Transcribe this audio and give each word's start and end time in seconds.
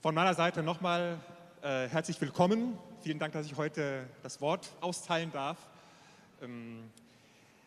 Von 0.00 0.14
meiner 0.14 0.34
Seite 0.34 0.62
nochmal 0.62 1.18
äh, 1.60 1.88
herzlich 1.88 2.20
willkommen. 2.20 2.78
Vielen 3.02 3.18
Dank, 3.18 3.32
dass 3.32 3.46
ich 3.46 3.56
heute 3.56 4.06
das 4.22 4.40
Wort 4.40 4.70
austeilen 4.80 5.32
darf. 5.32 5.58
Ähm, 6.40 6.84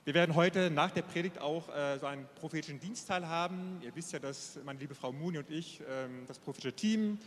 wir 0.05 0.13
werden 0.13 0.33
heute 0.33 0.71
nach 0.71 0.91
der 0.91 1.01
Predigt 1.01 1.41
auch 1.41 1.67
äh, 1.75 1.99
so 1.99 2.05
einen 2.05 2.25
prophetischen 2.39 2.79
Dienstteil 2.79 3.27
haben. 3.27 3.81
Ihr 3.83 3.93
wisst 3.97 4.13
ja, 4.13 4.19
dass 4.19 4.57
meine 4.63 4.79
liebe 4.79 4.95
Frau 4.95 5.11
Muni 5.11 5.39
und 5.39 5.49
ich 5.49 5.81
ähm, 5.89 6.23
das 6.25 6.39
prophetische 6.39 6.73
Team 6.73 7.19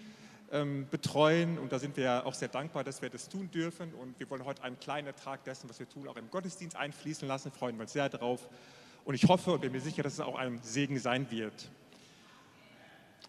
ähm, 0.51 0.87
betreuen 0.91 1.59
und 1.59 1.71
da 1.71 1.79
sind 1.79 1.99
wir 1.99 2.25
auch 2.25 2.33
sehr 2.33 2.49
dankbar, 2.49 2.83
dass 2.83 3.03
wir 3.03 3.11
das 3.11 3.29
tun 3.29 3.51
dürfen 3.51 3.93
und 3.93 4.19
wir 4.19 4.31
wollen 4.31 4.47
heute 4.47 4.63
einen 4.63 4.81
kleinen 4.81 5.09
Ertrag 5.09 5.45
dessen, 5.45 5.69
was 5.69 5.79
wir 5.81 5.89
tun, 5.89 6.09
auch 6.09 6.17
im 6.17 6.31
Gottesdienst 6.31 6.77
einfließen 6.77 7.29
lassen, 7.29 7.53
freuen 7.53 7.77
wir 7.77 7.83
uns 7.83 7.93
sehr 7.93 8.09
darauf 8.09 8.49
und 9.05 9.15
ich 9.15 9.25
hoffe 9.25 9.53
und 9.53 9.61
bin 9.61 9.73
mir 9.73 9.83
sicher, 9.83 10.03
dass 10.03 10.15
es 10.15 10.21
auch 10.21 10.37
ein 10.37 10.61
Segen 10.63 10.99
sein 10.99 11.31
wird. 11.31 11.69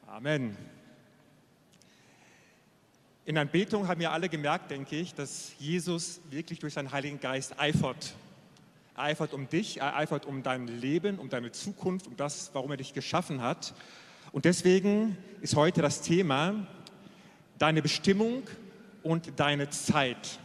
Amen. 0.07 0.55
In 3.27 3.39
Anbetung 3.39 3.87
haben 3.87 3.99
wir 3.99 4.11
alle 4.11 4.29
gemerkt, 4.29 4.69
denke 4.69 4.97
ich, 4.97 5.15
dass 5.15 5.53
Jesus 5.57 6.21
wirklich 6.29 6.59
durch 6.59 6.75
seinen 6.75 6.91
Heiligen 6.91 7.19
Geist 7.19 7.59
eifert. 7.59 8.13
Er 8.95 9.05
eifert 9.05 9.33
um 9.33 9.49
dich, 9.49 9.79
er 9.79 9.95
eifert 9.95 10.27
um 10.27 10.43
dein 10.43 10.67
Leben, 10.67 11.17
um 11.17 11.27
deine 11.27 11.51
Zukunft, 11.51 12.05
um 12.05 12.15
das, 12.15 12.51
warum 12.53 12.69
er 12.69 12.77
dich 12.77 12.93
geschaffen 12.93 13.41
hat. 13.41 13.73
Und 14.31 14.45
deswegen 14.45 15.17
ist 15.41 15.55
heute 15.55 15.81
das 15.81 16.01
Thema 16.01 16.67
deine 17.57 17.81
Bestimmung 17.81 18.43
und 19.01 19.39
deine 19.39 19.71
Zeit. 19.71 20.37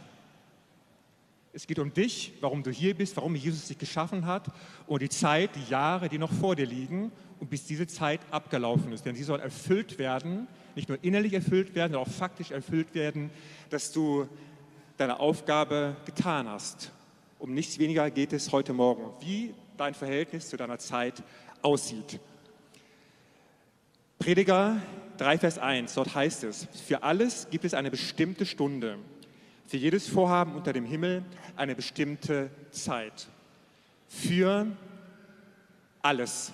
Es 1.53 1.67
geht 1.67 1.77
um 1.77 1.93
dich, 1.93 2.33
warum 2.41 2.63
du 2.63 2.71
hier 2.71 2.95
bist, 2.95 3.15
warum 3.15 3.35
Jesus 3.35 3.67
dich 3.67 3.77
geschaffen 3.77 4.25
hat 4.25 4.47
und 4.87 5.03
die 5.03 5.09
Zeit, 5.09 5.51
die 5.55 5.69
Jahre, 5.69 6.09
die 6.09 6.17
noch 6.17 6.33
vor 6.33 6.55
dir 6.55 6.65
liegen 6.65 7.11
und 7.39 7.51
bis 7.51 7.63
diese 7.63 7.85
Zeit 7.85 8.21
abgelaufen 8.31 8.91
ist. 8.91 9.05
Denn 9.05 9.13
sie 9.13 9.23
soll 9.23 9.39
erfüllt 9.39 9.99
werden 9.99 10.47
nicht 10.75 10.89
nur 10.89 10.97
innerlich 11.03 11.33
erfüllt 11.33 11.75
werden, 11.75 11.93
sondern 11.93 12.09
auch 12.09 12.13
faktisch 12.13 12.51
erfüllt 12.51 12.93
werden, 12.93 13.29
dass 13.69 13.91
du 13.91 14.27
deine 14.97 15.19
Aufgabe 15.19 15.95
getan 16.05 16.47
hast. 16.47 16.91
Um 17.39 17.53
nichts 17.53 17.79
weniger 17.79 18.09
geht 18.11 18.33
es 18.33 18.51
heute 18.51 18.73
Morgen, 18.73 19.11
wie 19.19 19.53
dein 19.77 19.93
Verhältnis 19.93 20.49
zu 20.49 20.57
deiner 20.57 20.77
Zeit 20.77 21.23
aussieht. 21.61 22.19
Prediger 24.19 24.79
3, 25.17 25.39
Vers 25.39 25.57
1, 25.57 25.95
dort 25.95 26.13
heißt 26.13 26.43
es, 26.43 26.67
für 26.85 27.01
alles 27.01 27.47
gibt 27.49 27.65
es 27.65 27.73
eine 27.73 27.89
bestimmte 27.89 28.45
Stunde, 28.45 28.97
für 29.67 29.77
jedes 29.77 30.07
Vorhaben 30.07 30.55
unter 30.55 30.73
dem 30.73 30.85
Himmel 30.85 31.23
eine 31.55 31.75
bestimmte 31.75 32.51
Zeit. 32.69 33.27
Für 34.07 34.67
alles. 36.01 36.53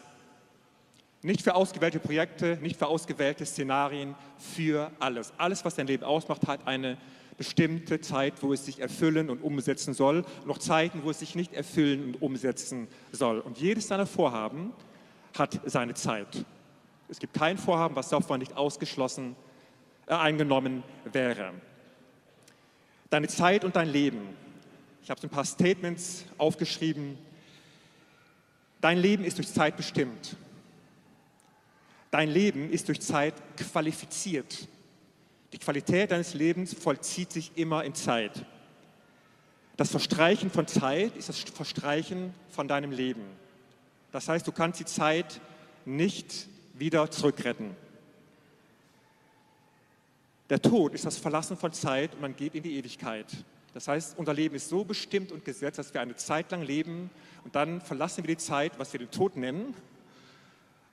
Nicht 1.23 1.41
für 1.41 1.55
ausgewählte 1.55 1.99
Projekte, 1.99 2.57
nicht 2.61 2.77
für 2.77 2.87
ausgewählte 2.87 3.45
Szenarien, 3.45 4.15
für 4.37 4.91
alles. 4.99 5.33
Alles, 5.37 5.65
was 5.65 5.75
dein 5.75 5.87
Leben 5.87 6.03
ausmacht, 6.03 6.47
hat 6.47 6.67
eine 6.67 6.97
bestimmte 7.37 8.01
Zeit, 8.01 8.41
wo 8.41 8.53
es 8.53 8.65
sich 8.65 8.79
erfüllen 8.79 9.29
und 9.29 9.41
umsetzen 9.41 9.93
soll, 9.93 10.25
noch 10.45 10.57
Zeiten, 10.57 11.03
wo 11.03 11.09
es 11.09 11.19
sich 11.19 11.35
nicht 11.35 11.53
erfüllen 11.53 12.05
und 12.05 12.21
umsetzen 12.21 12.87
soll. 13.11 13.39
Und 13.39 13.59
jedes 13.59 13.87
deiner 13.87 14.05
Vorhaben 14.05 14.73
hat 15.37 15.59
seine 15.65 15.93
Zeit. 15.93 16.45
Es 17.09 17.19
gibt 17.19 17.33
kein 17.33 17.57
Vorhaben, 17.57 17.95
was 17.95 18.09
davon 18.09 18.39
nicht 18.39 18.57
ausgeschlossen, 18.57 19.35
äh, 20.07 20.13
eingenommen 20.13 20.83
wäre. 21.11 21.51
Deine 23.09 23.27
Zeit 23.27 23.63
und 23.63 23.75
dein 23.75 23.89
Leben. 23.89 24.19
Ich 25.03 25.09
habe 25.09 25.21
so 25.21 25.27
ein 25.27 25.31
paar 25.31 25.45
Statements 25.45 26.25
aufgeschrieben. 26.37 27.17
Dein 28.81 28.97
Leben 28.97 29.23
ist 29.23 29.37
durch 29.37 29.51
Zeit 29.51 29.77
bestimmt. 29.77 30.35
Dein 32.17 32.31
Leben 32.31 32.71
ist 32.71 32.87
durch 32.87 32.99
Zeit 32.99 33.35
qualifiziert. 33.57 34.67
Die 35.53 35.59
Qualität 35.59 36.09
deines 36.09 36.33
Lebens 36.33 36.73
vollzieht 36.73 37.31
sich 37.31 37.51
immer 37.53 37.83
in 37.83 37.93
Zeit. 37.93 38.43
Das 39.75 39.91
Verstreichen 39.91 40.49
von 40.49 40.65
Zeit 40.65 41.15
ist 41.15 41.29
das 41.29 41.41
Verstreichen 41.41 42.33
von 42.49 42.67
deinem 42.67 42.89
Leben. 42.89 43.21
Das 44.11 44.27
heißt, 44.27 44.47
du 44.47 44.51
kannst 44.51 44.79
die 44.79 44.85
Zeit 44.85 45.39
nicht 45.85 46.47
wieder 46.73 47.11
zurückretten. 47.11 47.75
Der 50.49 50.59
Tod 50.59 50.95
ist 50.95 51.05
das 51.05 51.19
Verlassen 51.19 51.55
von 51.55 51.71
Zeit 51.71 52.15
und 52.15 52.21
man 52.21 52.35
geht 52.35 52.55
in 52.55 52.63
die 52.63 52.79
Ewigkeit. 52.79 53.27
Das 53.75 53.87
heißt, 53.87 54.17
unser 54.17 54.33
Leben 54.33 54.55
ist 54.55 54.69
so 54.69 54.83
bestimmt 54.83 55.31
und 55.31 55.45
gesetzt, 55.45 55.77
dass 55.77 55.93
wir 55.93 56.01
eine 56.01 56.15
Zeit 56.15 56.49
lang 56.49 56.63
leben 56.63 57.11
und 57.43 57.53
dann 57.53 57.79
verlassen 57.79 58.23
wir 58.23 58.35
die 58.35 58.41
Zeit, 58.41 58.79
was 58.79 58.91
wir 58.91 59.01
den 59.01 59.11
Tod 59.11 59.37
nennen, 59.37 59.75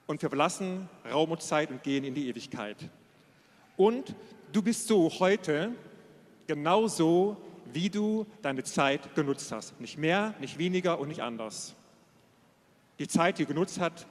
und 0.06 0.20
wir 0.20 0.28
verlassen 0.28 0.88
Raum 1.10 1.30
und 1.30 1.42
Zeit 1.42 1.70
und 1.70 1.82
gehen 1.82 2.04
in 2.04 2.14
die 2.14 2.28
Ewigkeit. 2.28 2.76
Und 3.76 4.14
du 4.52 4.62
bist 4.62 4.86
so 4.86 5.10
heute 5.18 5.72
genauso, 6.46 7.36
wie 7.72 7.90
du 7.90 8.26
deine 8.42 8.62
Zeit 8.62 9.14
genutzt 9.14 9.50
hast. 9.50 9.80
Nicht 9.80 9.98
mehr, 9.98 10.34
nicht 10.40 10.58
weniger 10.58 10.98
und 10.98 11.08
nicht 11.08 11.22
anders. 11.22 11.74
Die 12.98 13.08
Zeit, 13.08 13.38
die 13.38 13.44
du 13.44 13.54
genutzt 13.54 13.80
hast, 13.80 14.06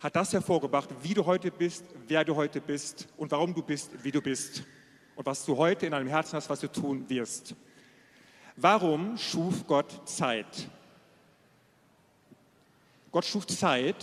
hat 0.00 0.16
das 0.16 0.32
hervorgebracht, 0.32 0.90
wie 1.02 1.14
du 1.14 1.24
heute 1.26 1.50
bist, 1.50 1.84
wer 2.06 2.24
du 2.24 2.36
heute 2.36 2.60
bist 2.60 3.08
und 3.16 3.30
warum 3.30 3.54
du 3.54 3.62
bist, 3.62 3.90
wie 4.02 4.12
du 4.12 4.20
bist 4.20 4.62
und 5.14 5.26
was 5.26 5.44
du 5.44 5.56
heute 5.56 5.86
in 5.86 5.92
deinem 5.92 6.08
Herzen 6.08 6.36
hast, 6.36 6.48
was 6.48 6.60
du 6.60 6.70
tun 6.70 7.08
wirst. 7.08 7.54
Warum 8.56 9.18
schuf 9.18 9.66
Gott 9.66 10.08
Zeit? 10.08 10.68
Gott 13.10 13.24
schuf 13.24 13.46
Zeit, 13.46 13.96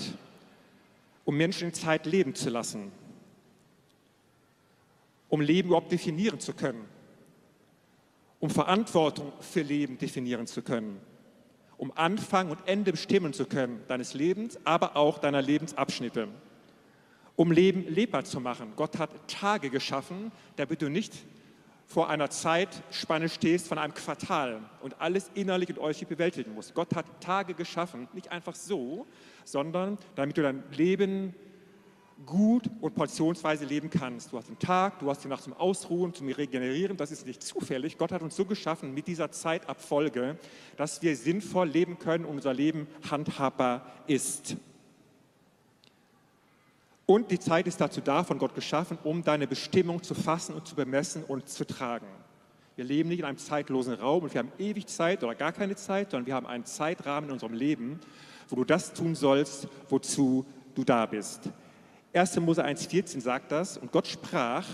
um 1.25 1.37
Menschen 1.37 1.69
in 1.69 1.73
Zeit 1.73 2.05
leben 2.05 2.35
zu 2.35 2.49
lassen, 2.49 2.91
um 5.29 5.41
Leben 5.41 5.69
überhaupt 5.69 5.91
definieren 5.91 6.39
zu 6.39 6.53
können, 6.53 6.85
um 8.39 8.49
Verantwortung 8.49 9.31
für 9.39 9.61
Leben 9.61 9.97
definieren 9.97 10.47
zu 10.47 10.61
können, 10.61 10.99
um 11.77 11.91
Anfang 11.95 12.49
und 12.49 12.59
Ende 12.67 12.91
bestimmen 12.91 13.33
zu 13.33 13.45
können 13.45 13.81
deines 13.87 14.13
Lebens, 14.13 14.59
aber 14.63 14.95
auch 14.95 15.17
deiner 15.17 15.41
Lebensabschnitte, 15.41 16.27
um 17.35 17.51
Leben 17.51 17.87
lebbar 17.87 18.25
zu 18.25 18.39
machen. 18.39 18.73
Gott 18.75 18.99
hat 18.99 19.09
Tage 19.27 19.69
geschaffen, 19.69 20.31
damit 20.55 20.81
du 20.81 20.89
nicht 20.89 21.13
vor 21.85 22.09
einer 22.09 22.29
Zeitspanne 22.29 23.29
stehst 23.29 23.67
von 23.67 23.77
einem 23.77 23.93
Quartal 23.93 24.61
und 24.81 24.99
alles 24.99 25.29
innerlich 25.33 25.69
und 25.69 25.79
äußerlich 25.79 26.07
bewältigen 26.07 26.53
musst. 26.53 26.73
Gott 26.73 26.95
hat 26.95 27.05
Tage 27.21 27.53
geschaffen, 27.53 28.07
nicht 28.13 28.31
einfach 28.31 28.55
so, 28.55 29.05
sondern 29.45 29.97
damit 30.15 30.37
du 30.37 30.41
dein 30.41 30.63
Leben 30.71 31.35
gut 32.25 32.69
und 32.81 32.95
portionsweise 32.95 33.65
leben 33.65 33.89
kannst. 33.89 34.31
Du 34.31 34.37
hast 34.37 34.47
den 34.47 34.59
Tag, 34.59 34.99
du 34.99 35.09
hast 35.09 35.23
die 35.23 35.27
Nacht 35.27 35.43
zum 35.43 35.53
Ausruhen, 35.53 36.13
zum 36.13 36.29
Regenerieren. 36.29 36.97
Das 36.97 37.11
ist 37.11 37.25
nicht 37.25 37.43
zufällig. 37.43 37.97
Gott 37.97 38.11
hat 38.11 38.21
uns 38.21 38.35
so 38.35 38.45
geschaffen 38.45 38.93
mit 38.93 39.07
dieser 39.07 39.31
Zeitabfolge, 39.31 40.37
dass 40.77 41.01
wir 41.01 41.15
sinnvoll 41.15 41.67
leben 41.67 41.99
können 41.99 42.25
und 42.25 42.35
unser 42.35 42.53
Leben 42.53 42.87
handhabbar 43.09 43.85
ist. 44.07 44.57
Und 47.05 47.31
die 47.31 47.39
Zeit 47.39 47.67
ist 47.67 47.81
dazu 47.81 47.99
da, 47.99 48.23
von 48.23 48.37
Gott 48.37 48.55
geschaffen, 48.55 48.97
um 49.03 49.23
deine 49.23 49.47
Bestimmung 49.47 50.01
zu 50.03 50.15
fassen 50.15 50.55
und 50.55 50.67
zu 50.67 50.75
bemessen 50.75 51.23
und 51.23 51.49
zu 51.49 51.65
tragen. 51.65 52.07
Wir 52.75 52.85
leben 52.85 53.09
nicht 53.09 53.19
in 53.19 53.25
einem 53.25 53.37
zeitlosen 53.37 53.93
Raum 53.93 54.23
und 54.23 54.33
wir 54.33 54.39
haben 54.39 54.51
ewig 54.57 54.87
Zeit 54.87 55.23
oder 55.23 55.35
gar 55.35 55.51
keine 55.51 55.75
Zeit, 55.75 56.11
sondern 56.11 56.25
wir 56.25 56.33
haben 56.33 56.47
einen 56.47 56.65
Zeitrahmen 56.65 57.29
in 57.29 57.33
unserem 57.33 57.53
Leben, 57.53 57.99
wo 58.49 58.55
du 58.55 58.63
das 58.63 58.93
tun 58.93 59.15
sollst, 59.15 59.67
wozu 59.89 60.45
du 60.73 60.83
da 60.83 61.05
bist. 61.05 61.49
1. 62.13 62.39
Mose 62.39 62.65
1,14 62.65 63.21
sagt 63.21 63.51
das, 63.51 63.77
und 63.77 63.91
Gott 63.91 64.07
sprach, 64.07 64.65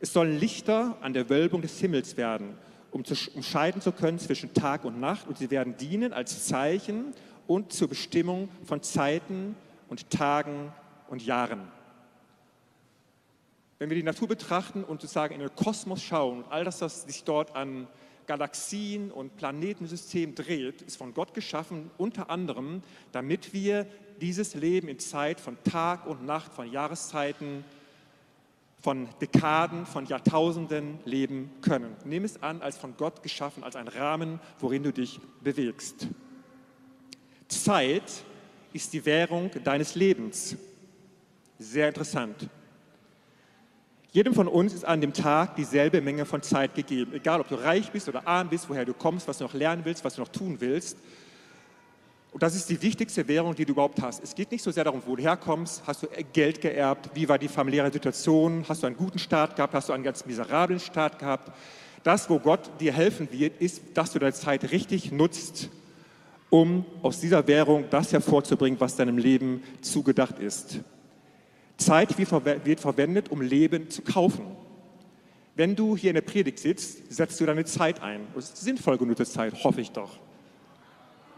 es 0.00 0.12
sollen 0.12 0.38
Lichter 0.38 0.96
an 1.00 1.14
der 1.14 1.28
Wölbung 1.30 1.62
des 1.62 1.78
Himmels 1.80 2.16
werden, 2.16 2.58
um 2.90 3.04
zu 3.04 3.14
unterscheiden 3.34 3.80
zu 3.80 3.90
können 3.90 4.18
zwischen 4.18 4.52
Tag 4.54 4.84
und 4.84 5.00
Nacht, 5.00 5.26
und 5.26 5.38
sie 5.38 5.50
werden 5.50 5.76
dienen 5.76 6.12
als 6.12 6.46
Zeichen 6.46 7.14
und 7.46 7.72
zur 7.72 7.88
Bestimmung 7.88 8.48
von 8.64 8.82
Zeiten 8.82 9.56
und 9.94 10.10
Tagen 10.10 10.72
und 11.06 11.24
Jahren. 11.24 11.68
Wenn 13.78 13.90
wir 13.90 13.96
die 13.96 14.02
Natur 14.02 14.26
betrachten 14.26 14.82
und 14.82 15.00
sozusagen 15.00 15.34
in 15.34 15.40
den 15.40 15.54
Kosmos 15.54 16.02
schauen 16.02 16.38
und 16.38 16.50
all 16.50 16.64
das, 16.64 16.80
was 16.80 17.02
sich 17.02 17.22
dort 17.22 17.54
an 17.54 17.86
Galaxien 18.26 19.12
und 19.12 19.36
Planetensystem 19.36 20.34
dreht, 20.34 20.82
ist 20.82 20.96
von 20.96 21.14
Gott 21.14 21.32
geschaffen, 21.32 21.92
unter 21.96 22.28
anderem, 22.28 22.82
damit 23.12 23.52
wir 23.52 23.86
dieses 24.20 24.56
Leben 24.56 24.88
in 24.88 24.98
Zeit 24.98 25.38
von 25.38 25.56
Tag 25.62 26.08
und 26.08 26.26
Nacht, 26.26 26.52
von 26.52 26.68
Jahreszeiten, 26.72 27.64
von 28.80 29.08
Dekaden, 29.20 29.86
von 29.86 30.06
Jahrtausenden 30.06 30.98
leben 31.04 31.52
können. 31.60 31.94
Nimm 32.04 32.24
es 32.24 32.42
an 32.42 32.62
als 32.62 32.78
von 32.78 32.96
Gott 32.96 33.22
geschaffen, 33.22 33.62
als 33.62 33.76
ein 33.76 33.86
Rahmen, 33.86 34.40
worin 34.58 34.82
du 34.82 34.92
dich 34.92 35.20
bewegst. 35.44 36.08
Zeit 37.46 38.24
ist 38.74 38.92
die 38.92 39.06
Währung 39.06 39.50
deines 39.62 39.94
Lebens. 39.94 40.56
Sehr 41.58 41.88
interessant. 41.88 42.48
Jedem 44.10 44.34
von 44.34 44.48
uns 44.48 44.74
ist 44.74 44.84
an 44.84 45.00
dem 45.00 45.12
Tag 45.12 45.56
dieselbe 45.56 46.00
Menge 46.00 46.24
von 46.24 46.42
Zeit 46.42 46.74
gegeben. 46.74 47.14
Egal, 47.14 47.40
ob 47.40 47.48
du 47.48 47.54
reich 47.54 47.90
bist 47.90 48.08
oder 48.08 48.26
arm 48.26 48.48
bist, 48.48 48.68
woher 48.68 48.84
du 48.84 48.92
kommst, 48.92 49.26
was 49.28 49.38
du 49.38 49.44
noch 49.44 49.54
lernen 49.54 49.84
willst, 49.84 50.04
was 50.04 50.16
du 50.16 50.22
noch 50.22 50.28
tun 50.28 50.56
willst. 50.60 50.96
Und 52.32 52.42
das 52.42 52.56
ist 52.56 52.68
die 52.68 52.82
wichtigste 52.82 53.26
Währung, 53.28 53.54
die 53.54 53.64
du 53.64 53.72
überhaupt 53.72 54.02
hast. 54.02 54.22
Es 54.22 54.34
geht 54.34 54.50
nicht 54.50 54.62
so 54.62 54.72
sehr 54.72 54.82
darum, 54.82 55.00
wo 55.06 55.14
du 55.14 55.22
herkommst. 55.22 55.84
Hast 55.86 56.02
du 56.02 56.08
Geld 56.32 56.60
geerbt? 56.60 57.10
Wie 57.14 57.28
war 57.28 57.38
die 57.38 57.46
familiäre 57.46 57.92
Situation? 57.92 58.64
Hast 58.68 58.82
du 58.82 58.88
einen 58.88 58.96
guten 58.96 59.20
Start 59.20 59.54
gehabt? 59.54 59.72
Hast 59.72 59.88
du 59.88 59.92
einen 59.92 60.02
ganz 60.02 60.26
miserablen 60.26 60.80
Start 60.80 61.20
gehabt? 61.20 61.52
Das, 62.02 62.28
wo 62.28 62.40
Gott 62.40 62.70
dir 62.80 62.92
helfen 62.92 63.28
wird, 63.30 63.60
ist, 63.60 63.82
dass 63.94 64.12
du 64.12 64.18
deine 64.18 64.32
Zeit 64.32 64.72
richtig 64.72 65.12
nutzt, 65.12 65.70
um 66.54 66.84
aus 67.02 67.18
dieser 67.20 67.46
Währung 67.48 67.86
das 67.90 68.12
hervorzubringen, 68.12 68.78
was 68.78 68.94
deinem 68.94 69.18
Leben 69.18 69.62
zugedacht 69.80 70.38
ist. 70.38 70.78
Zeit 71.76 72.16
wird 72.16 72.80
verwendet, 72.80 73.30
um 73.30 73.40
Leben 73.40 73.90
zu 73.90 74.02
kaufen. 74.02 74.46
Wenn 75.56 75.74
du 75.74 75.96
hier 75.96 76.10
in 76.10 76.14
der 76.14 76.22
Predigt 76.22 76.60
sitzt, 76.60 77.12
setzt 77.12 77.40
du 77.40 77.46
deine 77.46 77.64
Zeit 77.64 78.00
ein. 78.02 78.20
Das 78.36 78.50
ist 78.50 78.58
sinnvoll 78.58 78.98
genutzte 78.98 79.26
Zeit, 79.26 79.64
hoffe 79.64 79.80
ich 79.80 79.90
doch 79.90 80.18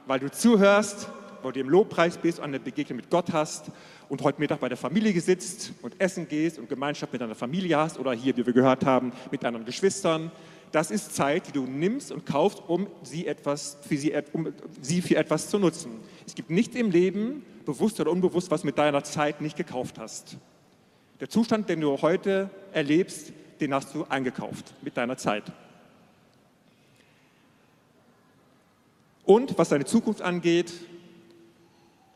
weil 0.07 0.21
du 0.21 0.31
zuhörst, 0.31 1.09
weil 1.43 1.53
du 1.53 1.61
im 1.61 1.69
Lobpreis 1.69 2.17
bist 2.17 2.39
und 2.39 2.45
eine 2.45 2.61
Begegnung 2.61 2.97
mit 2.97 3.11
Gott 3.11 3.33
hast 3.33 3.71
und 4.09 4.23
heute 4.23 4.41
Mittag 4.41 4.61
bei 4.61 4.69
der 4.69 4.79
Familie 4.79 5.21
sitzt 5.21 5.73
und 5.83 6.01
essen 6.01 6.29
gehst 6.29 6.59
und 6.59 6.69
Gemeinschaft 6.69 7.13
mit 7.13 7.21
deiner 7.21 7.35
Familie 7.35 7.77
hast 7.77 7.99
oder 7.99 8.13
hier, 8.13 8.37
wie 8.37 8.47
wir 8.47 8.53
gehört 8.53 8.85
haben, 8.85 9.13
mit 9.31 9.43
deinen 9.43 9.65
Geschwistern. 9.65 10.31
Das 10.73 10.91
ist 10.91 11.15
Zeit, 11.15 11.49
die 11.49 11.53
du 11.53 11.65
nimmst 11.65 12.13
und 12.13 12.27
kaufst, 12.27 12.63
um 12.67 12.87
sie, 13.03 13.27
etwas, 13.27 13.77
für 13.87 13.97
sie, 13.97 14.13
um 14.33 14.53
sie 14.81 15.01
für 15.01 15.17
etwas 15.17 15.49
zu 15.49 15.59
nutzen. 15.59 15.93
Es 16.27 16.35
gibt 16.35 16.51
nichts 16.51 16.77
im 16.77 16.91
Leben, 16.91 17.45
bewusst 17.65 18.01
oder 18.01 18.11
unbewusst, 18.11 18.51
was 18.51 18.65
mit 18.65 18.79
deiner 18.79 19.05
Zeit 19.05 19.41
nicht 19.41 19.57
gekauft 19.57 19.99
hast. 19.99 20.37
Der 21.21 21.29
Zustand, 21.29 21.69
den 21.69 21.81
du 21.81 22.01
heute 22.03 22.51
erlebst, 22.73 23.33
den 23.61 23.73
hast 23.73 23.95
du 23.95 24.05
eingekauft 24.05 24.75
mit 24.83 24.97
deiner 24.97 25.17
Zeit. 25.17 25.45
Und 29.25 29.59
was 29.59 29.71
deine 29.71 29.85
Zukunft 29.85 30.23
angeht, 30.23 30.73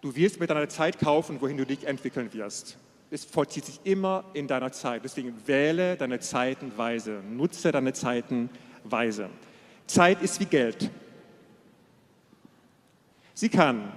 du 0.01 0.15
wirst 0.15 0.39
mit 0.39 0.51
deiner 0.51 0.69
Zeit 0.69 0.99
kaufen, 0.99 1.41
wohin 1.41 1.57
du 1.57 1.67
dich 1.67 1.87
entwickeln 1.87 2.33
wirst. 2.33 2.79
Es 3.11 3.25
vollzieht 3.25 3.65
sich 3.65 3.81
immer 3.85 4.25
in 4.35 4.47
deiner 4.47 4.71
Zeit. 4.71 5.03
Deswegen 5.05 5.35
wähle 5.47 5.97
deine 5.97 6.21
Zeiten 6.21 6.73
weise, 6.77 7.23
nutze 7.29 7.73
deine 7.73 7.93
Zeiten 7.93 8.51
weise. 8.85 9.29
Zeit 9.87 10.23
ist 10.23 10.39
wie 10.39 10.45
Geld. 10.45 10.91
Sie 13.35 13.49
kann 13.49 13.93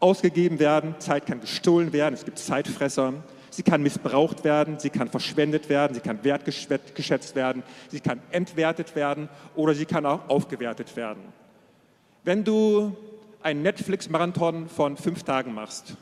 ausgegeben 0.00 0.58
werden, 0.58 0.96
Zeit 0.98 1.26
kann 1.26 1.40
gestohlen 1.40 1.92
werden, 1.92 2.14
es 2.14 2.24
gibt 2.24 2.38
Zeitfresser. 2.38 3.14
Sie 3.50 3.62
kann 3.62 3.82
missbraucht 3.82 4.44
werden, 4.44 4.78
sie 4.78 4.88
kann 4.88 5.08
verschwendet 5.08 5.68
werden, 5.68 5.92
sie 5.92 6.00
kann 6.00 6.24
wertgeschätzt 6.24 7.36
werden, 7.36 7.62
sie 7.90 8.00
kann 8.00 8.22
entwertet 8.30 8.96
werden 8.96 9.28
oder 9.54 9.74
sie 9.74 9.84
kann 9.84 10.06
auch 10.06 10.26
aufgewertet 10.30 10.96
werden. 10.96 11.22
Wenn 12.24 12.44
du 12.44 12.96
einen 13.42 13.60
Netflix-Marathon 13.62 14.70
von 14.70 14.96
fünf 14.96 15.22
Tagen 15.22 15.52
machst, 15.52 15.96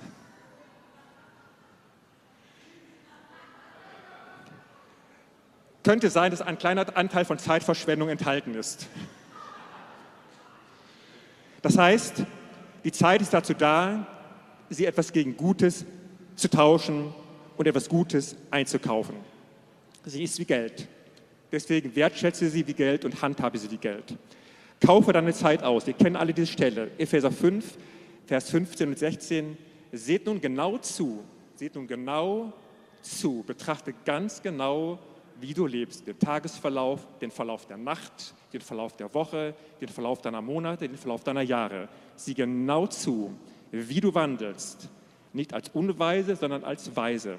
könnte 5.82 6.10
sein, 6.10 6.30
dass 6.30 6.42
ein 6.42 6.58
kleiner 6.58 6.96
Anteil 6.96 7.24
von 7.24 7.38
Zeitverschwendung 7.38 8.08
enthalten 8.08 8.54
ist. 8.54 8.86
Das 11.62 11.76
heißt, 11.76 12.24
die 12.84 12.92
Zeit 12.92 13.20
ist 13.20 13.32
dazu 13.32 13.54
da, 13.54 14.06
sie 14.70 14.86
etwas 14.86 15.12
gegen 15.12 15.36
Gutes 15.36 15.84
zu 16.36 16.48
tauschen 16.48 17.12
und 17.56 17.66
etwas 17.66 17.88
Gutes 17.88 18.36
einzukaufen. 18.50 19.16
Sie 20.04 20.22
ist 20.22 20.38
wie 20.38 20.44
Geld. 20.44 20.88
Deswegen 21.52 21.94
wertschätze 21.94 22.48
sie 22.48 22.66
wie 22.66 22.72
Geld 22.72 23.04
und 23.04 23.20
handhabe 23.20 23.58
sie 23.58 23.70
wie 23.70 23.76
Geld. 23.76 24.16
Kaufe 24.80 25.12
deine 25.12 25.34
Zeit 25.34 25.62
aus. 25.62 25.86
Wir 25.86 25.94
kennen 25.94 26.16
alle 26.16 26.32
diese 26.32 26.46
Stelle. 26.46 26.90
Epheser 26.96 27.30
5, 27.30 27.76
Vers 28.26 28.50
15 28.50 28.88
und 28.88 28.98
16. 28.98 29.58
Seht 29.92 30.24
nun 30.26 30.40
genau 30.40 30.78
zu, 30.78 31.22
seht 31.56 31.74
nun 31.74 31.86
genau 31.86 32.52
zu, 33.02 33.44
betrachte 33.46 33.92
ganz 34.04 34.40
genau, 34.40 34.98
wie 35.40 35.54
du 35.54 35.66
lebst, 35.66 36.06
den 36.06 36.18
Tagesverlauf, 36.18 37.06
den 37.20 37.30
Verlauf 37.30 37.66
der 37.66 37.76
Nacht, 37.76 38.34
den 38.52 38.60
Verlauf 38.60 38.96
der 38.96 39.12
Woche, 39.14 39.54
den 39.80 39.88
Verlauf 39.88 40.20
deiner 40.20 40.42
Monate, 40.42 40.88
den 40.88 40.96
Verlauf 40.96 41.24
deiner 41.24 41.42
Jahre. 41.42 41.88
Sieh 42.16 42.34
genau 42.34 42.86
zu, 42.86 43.34
wie 43.70 44.00
du 44.00 44.14
wandelst, 44.14 44.88
nicht 45.32 45.54
als 45.54 45.68
Unweise, 45.70 46.36
sondern 46.36 46.64
als 46.64 46.94
Weise. 46.96 47.38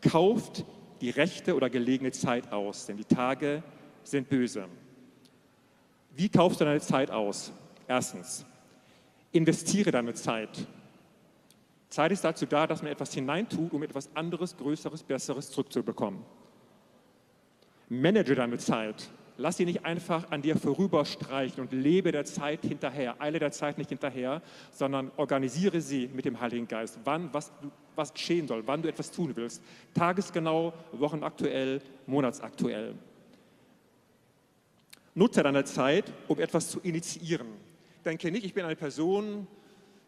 Kauft 0.00 0.64
die 1.00 1.10
rechte 1.10 1.54
oder 1.54 1.70
gelegene 1.70 2.12
Zeit 2.12 2.52
aus, 2.52 2.86
denn 2.86 2.96
die 2.96 3.04
Tage 3.04 3.62
sind 4.04 4.28
böse. 4.28 4.66
Wie 6.14 6.28
kaufst 6.28 6.60
du 6.60 6.64
deine 6.64 6.80
Zeit 6.80 7.10
aus? 7.10 7.52
Erstens, 7.88 8.46
investiere 9.32 9.90
deine 9.90 10.14
Zeit. 10.14 10.66
Zeit 11.90 12.12
ist 12.12 12.24
dazu 12.24 12.46
da, 12.46 12.66
dass 12.66 12.82
man 12.82 12.92
etwas 12.92 13.12
hineintut, 13.14 13.72
um 13.72 13.82
etwas 13.82 14.08
anderes, 14.16 14.56
Größeres, 14.56 15.02
Besseres 15.02 15.50
zurückzubekommen. 15.50 16.24
Manage 17.88 18.34
deine 18.34 18.58
Zeit. 18.58 19.10
Lass 19.36 19.56
sie 19.56 19.64
nicht 19.64 19.84
einfach 19.84 20.30
an 20.30 20.42
dir 20.42 20.56
vorüberstreichen 20.56 21.60
und 21.60 21.72
lebe 21.72 22.12
der 22.12 22.24
Zeit 22.24 22.60
hinterher. 22.62 23.20
Eile 23.20 23.40
der 23.40 23.50
Zeit 23.50 23.78
nicht 23.78 23.90
hinterher, 23.90 24.42
sondern 24.70 25.10
organisiere 25.16 25.80
sie 25.80 26.08
mit 26.14 26.24
dem 26.24 26.40
Heiligen 26.40 26.68
Geist. 26.68 27.00
Wann, 27.04 27.30
was, 27.32 27.50
was 27.96 28.14
geschehen 28.14 28.46
soll, 28.46 28.62
wann 28.66 28.82
du 28.82 28.88
etwas 28.88 29.10
tun 29.10 29.32
willst. 29.34 29.60
Tagesgenau, 29.92 30.72
wochenaktuell, 30.92 31.80
monatsaktuell. 32.06 32.94
Nutze 35.16 35.42
deine 35.42 35.64
Zeit, 35.64 36.12
um 36.28 36.38
etwas 36.38 36.68
zu 36.70 36.80
initiieren. 36.80 37.48
Denke 38.04 38.30
nicht, 38.30 38.44
ich 38.44 38.54
bin 38.54 38.64
eine 38.64 38.76
Person, 38.76 39.46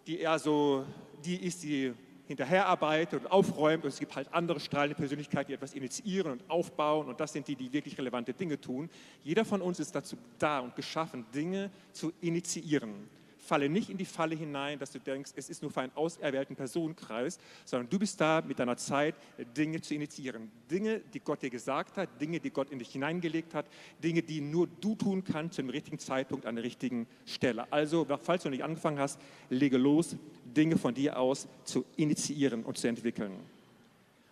die 0.06 0.20
eher 0.20 0.38
so 0.38 0.84
die 1.24 1.36
ist, 1.36 1.64
die 1.64 1.92
hinterherarbeitet 2.26 3.22
und 3.22 3.30
aufräumt 3.30 3.84
und 3.84 3.90
es 3.90 3.98
gibt 3.98 4.14
halt 4.16 4.32
andere 4.32 4.60
strahlende 4.60 4.94
Persönlichkeiten, 4.94 5.48
die 5.48 5.54
etwas 5.54 5.74
initiieren 5.74 6.32
und 6.32 6.50
aufbauen. 6.50 7.08
Und 7.08 7.20
das 7.20 7.32
sind 7.32 7.46
die, 7.48 7.56
die 7.56 7.72
wirklich 7.72 7.96
relevante 7.98 8.32
Dinge 8.32 8.60
tun. 8.60 8.90
Jeder 9.22 9.44
von 9.44 9.62
uns 9.62 9.80
ist 9.80 9.94
dazu 9.94 10.16
da 10.38 10.60
und 10.60 10.74
geschaffen, 10.74 11.24
Dinge 11.32 11.70
zu 11.92 12.12
initiieren 12.20 13.08
falle 13.46 13.68
nicht 13.68 13.90
in 13.90 13.96
die 13.96 14.04
Falle 14.04 14.34
hinein, 14.34 14.78
dass 14.78 14.90
du 14.90 14.98
denkst, 14.98 15.32
es 15.36 15.48
ist 15.48 15.62
nur 15.62 15.70
für 15.70 15.80
einen 15.80 15.92
auserwählten 15.94 16.56
Personenkreis, 16.56 17.38
sondern 17.64 17.88
du 17.88 17.98
bist 17.98 18.20
da 18.20 18.42
mit 18.46 18.58
deiner 18.58 18.76
Zeit, 18.76 19.14
Dinge 19.56 19.80
zu 19.80 19.94
initiieren. 19.94 20.50
Dinge, 20.70 21.00
die 21.14 21.20
Gott 21.20 21.42
dir 21.42 21.50
gesagt 21.50 21.96
hat, 21.96 22.20
Dinge, 22.20 22.40
die 22.40 22.50
Gott 22.50 22.70
in 22.70 22.78
dich 22.78 22.90
hineingelegt 22.90 23.54
hat, 23.54 23.66
Dinge, 24.02 24.22
die 24.22 24.40
nur 24.40 24.66
du 24.66 24.94
tun 24.94 25.24
kannst 25.24 25.54
zum 25.54 25.70
richtigen 25.70 25.98
Zeitpunkt 25.98 26.46
an 26.46 26.56
der 26.56 26.64
richtigen 26.64 27.06
Stelle. 27.24 27.70
Also, 27.72 28.06
falls 28.22 28.42
du 28.42 28.48
noch 28.48 28.56
nicht 28.56 28.64
angefangen 28.64 28.98
hast, 28.98 29.20
lege 29.48 29.78
los, 29.78 30.16
Dinge 30.44 30.76
von 30.76 30.94
dir 30.94 31.18
aus 31.18 31.48
zu 31.64 31.84
initiieren 31.96 32.64
und 32.64 32.78
zu 32.78 32.88
entwickeln. 32.88 33.32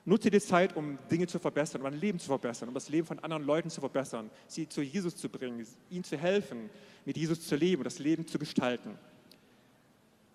Nutze 0.06 0.30
die 0.30 0.40
Zeit, 0.40 0.76
um 0.76 0.98
Dinge 1.10 1.26
zu 1.26 1.38
verbessern, 1.38 1.80
um 1.80 1.90
dein 1.90 1.98
Leben 1.98 2.18
zu 2.18 2.26
verbessern, 2.26 2.68
um 2.68 2.74
das 2.74 2.90
Leben 2.90 3.06
von 3.06 3.18
anderen 3.20 3.42
Leuten 3.42 3.70
zu 3.70 3.80
verbessern, 3.80 4.30
sie 4.46 4.68
zu 4.68 4.82
Jesus 4.82 5.16
zu 5.16 5.30
bringen, 5.30 5.66
ihnen 5.88 6.04
zu 6.04 6.18
helfen, 6.18 6.68
mit 7.06 7.16
Jesus 7.16 7.46
zu 7.46 7.56
leben, 7.56 7.84
das 7.84 7.98
Leben 7.98 8.26
zu 8.26 8.38
gestalten. 8.38 8.98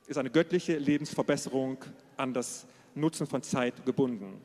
Ist 0.08 0.18
eine 0.18 0.32
göttliche 0.32 0.78
Lebensverbesserung 0.78 1.78
an 2.18 2.34
das 2.34 2.66
Nutzen 2.96 3.28
von 3.28 3.44
Zeit 3.44 3.86
gebunden. 3.86 4.42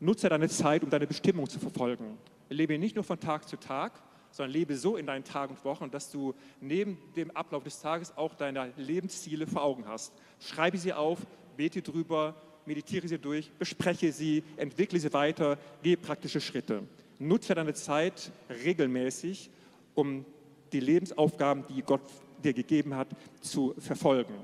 Nutze 0.00 0.28
deine 0.28 0.48
Zeit, 0.48 0.82
um 0.82 0.90
deine 0.90 1.06
Bestimmung 1.06 1.48
zu 1.48 1.60
verfolgen. 1.60 2.18
Lebe 2.48 2.76
nicht 2.76 2.96
nur 2.96 3.04
von 3.04 3.20
Tag 3.20 3.48
zu 3.48 3.56
Tag, 3.56 4.02
sondern 4.32 4.52
lebe 4.52 4.76
so 4.76 4.96
in 4.96 5.06
deinen 5.06 5.24
Tagen 5.24 5.54
und 5.54 5.64
Wochen, 5.64 5.90
dass 5.90 6.10
du 6.10 6.34
neben 6.60 6.98
dem 7.14 7.30
Ablauf 7.30 7.62
des 7.62 7.80
Tages 7.80 8.16
auch 8.16 8.34
deine 8.34 8.72
Lebensziele 8.76 9.46
vor 9.46 9.62
Augen 9.62 9.86
hast. 9.86 10.12
Schreibe 10.40 10.76
sie 10.76 10.92
auf, 10.92 11.20
bete 11.56 11.82
drüber, 11.82 12.34
meditiere 12.66 13.08
sie 13.08 13.18
durch, 13.18 13.50
bespreche 13.58 14.12
sie, 14.12 14.42
entwickle 14.56 14.98
sie 14.98 15.12
weiter, 15.12 15.58
gehe 15.82 15.96
praktische 15.96 16.40
Schritte. 16.40 16.82
Nutze 17.18 17.54
deine 17.54 17.74
Zeit 17.74 18.30
regelmäßig, 18.50 19.50
um 19.94 20.24
die 20.72 20.80
Lebensaufgaben, 20.80 21.64
die 21.68 21.82
Gott 21.82 22.02
dir 22.42 22.52
gegeben 22.52 22.94
hat, 22.94 23.08
zu 23.40 23.74
verfolgen. 23.78 24.34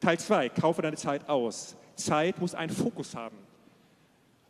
Teil 0.00 0.18
2, 0.18 0.48
kaufe 0.50 0.82
deine 0.82 0.96
Zeit 0.96 1.28
aus. 1.28 1.76
Zeit 1.94 2.38
muss 2.40 2.54
einen 2.54 2.72
Fokus 2.72 3.14
haben. 3.14 3.36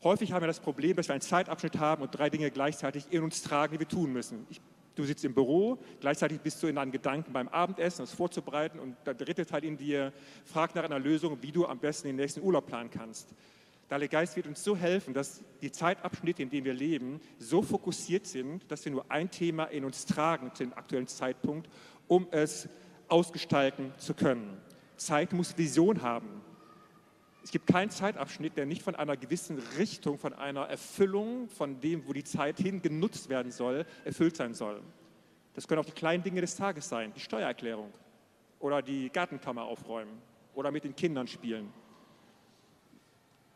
Häufig 0.03 0.33
haben 0.33 0.43
wir 0.43 0.47
das 0.49 0.61
Problem, 0.61 0.97
dass 0.97 1.09
wir 1.09 1.15
einen 1.15 1.21
Zeitabschnitt 1.21 1.79
haben 1.79 2.03
und 2.03 2.17
drei 2.17 2.31
Dinge 2.31 2.51
gleichzeitig 2.51 3.07
in 3.11 3.23
uns 3.23 3.43
tragen, 3.43 3.73
die 3.73 3.81
wir 3.81 3.89
tun 3.89 4.13
müssen. 4.13 4.47
Ich, 4.51 4.61
du 4.97 5.05
sitzt 5.05 5.25
im 5.25 5.35
Büro, 5.35 5.79
gleichzeitig 6.01 6.41
bist 6.41 6.61
du 6.63 6.67
in 6.67 6.75
deinen 6.75 6.91
Gedanken 6.91 7.33
beim 7.33 7.49
Abendessen, 7.49 8.03
das 8.03 8.13
vorzubereiten 8.13 8.81
und 8.81 8.97
der 9.07 9.15
dritte 9.15 9.47
Teil 9.47 9.65
in 9.65 9.77
dir 9.77 10.13
fragt 10.45 10.75
nach 10.75 10.85
einer 10.85 10.99
Lösung, 10.99 11.39
wie 11.43 11.53
du 11.53 11.67
am 11.67 11.79
besten 11.79 12.09
den 12.09 12.17
nächsten 12.17 12.43
Urlaub 12.43 12.67
planen 12.67 12.91
kannst. 12.91 13.29
Der 13.89 13.97
Heilige 13.97 14.13
Geist 14.13 14.35
wird 14.35 14.49
uns 14.49 14.65
so 14.65 14.77
helfen, 14.77 15.15
dass 15.15 15.43
die 15.63 15.71
Zeitabschnitte, 15.71 16.43
in 16.43 16.51
denen 16.51 16.65
wir 16.65 16.75
leben, 16.75 17.21
so 17.39 17.63
fokussiert 17.63 18.27
sind, 18.27 18.69
dass 18.69 18.85
wir 18.85 18.91
nur 18.91 19.05
ein 19.09 19.31
Thema 19.31 19.65
in 19.67 19.85
uns 19.85 20.07
tragen 20.07 20.51
zu 20.55 20.65
dem 20.65 20.73
aktuellen 20.73 21.07
Zeitpunkt, 21.07 21.69
um 22.09 22.27
es 22.33 22.69
ausgestalten 23.07 23.93
zu 23.99 24.15
können. 24.15 24.61
Zeit 24.97 25.33
muss 25.33 25.57
Vision 25.57 26.03
haben. 26.03 26.43
Es 27.47 27.53
gibt 27.53 27.69
keinen 27.69 27.91
Zeitabschnitt, 27.91 28.57
der 28.57 28.67
nicht 28.67 28.83
von 28.83 28.97
einer 28.97 29.17
gewissen 29.17 29.61
Richtung, 29.79 30.19
von 30.19 30.33
einer 30.33 30.63
Erfüllung, 30.63 31.49
von 31.49 31.81
dem, 31.81 32.05
wo 32.09 32.13
die 32.13 32.25
Zeit 32.25 32.59
hin 32.59 32.83
genutzt 32.83 33.29
werden 33.29 33.53
soll, 33.53 33.87
erfüllt 34.05 34.37
sein 34.37 34.53
soll. 34.53 34.83
Das 35.55 35.69
können 35.69 35.81
auch 35.81 35.85
die 35.87 35.93
kleinen 35.93 36.25
Dinge 36.25 36.41
des 36.41 36.57
Tages 36.57 36.89
sein, 36.89 37.13
die 37.15 37.21
Steuererklärung 37.21 37.93
oder 38.59 38.83
die 38.83 39.11
Gartenkammer 39.11 39.63
aufräumen 39.63 40.21
oder 40.57 40.73
mit 40.73 40.83
den 40.83 40.97
Kindern 40.97 41.29
spielen. 41.29 41.73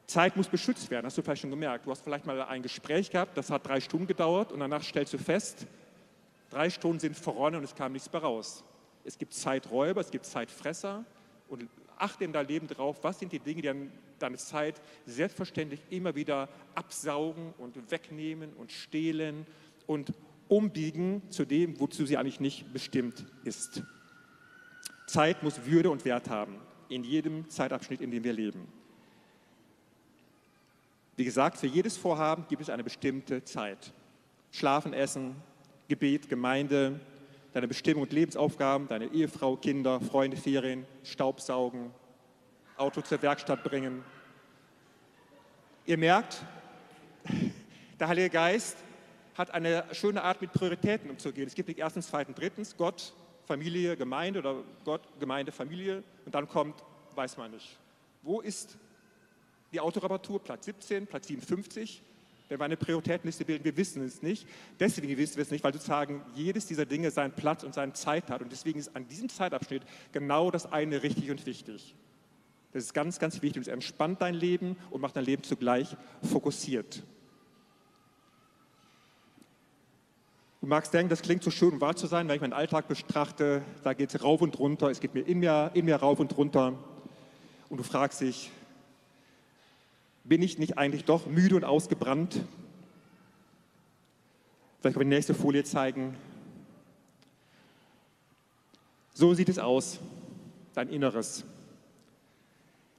Zeit 0.06 0.36
muss 0.36 0.46
beschützt 0.46 0.88
werden, 0.92 1.06
hast 1.06 1.18
du 1.18 1.22
vielleicht 1.22 1.42
schon 1.42 1.50
gemerkt. 1.50 1.84
Du 1.84 1.90
hast 1.90 2.02
vielleicht 2.02 2.26
mal 2.26 2.40
ein 2.42 2.62
Gespräch 2.62 3.10
gehabt, 3.10 3.36
das 3.36 3.50
hat 3.50 3.66
drei 3.66 3.80
Stunden 3.80 4.06
gedauert 4.06 4.52
und 4.52 4.60
danach 4.60 4.84
stellst 4.84 5.14
du 5.14 5.18
fest, 5.18 5.66
drei 6.48 6.70
Stunden 6.70 7.00
sind 7.00 7.16
verronnen 7.16 7.58
und 7.58 7.64
es 7.64 7.74
kam 7.74 7.90
nichts 7.90 8.12
mehr 8.12 8.22
raus. 8.22 8.62
Es 9.02 9.18
gibt 9.18 9.34
Zeiträuber, 9.34 10.00
es 10.00 10.12
gibt 10.12 10.26
Zeitfresser 10.26 11.04
und 11.48 11.68
achte 12.00 12.24
in 12.24 12.32
deinem 12.32 12.48
Leben 12.48 12.66
drauf, 12.66 12.98
was 13.02 13.18
sind 13.18 13.32
die 13.32 13.38
Dinge, 13.38 13.62
die 13.62 13.90
deine 14.18 14.36
Zeit 14.36 14.80
selbstverständlich 15.06 15.80
immer 15.90 16.14
wieder 16.14 16.48
absaugen 16.74 17.54
und 17.58 17.90
wegnehmen 17.90 18.52
und 18.54 18.72
stehlen 18.72 19.46
und 19.86 20.12
umbiegen 20.48 21.22
zu 21.30 21.44
dem, 21.44 21.78
wozu 21.80 22.06
sie 22.06 22.16
eigentlich 22.16 22.40
nicht 22.40 22.72
bestimmt 22.72 23.24
ist. 23.44 23.82
Zeit 25.06 25.42
muss 25.42 25.64
Würde 25.64 25.90
und 25.90 26.04
Wert 26.04 26.28
haben, 26.28 26.56
in 26.88 27.04
jedem 27.04 27.48
Zeitabschnitt, 27.48 28.00
in 28.00 28.10
dem 28.10 28.24
wir 28.24 28.32
leben. 28.32 28.66
Wie 31.16 31.24
gesagt, 31.24 31.58
für 31.58 31.66
jedes 31.66 31.96
Vorhaben 31.96 32.46
gibt 32.48 32.62
es 32.62 32.70
eine 32.70 32.84
bestimmte 32.84 33.44
Zeit. 33.44 33.92
Schlafen, 34.52 34.92
Essen, 34.92 35.36
Gebet, 35.88 36.28
Gemeinde, 36.28 37.00
deine 37.52 37.68
Bestimmung 37.68 38.02
und 38.02 38.12
Lebensaufgaben, 38.12 38.88
deine 38.88 39.06
Ehefrau, 39.06 39.56
Kinder, 39.56 40.00
Freunde, 40.00 40.36
Ferien, 40.36 40.86
Staubsaugen, 41.02 41.90
Auto 42.76 43.00
zur 43.00 43.20
Werkstatt 43.22 43.62
bringen. 43.64 44.04
Ihr 45.86 45.98
merkt, 45.98 46.42
der 48.00 48.08
Heilige 48.08 48.30
Geist 48.30 48.76
hat 49.34 49.52
eine 49.52 49.84
schöne 49.92 50.22
Art, 50.22 50.40
mit 50.40 50.52
Prioritäten 50.52 51.10
umzugehen. 51.10 51.46
Es 51.46 51.54
gibt 51.54 51.68
nicht 51.68 51.78
erstens, 51.78 52.08
zweitens, 52.08 52.36
drittens, 52.36 52.76
Gott, 52.76 53.14
Familie, 53.44 53.96
Gemeinde 53.96 54.38
oder 54.40 54.62
Gott, 54.84 55.02
Gemeinde, 55.18 55.50
Familie 55.50 56.04
und 56.24 56.34
dann 56.34 56.48
kommt, 56.48 56.82
weiß 57.14 57.36
man 57.36 57.50
nicht. 57.50 57.78
Wo 58.22 58.40
ist 58.40 58.78
die 59.72 59.80
Autoreparatur 59.80 60.42
Platz 60.42 60.66
17, 60.66 61.06
Platz 61.06 61.28
57. 61.28 62.02
Wenn 62.50 62.58
wir 62.58 62.64
eine 62.64 62.76
Prioritätenliste 62.76 63.44
bilden, 63.44 63.64
wir 63.64 63.76
wissen 63.76 64.02
es 64.04 64.22
nicht. 64.22 64.44
Deswegen 64.80 65.16
wissen 65.16 65.36
wir 65.36 65.42
es 65.42 65.52
nicht, 65.52 65.62
weil 65.62 65.72
sozusagen 65.72 66.20
jedes 66.34 66.66
dieser 66.66 66.84
Dinge 66.84 67.12
seinen 67.12 67.32
Platz 67.32 67.62
und 67.62 67.74
seine 67.74 67.92
Zeit 67.92 68.28
hat. 68.28 68.42
Und 68.42 68.50
deswegen 68.50 68.80
ist 68.80 68.96
an 68.96 69.06
diesem 69.06 69.28
Zeitabschnitt 69.28 69.84
genau 70.10 70.50
das 70.50 70.70
eine 70.70 71.04
richtig 71.04 71.30
und 71.30 71.46
wichtig. 71.46 71.94
Das 72.72 72.82
ist 72.82 72.92
ganz, 72.92 73.20
ganz 73.20 73.40
wichtig. 73.40 73.62
Es 73.62 73.68
entspannt 73.68 74.20
dein 74.20 74.34
Leben 74.34 74.76
und 74.90 75.00
macht 75.00 75.14
dein 75.14 75.26
Leben 75.26 75.44
zugleich 75.44 75.96
fokussiert. 76.24 77.04
Du 80.60 80.66
magst 80.66 80.92
denken, 80.92 81.08
das 81.08 81.22
klingt 81.22 81.44
so 81.44 81.52
schön, 81.52 81.74
um 81.74 81.80
wahr 81.80 81.94
zu 81.94 82.08
sein, 82.08 82.26
wenn 82.26 82.34
ich 82.34 82.40
meinen 82.40 82.52
Alltag 82.52 82.88
betrachte, 82.88 83.62
da 83.84 83.94
geht 83.94 84.12
es 84.12 84.24
rauf 84.24 84.42
und 84.42 84.58
runter, 84.58 84.90
es 84.90 84.98
geht 84.98 85.14
mir 85.14 85.22
in, 85.22 85.38
mir 85.38 85.70
in 85.74 85.84
mir 85.84 85.96
rauf 85.96 86.18
und 86.18 86.36
runter. 86.36 86.76
Und 87.68 87.76
du 87.78 87.84
fragst 87.84 88.22
dich, 88.22 88.50
bin 90.30 90.42
ich 90.42 90.58
nicht 90.58 90.78
eigentlich 90.78 91.04
doch 91.04 91.26
müde 91.26 91.56
und 91.56 91.64
ausgebrannt? 91.64 92.34
Vielleicht 94.78 94.94
können 94.94 94.94
wir 94.94 95.04
die 95.10 95.16
nächste 95.16 95.34
Folie 95.34 95.64
zeigen. 95.64 96.16
So 99.12 99.34
sieht 99.34 99.48
es 99.48 99.58
aus, 99.58 99.98
dein 100.72 100.88
Inneres. 100.88 101.44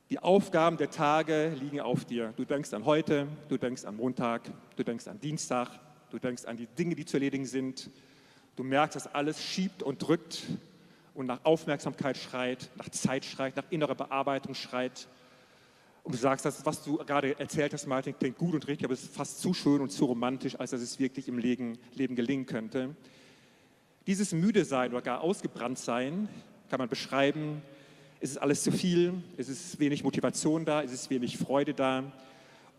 Die 0.10 0.20
Aufgaben 0.20 0.76
der 0.76 0.90
Tage 0.90 1.56
liegen 1.58 1.80
auf 1.80 2.04
dir. 2.04 2.34
Du 2.36 2.44
denkst 2.44 2.74
an 2.74 2.84
heute, 2.84 3.30
du 3.48 3.58
denkst 3.58 3.86
an 3.86 3.96
Montag, 3.96 4.42
du 4.76 4.84
denkst 4.84 5.08
an 5.08 5.18
Dienstag, 5.22 5.70
du 6.10 6.20
denkst 6.20 6.44
an 6.44 6.58
die 6.58 6.68
Dinge, 6.68 6.96
die 6.96 7.06
zu 7.06 7.16
erledigen 7.16 7.46
sind. 7.46 7.90
Du 8.58 8.64
merkst, 8.66 8.98
dass 8.98 9.08
alles 9.08 9.42
schiebt 9.42 9.84
und 9.84 10.06
drückt 10.06 10.44
und 11.14 11.28
nach 11.28 11.40
Aufmerksamkeit 11.46 12.18
schreit, 12.18 12.70
nach 12.76 12.90
Zeit 12.90 13.24
schreit, 13.24 13.56
nach 13.56 13.72
innerer 13.72 13.96
Bearbeitung 13.96 14.54
schreit. 14.54 15.08
Und 16.04 16.16
du 16.16 16.18
sagst, 16.18 16.46
das, 16.46 16.66
was 16.66 16.84
du 16.84 16.98
gerade 16.98 17.38
erzählt 17.40 17.74
hast, 17.74 17.86
Martin, 17.86 18.18
klingt 18.18 18.38
gut 18.38 18.56
und 18.56 18.68
richtig, 18.68 18.86
aber 18.86 18.94
es 18.94 19.04
ist 19.04 19.14
fast 19.14 19.40
zu 19.40 19.54
schön 19.54 19.82
und 19.82 19.92
zu 19.92 20.06
romantisch, 20.06 20.60
als 20.60 20.72
dass 20.72 20.82
es 20.82 21.00
wirklich 21.00 21.28
im 21.28 21.38
Leben, 21.38 21.78
Leben 21.94 22.16
gelingen 22.16 22.46
könnte. 22.46 22.96
Dieses 24.08 24.34
müde 24.34 24.66
sein 24.66 24.92
oder 24.92 25.02
gar 25.02 25.22
ausgebrannt 25.22 25.78
sein 25.78 26.28
kann 26.70 26.80
man 26.80 26.90
beschreiben. 26.90 27.62
Es 28.20 28.32
ist 28.32 28.38
alles 28.38 28.64
zu 28.64 28.72
viel, 28.72 29.14
es 29.38 29.48
ist 29.48 29.80
wenig 29.80 30.04
Motivation 30.04 30.66
da, 30.66 30.82
es 30.82 30.92
ist 30.92 31.10
wenig 31.12 31.38
Freude 31.38 31.74
da. 31.74 32.12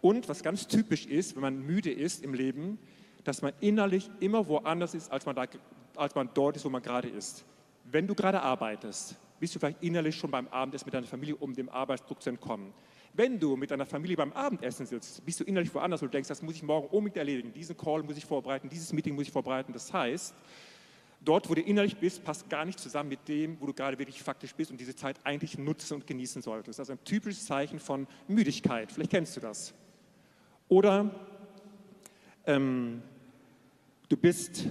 Und 0.00 0.28
was 0.28 0.42
ganz 0.42 0.66
typisch 0.66 1.06
ist, 1.06 1.36
wenn 1.36 1.42
man 1.42 1.64
müde 1.64 1.92
ist 1.92 2.24
im 2.24 2.34
Leben, 2.34 2.78
dass 3.22 3.40
man 3.40 3.52
innerlich 3.60 4.10
immer 4.18 4.48
woanders 4.48 4.94
ist, 4.94 5.12
als 5.12 5.26
man, 5.26 5.36
da, 5.36 5.46
als 5.94 6.14
man 6.16 6.28
dort 6.34 6.56
ist, 6.56 6.64
wo 6.64 6.70
man 6.70 6.82
gerade 6.82 7.08
ist. 7.08 7.44
Wenn 7.84 8.08
du 8.08 8.14
gerade 8.16 8.42
arbeitest, 8.42 9.16
bist 9.38 9.54
du 9.54 9.60
vielleicht 9.60 9.82
innerlich 9.82 10.16
schon 10.16 10.30
beim 10.30 10.48
Abendessen 10.48 10.86
mit 10.86 10.94
deiner 10.94 11.06
Familie, 11.06 11.36
um 11.36 11.54
dem 11.54 11.68
Arbeitsdruck 11.68 12.20
zu 12.20 12.30
entkommen. 12.30 12.72
Wenn 13.14 13.38
du 13.38 13.56
mit 13.56 13.70
deiner 13.70 13.84
Familie 13.84 14.16
beim 14.16 14.32
Abendessen 14.32 14.86
sitzt, 14.86 15.24
bist 15.24 15.38
du 15.40 15.44
innerlich 15.44 15.74
woanders 15.74 16.02
und 16.02 16.14
denkst, 16.14 16.28
das 16.28 16.40
muss 16.40 16.54
ich 16.54 16.62
morgen 16.62 16.88
unbedingt 16.88 17.18
erledigen, 17.18 17.52
diesen 17.52 17.76
Call 17.76 18.02
muss 18.02 18.16
ich 18.16 18.24
vorbereiten, 18.24 18.68
dieses 18.70 18.92
Meeting 18.92 19.14
muss 19.14 19.26
ich 19.26 19.32
vorbereiten. 19.32 19.72
Das 19.72 19.92
heißt, 19.92 20.34
dort, 21.20 21.50
wo 21.50 21.54
du 21.54 21.60
innerlich 21.60 21.96
bist, 21.98 22.24
passt 22.24 22.48
gar 22.48 22.64
nicht 22.64 22.78
zusammen 22.78 23.10
mit 23.10 23.28
dem, 23.28 23.60
wo 23.60 23.66
du 23.66 23.74
gerade 23.74 23.98
wirklich 23.98 24.22
faktisch 24.22 24.54
bist 24.54 24.70
und 24.70 24.80
diese 24.80 24.96
Zeit 24.96 25.20
eigentlich 25.24 25.58
nutzen 25.58 25.94
und 25.94 26.06
genießen 26.06 26.40
solltest. 26.40 26.78
Das 26.78 26.88
ist 26.88 26.92
ein 26.92 27.04
typisches 27.04 27.44
Zeichen 27.44 27.78
von 27.78 28.06
Müdigkeit. 28.28 28.90
Vielleicht 28.90 29.10
kennst 29.10 29.36
du 29.36 29.40
das. 29.40 29.74
Oder 30.68 31.14
ähm, 32.46 33.02
du 34.08 34.16
bist 34.16 34.66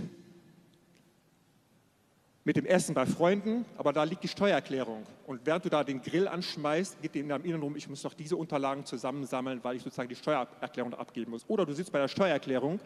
mit 2.43 2.55
dem 2.55 2.65
Essen 2.65 2.95
bei 2.95 3.05
Freunden, 3.05 3.65
aber 3.77 3.93
da 3.93 4.03
liegt 4.03 4.23
die 4.23 4.27
Steuererklärung. 4.27 5.03
Und 5.27 5.41
während 5.45 5.65
du 5.65 5.69
da 5.69 5.83
den 5.83 6.01
Grill 6.01 6.27
anschmeißt, 6.27 7.01
geht 7.01 7.13
dir 7.13 7.21
in 7.21 7.29
deinem 7.29 7.45
Inneren 7.45 7.75
ich 7.75 7.87
muss 7.87 8.03
noch 8.03 8.13
diese 8.13 8.35
Unterlagen 8.35 8.85
zusammensammeln, 8.85 9.59
weil 9.63 9.75
ich 9.75 9.83
sozusagen 9.83 10.09
die 10.09 10.15
Steuererklärung 10.15 10.93
abgeben 10.95 11.31
muss. 11.31 11.45
Oder 11.47 11.65
du 11.65 11.73
sitzt 11.73 11.91
bei 11.91 11.99
der 11.99 12.07
Steuererklärung 12.07 12.79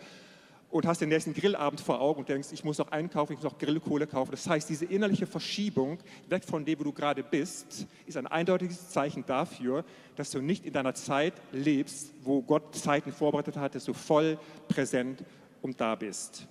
und 0.71 0.85
hast 0.85 0.99
den 0.99 1.07
nächsten 1.07 1.33
Grillabend 1.33 1.79
vor 1.79 2.01
Augen 2.01 2.19
und 2.19 2.29
denkst, 2.29 2.49
ich 2.51 2.65
muss 2.65 2.79
noch 2.79 2.91
einkaufen, 2.91 3.31
ich 3.31 3.41
muss 3.41 3.49
noch 3.49 3.57
Grillkohle 3.57 4.07
kaufen. 4.07 4.31
Das 4.31 4.45
heißt, 4.49 4.69
diese 4.69 4.83
innerliche 4.83 5.25
Verschiebung 5.25 5.99
weg 6.27 6.43
von 6.43 6.65
dem, 6.65 6.77
wo 6.79 6.83
du 6.83 6.91
gerade 6.91 7.23
bist, 7.23 7.87
ist 8.05 8.17
ein 8.17 8.27
eindeutiges 8.27 8.89
Zeichen 8.89 9.25
dafür, 9.25 9.85
dass 10.17 10.31
du 10.31 10.41
nicht 10.41 10.65
in 10.65 10.73
deiner 10.73 10.93
Zeit 10.93 11.33
lebst, 11.53 12.11
wo 12.23 12.41
Gott 12.41 12.75
Zeiten 12.75 13.13
vorbereitet 13.13 13.55
hat, 13.55 13.75
dass 13.75 13.85
du 13.85 13.93
voll 13.93 14.37
präsent 14.67 15.23
und 15.61 15.79
da 15.79 15.95
bist. 15.95 16.45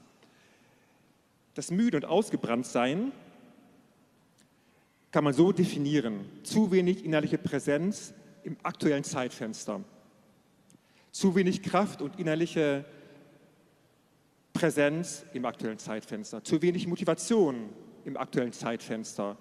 Das 1.54 1.70
müde 1.70 1.96
und 1.96 2.04
ausgebrannt 2.04 2.66
sein 2.66 3.12
kann 5.12 5.24
man 5.24 5.32
so 5.32 5.52
definieren. 5.52 6.26
Zu 6.42 6.72
wenig 6.72 7.04
innerliche 7.04 7.38
Präsenz 7.38 8.12
im 8.42 8.56
aktuellen 8.64 9.04
Zeitfenster. 9.04 9.80
Zu 11.12 11.36
wenig 11.36 11.62
Kraft 11.62 12.02
und 12.02 12.18
innerliche 12.18 12.84
Präsenz 14.52 15.24
im 15.32 15.44
aktuellen 15.44 15.78
Zeitfenster. 15.78 16.42
Zu 16.42 16.60
wenig 16.62 16.88
Motivation 16.88 17.68
im 18.04 18.16
aktuellen 18.16 18.52
Zeitfenster. 18.52 19.36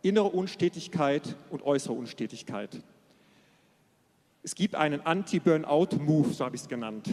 Innere 0.00 0.28
Unstetigkeit 0.28 1.36
und 1.50 1.62
äußere 1.62 1.92
Unstetigkeit. 1.92 2.82
Es 4.42 4.54
gibt 4.54 4.74
einen 4.74 5.02
Anti-Burnout-Move, 5.02 6.32
so 6.32 6.44
habe 6.44 6.56
ich 6.56 6.62
es 6.62 6.68
genannt. 6.68 7.10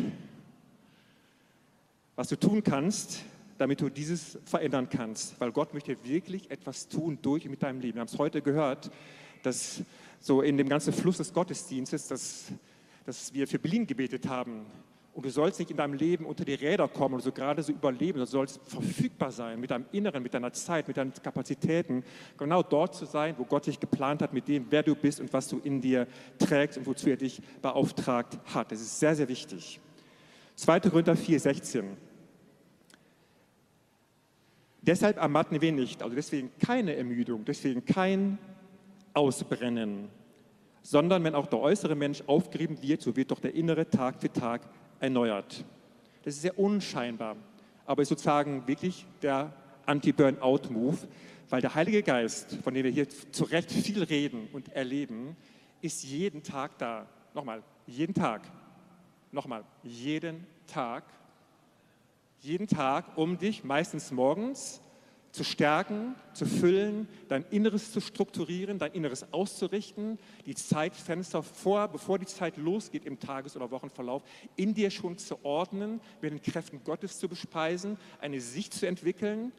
Was 2.16 2.30
du 2.30 2.38
tun 2.38 2.64
kannst, 2.64 3.26
damit 3.58 3.82
du 3.82 3.90
dieses 3.90 4.38
verändern 4.46 4.90
kannst, 4.90 5.40
weil 5.40 5.52
Gott 5.52 5.74
möchte 5.74 5.98
wirklich 6.04 6.52
etwas 6.52 6.88
tun 6.88 7.18
durch 7.22 7.46
mit 7.46 7.64
deinem 7.64 7.80
Leben. 7.80 7.96
Wir 7.96 8.02
haben 8.02 8.08
es 8.08 8.18
heute 8.18 8.42
gehört, 8.42 8.92
dass 9.44 9.82
so 10.20 10.42
in 10.42 10.58
dem 10.58 10.68
ganzen 10.68 10.92
Fluss 10.92 11.18
des 11.18 11.34
Gottesdienstes, 11.34 12.08
dass, 12.08 12.46
dass 13.06 13.34
wir 13.34 13.48
für 13.48 13.60
Berlin 13.60 13.86
gebetet 13.88 14.28
haben. 14.28 14.66
Und 15.14 15.26
du 15.26 15.30
sollst 15.30 15.60
nicht 15.60 15.72
in 15.72 15.78
deinem 15.78 15.94
Leben 15.94 16.26
unter 16.26 16.44
die 16.44 16.56
Räder 16.56 16.90
kommen 16.90 17.16
oder 17.16 17.24
so 17.24 17.32
gerade 17.32 17.64
so 17.64 17.72
überleben, 17.72 18.20
du 18.20 18.26
sollst 18.26 18.60
verfügbar 18.66 19.32
sein 19.32 19.62
mit 19.62 19.72
deinem 19.72 19.86
Inneren, 19.94 20.22
mit 20.22 20.34
deiner 20.34 20.52
Zeit, 20.52 20.90
mit 20.90 20.98
deinen 20.98 21.14
Kapazitäten, 21.14 22.04
genau 22.38 22.62
dort 22.62 22.96
zu 22.96 23.06
sein, 23.06 23.34
wo 23.38 23.46
Gott 23.46 23.68
dich 23.68 23.80
geplant 23.80 24.22
hat, 24.22 24.34
mit 24.34 24.50
dem, 24.50 24.66
wer 24.70 24.84
du 24.84 24.94
bist 24.94 25.22
und 25.22 25.32
was 25.32 25.48
du 25.48 25.60
in 25.60 25.80
dir 25.80 26.06
trägst 26.38 26.78
und 26.78 26.86
wozu 26.86 27.10
er 27.10 27.16
dich 27.16 27.42
beauftragt 27.62 28.38
hat. 28.54 28.74
Das 28.74 28.82
ist 28.82 29.00
sehr, 29.00 29.16
sehr 29.16 29.30
wichtig. 29.30 29.80
2. 30.56 30.82
Korinther 30.82 31.16
4, 31.16 31.40
16. 31.40 31.98
Deshalb 34.86 35.18
ermatten 35.18 35.60
wir 35.62 35.72
nicht, 35.72 36.04
also 36.04 36.16
deswegen 36.16 36.52
keine 36.60 36.96
Ermüdung, 36.96 37.44
deswegen 37.44 37.84
kein 37.86 38.38
Ausbrennen, 39.14 40.10
sondern 40.84 41.24
wenn 41.24 41.34
auch 41.34 41.48
der 41.48 41.60
äußere 41.60 41.96
Mensch 41.96 42.22
aufgerieben 42.28 42.80
wird, 42.84 43.02
so 43.02 43.16
wird 43.16 43.32
doch 43.32 43.40
der 43.40 43.56
innere 43.56 43.90
Tag 43.90 44.22
für 44.22 44.32
Tag 44.32 44.62
erneuert. 45.00 45.66
Das 46.24 46.36
ist 46.36 46.44
sehr 46.44 46.60
unscheinbar, 46.60 47.36
aber 47.88 48.04
ist 48.04 48.10
sozusagen 48.10 48.68
wirklich 48.68 49.08
der 49.24 49.52
Anti-Burnout-Move, 49.88 50.98
weil 51.50 51.62
der 51.62 51.74
Heilige 51.74 52.04
Geist, 52.04 52.58
von 52.64 52.74
dem 52.74 52.84
wir 52.84 52.92
hier 52.92 53.10
zu 53.10 53.46
Recht 53.46 53.72
viel 53.72 54.04
reden 54.04 54.48
und 54.54 54.70
erleben, 54.70 55.36
ist 55.82 56.04
jeden 56.04 56.44
Tag 56.44 56.78
da. 56.78 57.08
Nochmal, 57.34 57.64
jeden 57.88 58.14
Tag. 58.14 58.44
Nochmal, 59.32 59.64
jeden 59.84 60.46
Tag 60.68 61.04
jeden 62.46 62.68
Tag 62.68 63.18
um 63.18 63.38
dich, 63.38 63.64
meistens 63.64 64.12
morgens, 64.12 64.82
zu 65.32 65.44
stärken, 65.44 66.16
zu 66.34 66.46
füllen, 66.46 67.10
dein 67.28 67.44
Inneres 67.50 67.92
zu 67.92 68.00
strukturieren, 68.00 68.80
dein 68.80 68.94
Inneres 68.94 69.34
auszurichten, 69.34 70.18
die 70.46 70.56
Zeitfenster 70.56 71.44
vor, 71.44 71.90
bevor 71.90 72.18
die 72.18 72.26
Zeit 72.26 72.56
losgeht 72.56 73.04
im 73.04 73.20
Tages- 73.20 73.58
oder 73.58 73.70
Wochenverlauf, 73.70 74.24
in 74.56 74.74
dir 74.74 74.90
schon 74.90 75.18
zu 75.18 75.44
ordnen, 75.44 76.00
mit 76.22 76.32
den 76.32 76.42
Kräften 76.42 76.82
Gottes 76.86 77.20
zu 77.20 77.28
bespeisen, 77.28 77.98
eine 78.22 78.40
Sicht 78.40 78.74
zu 78.74 78.88
entwickeln 78.88 79.52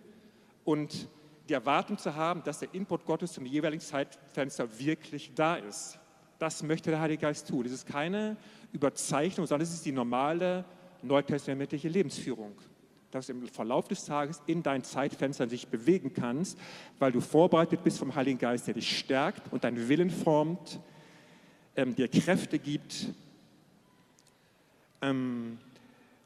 und 0.64 1.08
die 1.50 1.52
Erwartung 1.52 1.98
zu 1.98 2.14
haben, 2.14 2.42
dass 2.42 2.60
der 2.60 2.72
Input 2.72 3.04
Gottes 3.04 3.34
zum 3.34 3.44
jeweiligen 3.44 3.82
Zeitfenster 3.82 4.78
wirklich 4.78 5.32
da 5.34 5.56
ist. 5.56 5.98
Das 6.38 6.62
möchte 6.62 6.90
der 6.90 7.00
Heilige 7.00 7.20
Geist 7.20 7.48
tun. 7.48 7.64
Das 7.64 7.72
ist 7.72 7.86
keine 7.86 8.38
Überzeichnung, 8.72 9.46
sondern 9.46 9.66
es 9.66 9.74
ist 9.74 9.84
die 9.84 9.92
normale 9.92 10.64
neutestamentliche 11.02 11.88
Lebensführung 11.88 12.56
dass 13.10 13.26
du 13.26 13.32
im 13.32 13.46
Verlauf 13.48 13.88
des 13.88 14.04
Tages 14.04 14.42
in 14.46 14.62
deinen 14.62 14.84
Zeitfenstern 14.84 15.48
sich 15.48 15.68
bewegen 15.68 16.12
kannst, 16.12 16.58
weil 16.98 17.12
du 17.12 17.20
vorbereitet 17.20 17.82
bist 17.84 17.98
vom 17.98 18.14
Heiligen 18.14 18.38
Geist, 18.38 18.66
der 18.66 18.74
dich 18.74 18.98
stärkt 18.98 19.52
und 19.52 19.64
deinen 19.64 19.88
Willen 19.88 20.10
formt, 20.10 20.80
ähm, 21.76 21.94
dir 21.94 22.08
Kräfte 22.08 22.58
gibt. 22.58 23.08
Ähm, 25.02 25.58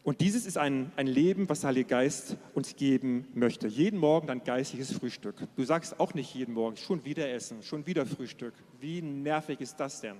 und 0.03 0.23
dieses 0.23 0.47
ist 0.47 0.57
ein, 0.57 0.91
ein 0.97 1.07
Leben, 1.07 1.49
was 1.49 1.61
der 1.61 1.69
Heilige 1.69 1.91
Geist 1.91 2.37
uns 2.55 2.75
geben 2.77 3.29
möchte. 3.35 3.69
Jeden 3.69 3.99
Morgen 3.99 4.27
dein 4.27 4.43
geistliches 4.43 4.93
Frühstück. 4.93 5.37
Du 5.57 5.65
sagst 5.65 6.01
auch 6.01 6.15
nicht 6.15 6.35
jeden 6.35 6.55
Morgen, 6.55 6.77
schon 6.77 7.05
wieder 7.05 7.31
essen, 7.31 7.63
schon 7.63 7.87
wieder 7.87 8.07
Frühstück. 8.07 8.55
Wie 8.81 9.03
nervig 9.03 9.61
ist 9.61 9.77
das 9.77 10.01
denn? 10.01 10.17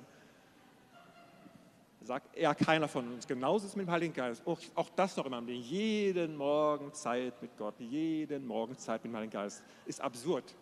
Sagt 2.03 2.37
eher 2.37 2.55
keiner 2.55 2.89
von 2.89 3.13
uns. 3.13 3.27
Genauso 3.27 3.65
ist 3.65 3.73
es 3.73 3.77
mit 3.77 3.87
dem 3.87 3.91
Heiligen 3.91 4.15
Geist. 4.15 4.47
Auch, 4.47 4.59
auch 4.75 4.89
das 4.91 5.17
noch 5.17 5.27
immer. 5.27 5.43
Jeden 5.43 6.37
Morgen 6.37 6.93
Zeit 6.95 7.41
mit 7.43 7.57
Gott, 7.57 7.75
jeden 7.79 8.47
Morgen 8.47 8.77
Zeit 8.79 9.05
mit 9.05 9.13
dem 9.13 9.17
Heiligen 9.17 9.33
Geist. 9.33 9.63
Ist 9.87 10.01
absurd. 10.01 10.55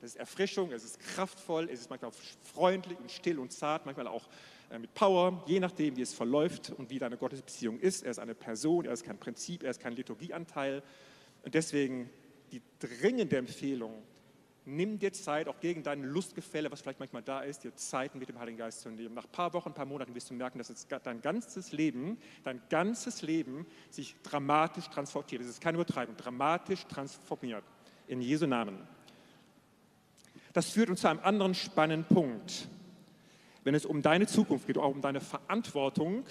Das 0.00 0.10
ist 0.10 0.16
Erfrischung, 0.16 0.70
es 0.72 0.84
ist 0.84 1.00
kraftvoll, 1.00 1.68
es 1.70 1.80
ist 1.80 1.90
manchmal 1.90 2.12
freundlich 2.54 2.98
und 3.00 3.10
still 3.10 3.38
und 3.40 3.52
zart, 3.52 3.84
manchmal 3.84 4.06
auch 4.06 4.28
äh, 4.70 4.78
mit 4.78 4.94
Power, 4.94 5.42
je 5.46 5.58
nachdem, 5.58 5.96
wie 5.96 6.02
es 6.02 6.14
verläuft 6.14 6.70
und 6.70 6.88
wie 6.90 7.00
deine 7.00 7.16
Gottesbeziehung 7.16 7.80
ist. 7.80 8.04
Er 8.04 8.12
ist 8.12 8.20
eine 8.20 8.34
Person, 8.34 8.84
er 8.84 8.92
ist 8.92 9.04
kein 9.04 9.18
Prinzip, 9.18 9.64
er 9.64 9.70
ist 9.70 9.80
kein 9.80 9.94
Liturgieanteil. 9.94 10.82
Und 11.42 11.54
deswegen 11.54 12.08
die 12.52 12.62
dringende 12.78 13.36
Empfehlung, 13.36 14.02
nimm 14.68 14.98
dir 14.98 15.12
Zeit, 15.12 15.48
auch 15.48 15.60
gegen 15.60 15.82
dein 15.82 16.04
Lustgefälle, 16.04 16.70
was 16.70 16.82
vielleicht 16.82 17.00
manchmal 17.00 17.22
da 17.22 17.40
ist, 17.40 17.64
dir 17.64 17.74
Zeit 17.74 18.14
mit 18.14 18.28
dem 18.28 18.38
Heiligen 18.38 18.58
Geist 18.58 18.82
zu 18.82 18.90
nehmen. 18.90 19.14
Nach 19.14 19.24
ein 19.24 19.32
paar 19.32 19.52
Wochen, 19.54 19.70
ein 19.70 19.74
paar 19.74 19.86
Monaten 19.86 20.14
wirst 20.14 20.30
du 20.30 20.34
merken, 20.34 20.58
dass 20.58 20.86
dein 21.02 21.20
ganzes 21.22 21.72
Leben, 21.72 22.18
dein 22.44 22.60
ganzes 22.68 23.22
Leben 23.22 23.66
sich 23.90 24.14
dramatisch 24.22 24.88
transformiert. 24.88 25.40
Das 25.42 25.48
ist 25.48 25.60
keine 25.60 25.76
Übertreibung, 25.76 26.16
dramatisch 26.16 26.86
transformiert. 26.86 27.64
In 28.06 28.20
Jesu 28.20 28.46
Namen. 28.46 28.78
Das 30.52 30.70
führt 30.70 30.90
uns 30.90 31.00
zu 31.00 31.08
einem 31.08 31.20
anderen 31.20 31.54
spannenden 31.54 32.14
Punkt. 32.14 32.68
Wenn 33.64 33.74
es 33.74 33.84
um 33.84 34.02
deine 34.02 34.26
Zukunft 34.26 34.66
geht, 34.66 34.78
auch 34.78 34.94
um 34.94 35.00
deine 35.00 35.20
Verantwortung, 35.20 36.24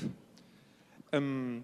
ähm, 1.12 1.64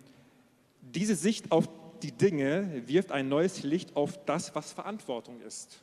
diese 0.82 1.16
Sicht 1.16 1.52
auf 1.52 1.68
die 2.02 2.12
Dinge 2.12 2.84
wirft 2.88 3.12
ein 3.12 3.30
neues 3.30 3.64
Licht 3.64 3.96
auf 3.96 4.24
das, 4.26 4.54
was 4.56 4.74
Verantwortung 4.74 5.40
ist. 5.42 5.83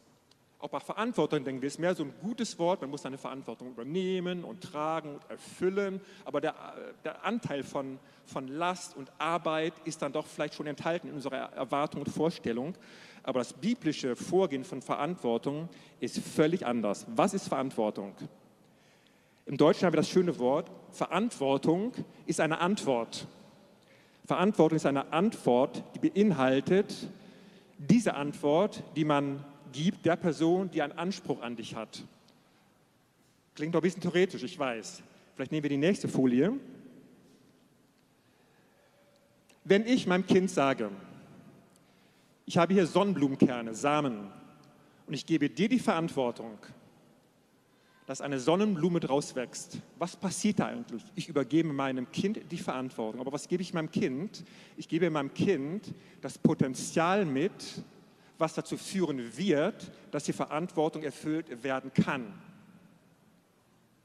Auch 0.61 0.69
bei 0.69 0.81
Verantwortung 0.81 1.43
denken 1.43 1.63
wir, 1.63 1.69
ist 1.69 1.79
mehr 1.79 1.95
so 1.95 2.05
ein 2.05 2.13
gutes 2.21 2.59
Wort, 2.59 2.83
man 2.83 2.91
muss 2.91 3.03
seine 3.03 3.17
Verantwortung 3.17 3.69
übernehmen 3.69 4.45
und 4.45 4.61
tragen 4.61 5.15
und 5.15 5.31
erfüllen, 5.31 6.03
aber 6.27 6.43
der, 6.43 6.55
der 7.03 7.25
Anteil 7.25 7.63
von, 7.63 7.99
von 8.27 8.47
Last 8.47 8.95
und 8.95 9.11
Arbeit 9.19 9.73
ist 9.85 10.03
dann 10.03 10.13
doch 10.13 10.27
vielleicht 10.27 10.55
schon 10.55 10.67
enthalten 10.67 11.09
in 11.09 11.15
unserer 11.15 11.51
Erwartung 11.55 12.03
und 12.03 12.11
Vorstellung. 12.11 12.75
Aber 13.23 13.41
das 13.41 13.55
biblische 13.55 14.17
Vorgehen 14.17 14.65
von 14.65 14.83
Verantwortung 14.83 15.71
ist 15.99 16.19
völlig 16.19 16.67
anders. 16.67 17.07
Was 17.09 17.33
ist 17.33 17.49
Verantwortung? 17.49 18.15
Im 19.47 19.57
Deutschen 19.57 19.87
haben 19.87 19.95
wir 19.95 19.99
das 19.99 20.11
schöne 20.11 20.39
Wort, 20.39 20.71
Verantwortung 20.91 21.93
ist 22.27 22.39
eine 22.39 22.61
Antwort. 22.61 23.27
Verantwortung 24.27 24.77
ist 24.77 24.87
eine 24.87 25.11
Antwort, 25.11 25.83
die 25.95 26.11
beinhaltet 26.11 27.09
diese 27.79 28.15
Antwort, 28.15 28.83
die 28.95 29.07
man 29.07 29.43
gibt 29.73 30.07
der 30.07 30.17
Person, 30.17 30.71
die 30.71 30.83
einen 30.83 30.93
Anspruch 30.93 31.41
an 31.43 31.57
dich 31.57 31.75
hat. 31.75 32.05
Klingt 33.55 33.75
doch 33.75 33.81
ein 33.81 33.83
bisschen 33.83 34.03
theoretisch, 34.03 34.43
ich 34.43 34.59
weiß. 34.59 35.03
Vielleicht 35.35 35.53
nehmen 35.53 35.63
wir 35.63 35.71
die 35.71 35.77
nächste 35.77 36.09
Folie. 36.09 36.53
Wenn 39.65 39.87
ich 39.87 40.07
meinem 40.07 40.27
Kind 40.27 40.51
sage, 40.51 40.91
ich 42.47 42.59
habe 42.59 42.75
hier 42.75 42.87
Sonnenblumenkerne, 42.87 43.75
Samen, 43.75 44.33
und 45.07 45.15
ich 45.15 45.27
gebe 45.27 45.51
dir 45.51 45.69
die 45.69 45.81
Verantwortung, 45.81 46.57
dass 48.07 48.21
eine 48.21 48.39
Sonnenblume 48.39 49.01
draus 49.01 49.35
wächst. 49.35 49.79
Was 49.99 50.17
passiert 50.17 50.61
da 50.61 50.67
eigentlich? 50.67 51.03
Ich 51.15 51.29
übergebe 51.29 51.73
meinem 51.73 52.11
Kind 52.11 52.41
die 52.51 52.59
Verantwortung. 52.59 53.21
Aber 53.21 53.33
was 53.33 53.47
gebe 53.47 53.63
ich 53.63 53.75
meinem 53.75 53.91
Kind? 53.91 54.45
Ich 54.77 54.89
gebe 54.89 55.11
meinem 55.11 55.35
Kind 55.35 55.95
das 56.21 56.39
Potenzial 56.39 57.25
mit, 57.25 57.85
was 58.41 58.55
dazu 58.55 58.77
führen 58.77 59.37
wird, 59.37 59.93
dass 60.11 60.25
die 60.25 60.33
Verantwortung 60.33 61.03
erfüllt 61.03 61.63
werden 61.63 61.93
kann. 61.93 62.33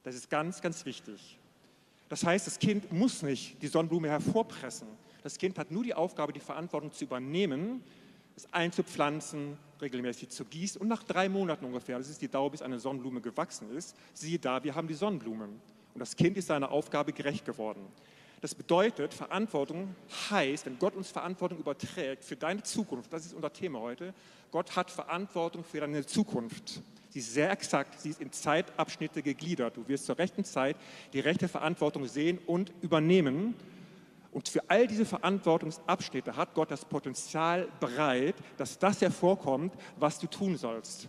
Das 0.03 0.13
ist 0.13 0.29
ganz, 0.29 0.61
ganz 0.61 0.85
wichtig. 0.85 1.39
Das 2.09 2.23
heißt, 2.23 2.45
das 2.45 2.59
Kind 2.59 2.91
muss 2.91 3.23
nicht 3.23 3.61
die 3.61 3.67
Sonnenblume 3.67 4.09
hervorpressen. 4.09 4.87
Das 5.23 5.37
Kind 5.37 5.57
hat 5.57 5.71
nur 5.71 5.83
die 5.83 5.93
Aufgabe, 5.93 6.33
die 6.33 6.39
Verantwortung 6.39 6.91
zu 6.91 7.05
übernehmen, 7.05 7.81
es 8.35 8.51
einzupflanzen, 8.53 9.57
regelmäßig 9.81 10.29
zu 10.29 10.45
gießen 10.45 10.79
und 10.79 10.87
nach 10.87 11.03
drei 11.03 11.29
Monaten 11.29 11.65
ungefähr, 11.65 11.97
das 11.97 12.09
ist 12.09 12.21
die 12.21 12.27
Dauer, 12.27 12.51
bis 12.51 12.61
eine 12.61 12.79
Sonnenblume 12.79 13.21
gewachsen 13.21 13.75
ist, 13.75 13.95
siehe 14.13 14.37
da, 14.37 14.63
wir 14.63 14.75
haben 14.75 14.87
die 14.87 14.93
Sonnenblume. 14.93 15.45
Und 15.45 15.99
das 15.99 16.15
Kind 16.15 16.37
ist 16.37 16.47
seiner 16.47 16.71
Aufgabe 16.71 17.13
gerecht 17.13 17.45
geworden. 17.45 17.87
Das 18.41 18.53
bedeutet, 18.53 19.13
Verantwortung 19.13 19.95
heißt, 20.29 20.65
wenn 20.65 20.77
Gott 20.77 20.95
uns 20.95 21.09
Verantwortung 21.09 21.59
überträgt 21.59 22.23
für 22.23 22.35
deine 22.35 22.63
Zukunft, 22.63 23.11
das 23.11 23.25
ist 23.25 23.33
unser 23.33 23.51
Thema 23.51 23.79
heute, 23.79 24.13
Gott 24.51 24.75
hat 24.75 24.91
Verantwortung 24.91 25.63
für 25.63 25.79
deine 25.79 26.05
Zukunft. 26.05 26.81
Sie 27.09 27.19
ist 27.19 27.33
sehr 27.33 27.49
exakt, 27.51 27.99
sie 27.99 28.09
ist 28.09 28.21
in 28.21 28.31
Zeitabschnitte 28.31 29.21
gegliedert. 29.21 29.77
Du 29.77 29.87
wirst 29.87 30.05
zur 30.05 30.17
rechten 30.17 30.43
Zeit 30.43 30.75
die 31.13 31.21
rechte 31.21 31.47
Verantwortung 31.47 32.05
sehen 32.07 32.39
und 32.45 32.73
übernehmen. 32.81 33.55
Und 34.31 34.49
für 34.49 34.69
all 34.69 34.85
diese 34.85 35.05
Verantwortungsabschnitte 35.05 36.35
hat 36.35 36.53
Gott 36.53 36.71
das 36.71 36.83
Potenzial 36.83 37.69
bereit, 37.79 38.35
dass 38.57 38.77
das 38.77 38.99
hervorkommt, 38.99 39.73
was 39.97 40.19
du 40.19 40.27
tun 40.27 40.57
sollst. 40.57 41.07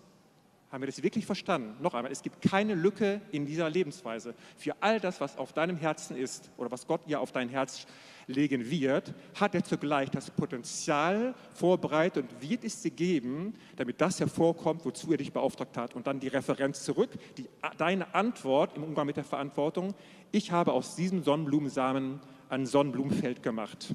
Haben 0.70 0.82
wir 0.82 0.86
das 0.86 1.00
wirklich 1.02 1.26
verstanden? 1.26 1.76
Noch 1.80 1.94
einmal, 1.94 2.10
es 2.10 2.22
gibt 2.22 2.42
keine 2.42 2.74
Lücke 2.74 3.20
in 3.30 3.46
dieser 3.46 3.70
Lebensweise. 3.70 4.34
Für 4.56 4.74
all 4.80 4.98
das, 4.98 5.20
was 5.20 5.38
auf 5.38 5.52
deinem 5.52 5.76
Herzen 5.76 6.16
ist 6.16 6.50
oder 6.56 6.70
was 6.72 6.86
Gott 6.88 7.02
ja 7.06 7.20
auf 7.20 7.30
dein 7.30 7.48
Herz 7.48 7.86
legen 8.26 8.68
wird, 8.68 9.14
hat 9.38 9.54
er 9.54 9.62
zugleich 9.62 10.10
das 10.10 10.28
Potenzial 10.30 11.34
vorbereitet 11.54 12.26
und 12.28 12.42
wird 12.42 12.64
es 12.64 12.82
dir 12.82 12.90
geben, 12.90 13.54
damit 13.76 14.00
das 14.00 14.18
hervorkommt, 14.18 14.84
wozu 14.84 15.12
er 15.12 15.18
dich 15.18 15.32
beauftragt 15.32 15.76
hat. 15.76 15.94
Und 15.94 16.08
dann 16.08 16.18
die 16.18 16.28
Referenz 16.28 16.82
zurück, 16.82 17.10
die, 17.36 17.48
deine 17.78 18.12
Antwort 18.12 18.76
im 18.76 18.82
Umgang 18.82 19.06
mit 19.06 19.16
der 19.16 19.24
Verantwortung. 19.24 19.94
Ich 20.32 20.50
habe 20.50 20.72
aus 20.72 20.96
diesem 20.96 21.22
Sonnenblumensamen 21.22 22.18
ein 22.48 22.66
Sonnenblumenfeld 22.66 23.40
gemacht. 23.40 23.94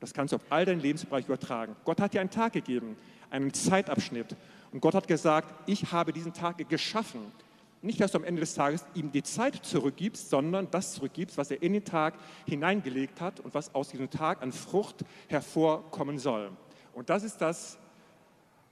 Das 0.00 0.14
kannst 0.14 0.32
du 0.32 0.36
auf 0.36 0.44
all 0.48 0.64
deinen 0.64 0.80
Lebensbereich 0.80 1.26
übertragen. 1.26 1.76
Gott 1.84 2.00
hat 2.00 2.14
dir 2.14 2.20
einen 2.20 2.30
Tag 2.30 2.54
gegeben, 2.54 2.96
einen 3.30 3.52
Zeitabschnitt. 3.52 4.34
Und 4.76 4.82
Gott 4.82 4.94
hat 4.94 5.08
gesagt, 5.08 5.54
ich 5.64 5.90
habe 5.90 6.12
diesen 6.12 6.34
Tag 6.34 6.58
geschaffen. 6.68 7.32
Nicht, 7.80 7.98
dass 7.98 8.12
du 8.12 8.18
am 8.18 8.24
Ende 8.24 8.40
des 8.40 8.52
Tages 8.52 8.84
ihm 8.92 9.10
die 9.10 9.22
Zeit 9.22 9.64
zurückgibst, 9.64 10.28
sondern 10.28 10.70
das 10.70 10.92
zurückgibst, 10.92 11.38
was 11.38 11.50
er 11.50 11.62
in 11.62 11.72
den 11.72 11.84
Tag 11.86 12.12
hineingelegt 12.44 13.22
hat 13.22 13.40
und 13.40 13.54
was 13.54 13.74
aus 13.74 13.88
diesem 13.88 14.10
Tag 14.10 14.42
an 14.42 14.52
Frucht 14.52 14.96
hervorkommen 15.28 16.18
soll. 16.18 16.50
Und 16.92 17.08
das 17.08 17.24
ist 17.24 17.38
das, 17.38 17.78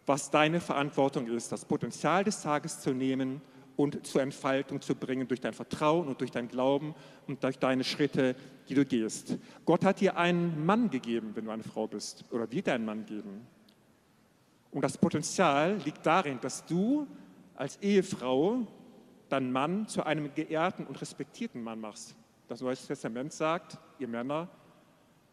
was 0.04 0.30
deine 0.30 0.60
Verantwortung 0.60 1.26
ist, 1.26 1.50
das 1.50 1.64
Potenzial 1.64 2.22
des 2.22 2.42
Tages 2.42 2.80
zu 2.80 2.92
nehmen 2.92 3.40
und 3.74 4.06
zur 4.06 4.20
Entfaltung 4.20 4.82
zu 4.82 4.94
bringen 4.94 5.26
durch 5.26 5.40
dein 5.40 5.54
Vertrauen 5.54 6.06
und 6.06 6.20
durch 6.20 6.32
dein 6.32 6.48
Glauben 6.48 6.94
und 7.26 7.42
durch 7.42 7.58
deine 7.58 7.82
Schritte, 7.82 8.36
die 8.68 8.74
du 8.74 8.84
gehst. 8.84 9.38
Gott 9.64 9.86
hat 9.86 10.00
dir 10.00 10.18
einen 10.18 10.66
Mann 10.66 10.90
gegeben, 10.90 11.30
wenn 11.34 11.46
du 11.46 11.50
eine 11.50 11.62
Frau 11.62 11.86
bist, 11.86 12.26
oder 12.30 12.52
wird 12.52 12.66
dir 12.66 12.74
einen 12.74 12.84
Mann 12.84 13.06
geben. 13.06 13.46
Und 14.74 14.82
das 14.82 14.98
Potenzial 14.98 15.76
liegt 15.84 16.04
darin, 16.04 16.40
dass 16.40 16.66
du 16.66 17.06
als 17.54 17.78
Ehefrau 17.80 18.66
deinen 19.28 19.52
Mann 19.52 19.86
zu 19.86 20.04
einem 20.04 20.34
geehrten 20.34 20.84
und 20.84 21.00
respektierten 21.00 21.62
Mann 21.62 21.80
machst. 21.80 22.16
Das 22.48 22.60
Neue 22.60 22.76
Testament 22.76 23.32
sagt, 23.32 23.78
ihr 24.00 24.08
Männer, 24.08 24.48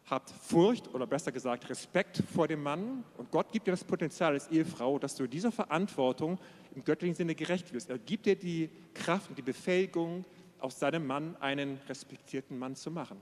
habt 0.06 0.30
Furcht 0.30 0.94
oder 0.94 1.06
besser 1.06 1.32
gesagt 1.32 1.68
Respekt 1.68 2.22
vor 2.32 2.46
dem 2.46 2.62
Mann 2.62 3.04
und 3.18 3.30
Gott 3.32 3.50
gibt 3.52 3.66
dir 3.66 3.72
das 3.72 3.84
Potenzial 3.84 4.32
als 4.32 4.48
Ehefrau, 4.48 4.98
dass 4.98 5.16
du 5.16 5.26
dieser 5.26 5.52
Verantwortung 5.52 6.38
im 6.74 6.84
göttlichen 6.84 7.16
Sinne 7.16 7.34
gerecht 7.34 7.72
wirst. 7.72 7.90
Er 7.90 7.98
gibt 7.98 8.26
dir 8.26 8.36
die 8.36 8.70
Kraft 8.94 9.28
und 9.28 9.38
die 9.38 9.42
Befähigung, 9.42 10.24
aus 10.60 10.78
seinem 10.78 11.04
Mann 11.04 11.36
einen 11.40 11.80
respektierten 11.88 12.56
Mann 12.56 12.76
zu 12.76 12.92
machen. 12.92 13.20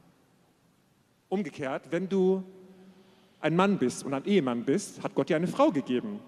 Umgekehrt, 1.31 1.91
wenn 1.91 2.07
du 2.07 2.45
ein 3.41 3.57
Mann 3.57 3.79
bist 3.79 4.05
und 4.05 4.15
ein 4.15 4.25
Ehemann 4.25 4.65
bist, 4.65 5.03
hat 5.03 5.15
Gott 5.15 5.29
dir 5.29 5.37
eine 5.37 5.47
Frau 5.47 5.71
gegeben. 5.71 6.21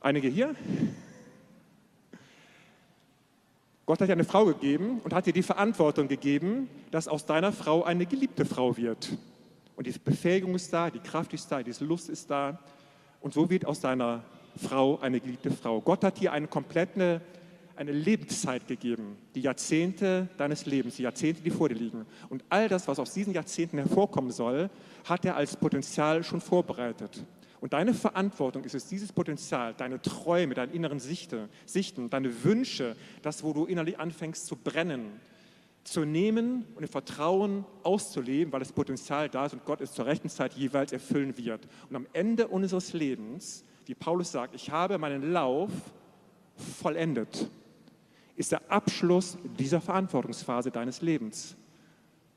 Einige 0.00 0.28
hier? 0.28 0.54
Gott 3.86 4.00
hat 4.00 4.08
dir 4.08 4.14
eine 4.14 4.24
Frau 4.24 4.46
gegeben 4.46 5.00
und 5.04 5.12
hat 5.12 5.26
dir 5.26 5.32
die 5.32 5.42
Verantwortung 5.42 6.08
gegeben, 6.08 6.68
dass 6.90 7.06
aus 7.06 7.26
deiner 7.26 7.52
Frau 7.52 7.84
eine 7.84 8.06
geliebte 8.06 8.44
Frau 8.44 8.76
wird. 8.76 9.16
Und 9.76 9.86
diese 9.86 9.98
Befähigung 9.98 10.54
ist 10.54 10.72
da, 10.72 10.90
die 10.90 11.00
Kraft 11.00 11.34
ist 11.34 11.50
da, 11.50 11.62
diese 11.62 11.84
Lust 11.84 12.08
ist 12.08 12.30
da. 12.30 12.58
Und 13.20 13.34
so 13.34 13.50
wird 13.50 13.66
aus 13.66 13.80
deiner 13.80 14.22
Frau 14.56 14.98
eine 15.00 15.20
geliebte 15.20 15.50
Frau. 15.50 15.80
Gott 15.80 16.04
hat 16.04 16.20
dir 16.20 16.32
eine 16.32 16.46
komplette 16.46 17.20
eine 17.76 17.92
Lebenszeit 17.92 18.66
gegeben, 18.66 19.16
die 19.34 19.40
Jahrzehnte 19.40 20.28
deines 20.36 20.66
Lebens, 20.66 20.96
die 20.96 21.02
Jahrzehnte, 21.02 21.42
die 21.42 21.50
vor 21.50 21.68
dir 21.68 21.74
liegen. 21.74 22.06
Und 22.28 22.44
all 22.48 22.68
das, 22.68 22.88
was 22.88 22.98
aus 22.98 23.12
diesen 23.12 23.32
Jahrzehnten 23.32 23.78
hervorkommen 23.78 24.30
soll, 24.30 24.70
hat 25.04 25.24
er 25.24 25.36
als 25.36 25.56
Potenzial 25.56 26.22
schon 26.22 26.40
vorbereitet. 26.40 27.24
Und 27.60 27.72
deine 27.72 27.94
Verantwortung 27.94 28.64
ist 28.64 28.74
es, 28.74 28.88
dieses 28.88 29.10
Potenzial, 29.12 29.74
deine 29.74 30.00
Träume, 30.02 30.54
deine 30.54 30.72
inneren 30.72 31.00
Sichte, 31.00 31.48
Sichten, 31.64 32.10
deine 32.10 32.44
Wünsche, 32.44 32.94
das, 33.22 33.42
wo 33.42 33.52
du 33.52 33.64
innerlich 33.64 33.98
anfängst 33.98 34.46
zu 34.46 34.56
brennen, 34.56 35.06
zu 35.82 36.04
nehmen 36.04 36.66
und 36.74 36.82
im 36.82 36.88
Vertrauen 36.88 37.64
auszuleben, 37.82 38.52
weil 38.52 38.60
das 38.60 38.72
Potenzial 38.72 39.28
da 39.28 39.46
ist 39.46 39.54
und 39.54 39.64
Gott 39.64 39.80
es 39.80 39.92
zur 39.92 40.06
rechten 40.06 40.28
Zeit 40.28 40.54
jeweils 40.54 40.92
erfüllen 40.92 41.36
wird. 41.38 41.66
Und 41.88 41.96
am 41.96 42.06
Ende 42.12 42.48
unseres 42.48 42.92
Lebens, 42.92 43.64
wie 43.86 43.94
Paulus 43.94 44.32
sagt, 44.32 44.54
ich 44.54 44.70
habe 44.70 44.98
meinen 44.98 45.32
Lauf 45.32 45.70
vollendet 46.80 47.48
ist 48.36 48.52
der 48.52 48.70
Abschluss 48.70 49.38
dieser 49.58 49.80
Verantwortungsphase 49.80 50.70
deines 50.70 51.02
Lebens. 51.02 51.56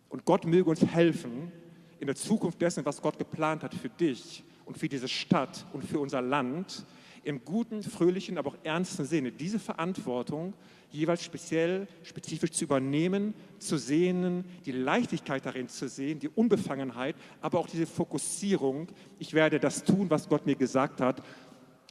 Und 0.10 0.25
Gott 0.25 0.45
möge 0.45 0.69
uns 0.69 0.86
helfen, 0.86 1.51
in 1.99 2.07
der 2.07 2.15
Zukunft 2.15 2.62
dessen, 2.62 2.86
was 2.86 3.01
Gott 3.01 3.17
geplant 3.17 3.63
hat 3.63 3.73
für 3.73 3.89
dich 3.89 4.43
und 4.65 4.77
für 4.77 4.88
diese 4.88 5.07
Stadt 5.07 5.65
und 5.73 5.83
für 5.83 5.99
unser 5.99 6.21
Land, 6.21 6.86
im 7.23 7.43
guten, 7.43 7.83
fröhlichen, 7.83 8.38
aber 8.38 8.51
auch 8.51 8.57
ernsten 8.63 9.03
Sinne 9.03 9.31
diese 9.33 9.60
Verantwortung 9.60 10.53
jeweils 10.89 11.23
speziell, 11.23 11.88
spezifisch 12.03 12.51
zu 12.51 12.63
übernehmen, 12.63 13.33
zu 13.60 13.77
sehen, 13.77 14.45
die 14.65 14.71
Leichtigkeit 14.71 15.45
darin 15.45 15.67
zu 15.67 15.89
sehen, 15.89 16.19
die 16.19 16.29
Unbefangenheit, 16.29 17.17
aber 17.41 17.60
auch 17.60 17.67
diese 17.67 17.86
Fokussierung. 17.86 18.88
Ich 19.19 19.33
werde 19.33 19.60
das 19.60 19.83
tun, 19.83 20.10
was 20.10 20.29
Gott 20.29 20.45
mir 20.45 20.55
gesagt 20.55 21.01
hat 21.01 21.21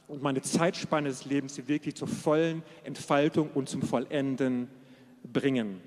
und 0.07 0.21
meine 0.21 0.41
Zeitspanne 0.41 1.09
des 1.09 1.25
Lebens 1.25 1.67
wirklich 1.67 1.95
zur 1.95 2.07
vollen 2.07 2.63
Entfaltung 2.83 3.49
und 3.53 3.67
zum 3.67 3.81
Vollenden 3.81 4.69
bringen. 5.23 5.81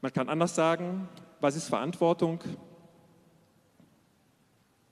Man 0.00 0.12
kann 0.12 0.28
anders 0.28 0.54
sagen, 0.54 1.08
was 1.40 1.54
ist 1.54 1.68
Verantwortung? 1.68 2.40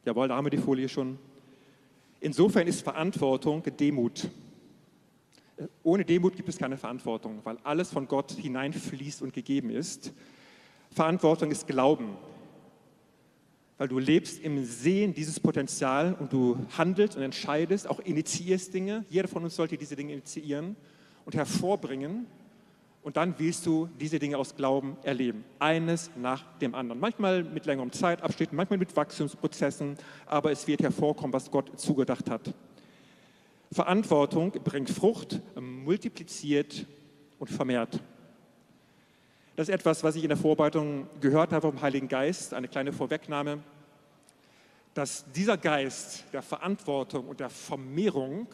Jawohl, 0.04 0.28
da 0.28 0.36
haben 0.36 0.46
wir 0.46 0.50
die 0.50 0.58
Folie 0.58 0.88
schon. 0.88 1.18
Insofern 2.20 2.68
ist 2.68 2.82
Verantwortung 2.82 3.62
Demut. 3.62 4.28
Ohne 5.82 6.04
Demut 6.04 6.36
gibt 6.36 6.48
es 6.48 6.58
keine 6.58 6.76
Verantwortung, 6.76 7.40
weil 7.44 7.58
alles 7.64 7.90
von 7.90 8.06
Gott 8.06 8.32
hineinfließt 8.32 9.22
und 9.22 9.32
gegeben 9.32 9.70
ist. 9.70 10.12
Verantwortung 10.90 11.50
ist 11.50 11.66
Glauben 11.66 12.16
weil 13.80 13.88
du 13.88 13.98
lebst 13.98 14.42
im 14.42 14.62
Sehen 14.62 15.14
dieses 15.14 15.40
Potenzial 15.40 16.14
und 16.20 16.34
du 16.34 16.58
handelst 16.76 17.16
und 17.16 17.22
entscheidest, 17.22 17.88
auch 17.88 17.98
initiierst 18.00 18.74
Dinge. 18.74 19.06
Jeder 19.08 19.26
von 19.26 19.42
uns 19.42 19.56
sollte 19.56 19.78
diese 19.78 19.96
Dinge 19.96 20.12
initiieren 20.12 20.76
und 21.24 21.34
hervorbringen. 21.34 22.26
Und 23.02 23.16
dann 23.16 23.36
willst 23.38 23.64
du 23.64 23.88
diese 23.98 24.18
Dinge 24.18 24.36
aus 24.36 24.54
Glauben 24.54 24.98
erleben. 25.02 25.44
Eines 25.58 26.10
nach 26.14 26.44
dem 26.58 26.74
anderen. 26.74 27.00
Manchmal 27.00 27.42
mit 27.42 27.64
längerem 27.64 27.90
Zeitabschnitt, 27.90 28.52
manchmal 28.52 28.78
mit 28.78 28.94
Wachstumsprozessen, 28.94 29.96
aber 30.26 30.52
es 30.52 30.66
wird 30.66 30.82
hervorkommen, 30.82 31.32
was 31.32 31.50
Gott 31.50 31.80
zugedacht 31.80 32.28
hat. 32.28 32.52
Verantwortung 33.72 34.50
bringt 34.62 34.90
Frucht, 34.90 35.40
multipliziert 35.58 36.84
und 37.38 37.48
vermehrt. 37.48 37.98
Das 39.60 39.68
ist 39.68 39.74
etwas, 39.74 40.02
was 40.02 40.16
ich 40.16 40.22
in 40.22 40.30
der 40.30 40.38
Vorbereitung 40.38 41.06
gehört 41.20 41.52
habe 41.52 41.70
vom 41.70 41.82
Heiligen 41.82 42.08
Geist, 42.08 42.54
eine 42.54 42.66
kleine 42.66 42.94
Vorwegnahme, 42.94 43.58
dass 44.94 45.30
dieser 45.32 45.58
Geist 45.58 46.24
der 46.32 46.40
Verantwortung 46.40 47.28
und 47.28 47.40
der 47.40 47.50
Vermehrung 47.50 48.46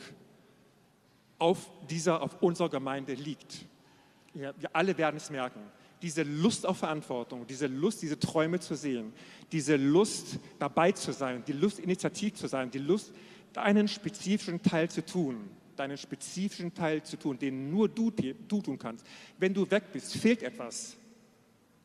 auf 1.38 1.71
dieser, 1.88 2.21
auf 2.21 2.42
unserer 2.42 2.71
Gemeinde 2.71 3.14
liegt. 3.14 3.66
Ja, 4.35 4.53
wir 4.59 4.75
alle 4.75 4.99
werden 4.99 5.19
es 5.19 5.31
merken. 5.31 5.61
Diese 6.03 6.25
Lust 6.25 6.66
auf 6.66 6.79
Verantwortung, 6.79 7.47
diese 7.47 7.69
Lust, 7.69 8.03
diese 8.03 8.19
Träume 8.19 8.59
zu 8.59 8.75
sehen, 8.75 9.12
diese 9.53 9.77
Lust 9.77 10.40
dabei 10.59 10.90
zu 10.90 11.12
sein, 11.12 11.45
die 11.47 11.53
Lust 11.53 11.79
initiativ 11.79 12.35
zu 12.35 12.49
sein, 12.49 12.73
die 12.73 12.81
Lust, 12.81 13.12
deinen 13.53 13.87
spezifischen 13.87 14.61
Teil 14.61 14.90
zu 14.90 15.07
tun, 15.07 15.51
deinen 15.77 15.97
spezifischen 15.97 16.75
Teil 16.75 17.03
zu 17.03 17.17
tun, 17.17 17.39
den 17.39 17.71
nur 17.71 17.89
du, 17.89 18.11
du 18.11 18.62
tun 18.62 18.79
kannst. 18.79 19.07
Wenn 19.39 19.55
du 19.55 19.71
weg 19.71 19.85
bist, 19.93 20.17
fehlt 20.17 20.43
etwas. 20.43 20.97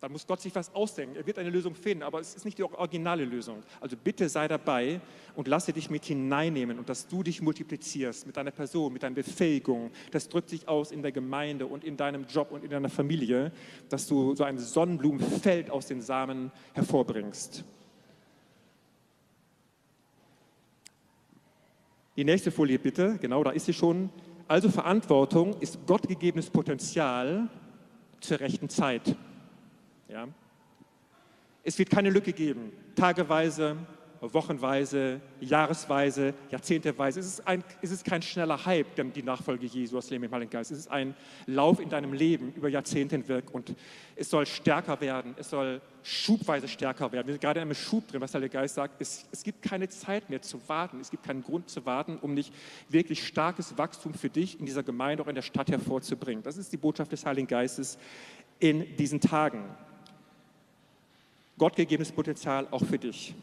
Dann 0.02 0.12
muss 0.12 0.26
Gott 0.26 0.42
sich 0.42 0.54
was 0.56 0.74
ausdenken. 0.74 1.16
Er 1.16 1.28
wird 1.28 1.38
eine 1.38 1.52
Lösung 1.52 1.76
finden, 1.76 2.02
aber 2.02 2.20
es 2.20 2.34
ist 2.34 2.44
nicht 2.44 2.58
die 2.58 2.64
originale 2.64 3.24
Lösung. 3.24 3.62
Also 3.80 3.96
bitte 3.96 4.28
sei 4.30 4.48
dabei 4.48 5.00
und 5.36 5.48
lasse 5.48 5.74
dich 5.74 5.92
mit 5.92 6.06
hineinnehmen 6.06 6.80
und 6.80 6.90
dass 6.90 7.08
du 7.08 7.22
dich 7.22 7.40
multiplizierst 7.40 8.26
mit 8.26 8.36
deiner 8.36 8.50
Person, 8.50 8.92
mit 8.92 9.04
deiner 9.04 9.14
Befähigung. 9.14 9.92
Das 10.10 10.28
drückt 10.28 10.50
sich 10.50 10.68
aus 10.68 10.92
in 10.92 11.04
der 11.04 11.12
Gemeinde 11.12 11.68
und 11.68 11.84
in 11.84 11.98
deinem 11.98 12.26
Job 12.26 12.52
und 12.52 12.64
in 12.64 12.72
deiner 12.72 12.90
Familie, 12.90 13.52
dass 13.90 14.08
du 14.08 14.36
so 14.36 14.44
ein 14.44 14.58
Sonnenblumenfeld 14.58 15.70
aus 15.70 15.86
den 15.86 16.02
Samen 16.02 16.52
hervorbringst. 16.74 17.64
Die 22.18 22.26
nächste 22.26 22.52
Folie 22.52 22.78
bitte, 22.78 23.18
genau, 23.22 23.44
da 23.44 23.52
ist 23.52 23.66
sie 23.66 23.74
schon. 23.74 24.10
Also 24.48 24.70
Verantwortung 24.70 25.56
ist 25.62 25.86
gottgegebenes 25.88 26.50
Potenzial 26.50 27.48
zur 28.20 28.40
rechten 28.40 28.68
Zeit. 28.68 29.16
Ja? 30.10 30.28
Es 31.64 31.80
wird 31.80 31.90
keine 31.90 32.10
Lücke 32.10 32.34
geben, 32.34 32.72
tageweise, 32.96 33.78
wochenweise, 34.22 35.20
jahresweise, 35.40 36.34
jahrzehnteweise. 36.52 37.20
Es 37.20 37.26
ist, 37.26 37.48
ein, 37.48 37.64
es 37.82 37.92
ist 37.92 38.06
kein 38.06 38.22
schneller 38.22 38.66
Hype, 38.66 38.96
die 39.14 39.24
Nachfolge 39.24 39.66
Jesu 39.66 39.98
aus 39.98 40.10
Leben 40.12 40.26
im 40.26 40.32
Heiligen 40.32 40.52
Geist. 40.52 40.72
Es 40.72 40.80
ist 40.80 40.92
ein 40.92 41.16
Lauf 41.48 41.80
in 41.80 41.90
deinem 41.90 42.14
Leben 42.14 42.54
über 42.54 42.70
Jahrzehnte 42.70 43.16
hinweg 43.16 43.46
und 43.52 43.76
es 44.16 44.30
soll 44.30 44.46
stärker 44.46 45.02
werden, 45.02 45.34
es 45.38 45.50
soll 45.50 45.82
schubweise 46.04 46.68
stärker 46.68 47.12
werden. 47.12 47.28
Wir 47.28 47.34
sind 47.34 47.42
gerade 47.42 47.60
in 47.60 47.66
einem 47.66 47.76
Schub 47.76 48.08
drin, 48.08 48.22
was 48.22 48.32
der 48.32 48.42
Heilige 48.42 48.54
Geist 48.54 48.76
sagt. 48.76 49.02
Es, 49.02 49.26
es 49.32 49.44
gibt 49.44 49.64
keine 49.64 49.90
Zeit 49.90 50.30
mehr 50.30 50.42
zu 50.42 50.60
warten, 50.68 51.00
es 51.00 51.10
gibt 51.10 51.24
keinen 51.24 51.42
Grund 51.42 51.70
zu 51.70 51.86
warten, 51.86 52.18
um 52.22 52.36
nicht 52.36 52.54
wirklich 52.90 53.26
starkes 53.26 53.78
Wachstum 53.78 54.14
für 54.14 54.30
dich 54.30 54.60
in 54.60 54.66
dieser 54.68 54.84
Gemeinde, 54.84 55.24
auch 55.24 55.28
in 55.28 55.36
der 55.36 55.42
Stadt 55.42 55.70
hervorzubringen. 55.72 56.44
Das 56.44 56.58
ist 56.58 56.72
die 56.72 56.78
Botschaft 56.78 57.12
des 57.12 57.26
Heiligen 57.26 57.48
Geistes 57.48 57.98
in 58.60 58.96
diesen 58.98 59.20
Tagen. 59.20 59.64
Gottgegebenes 61.58 62.12
Potenzial 62.12 62.68
auch 62.72 62.86
für 62.86 63.00
dich. 63.00 63.36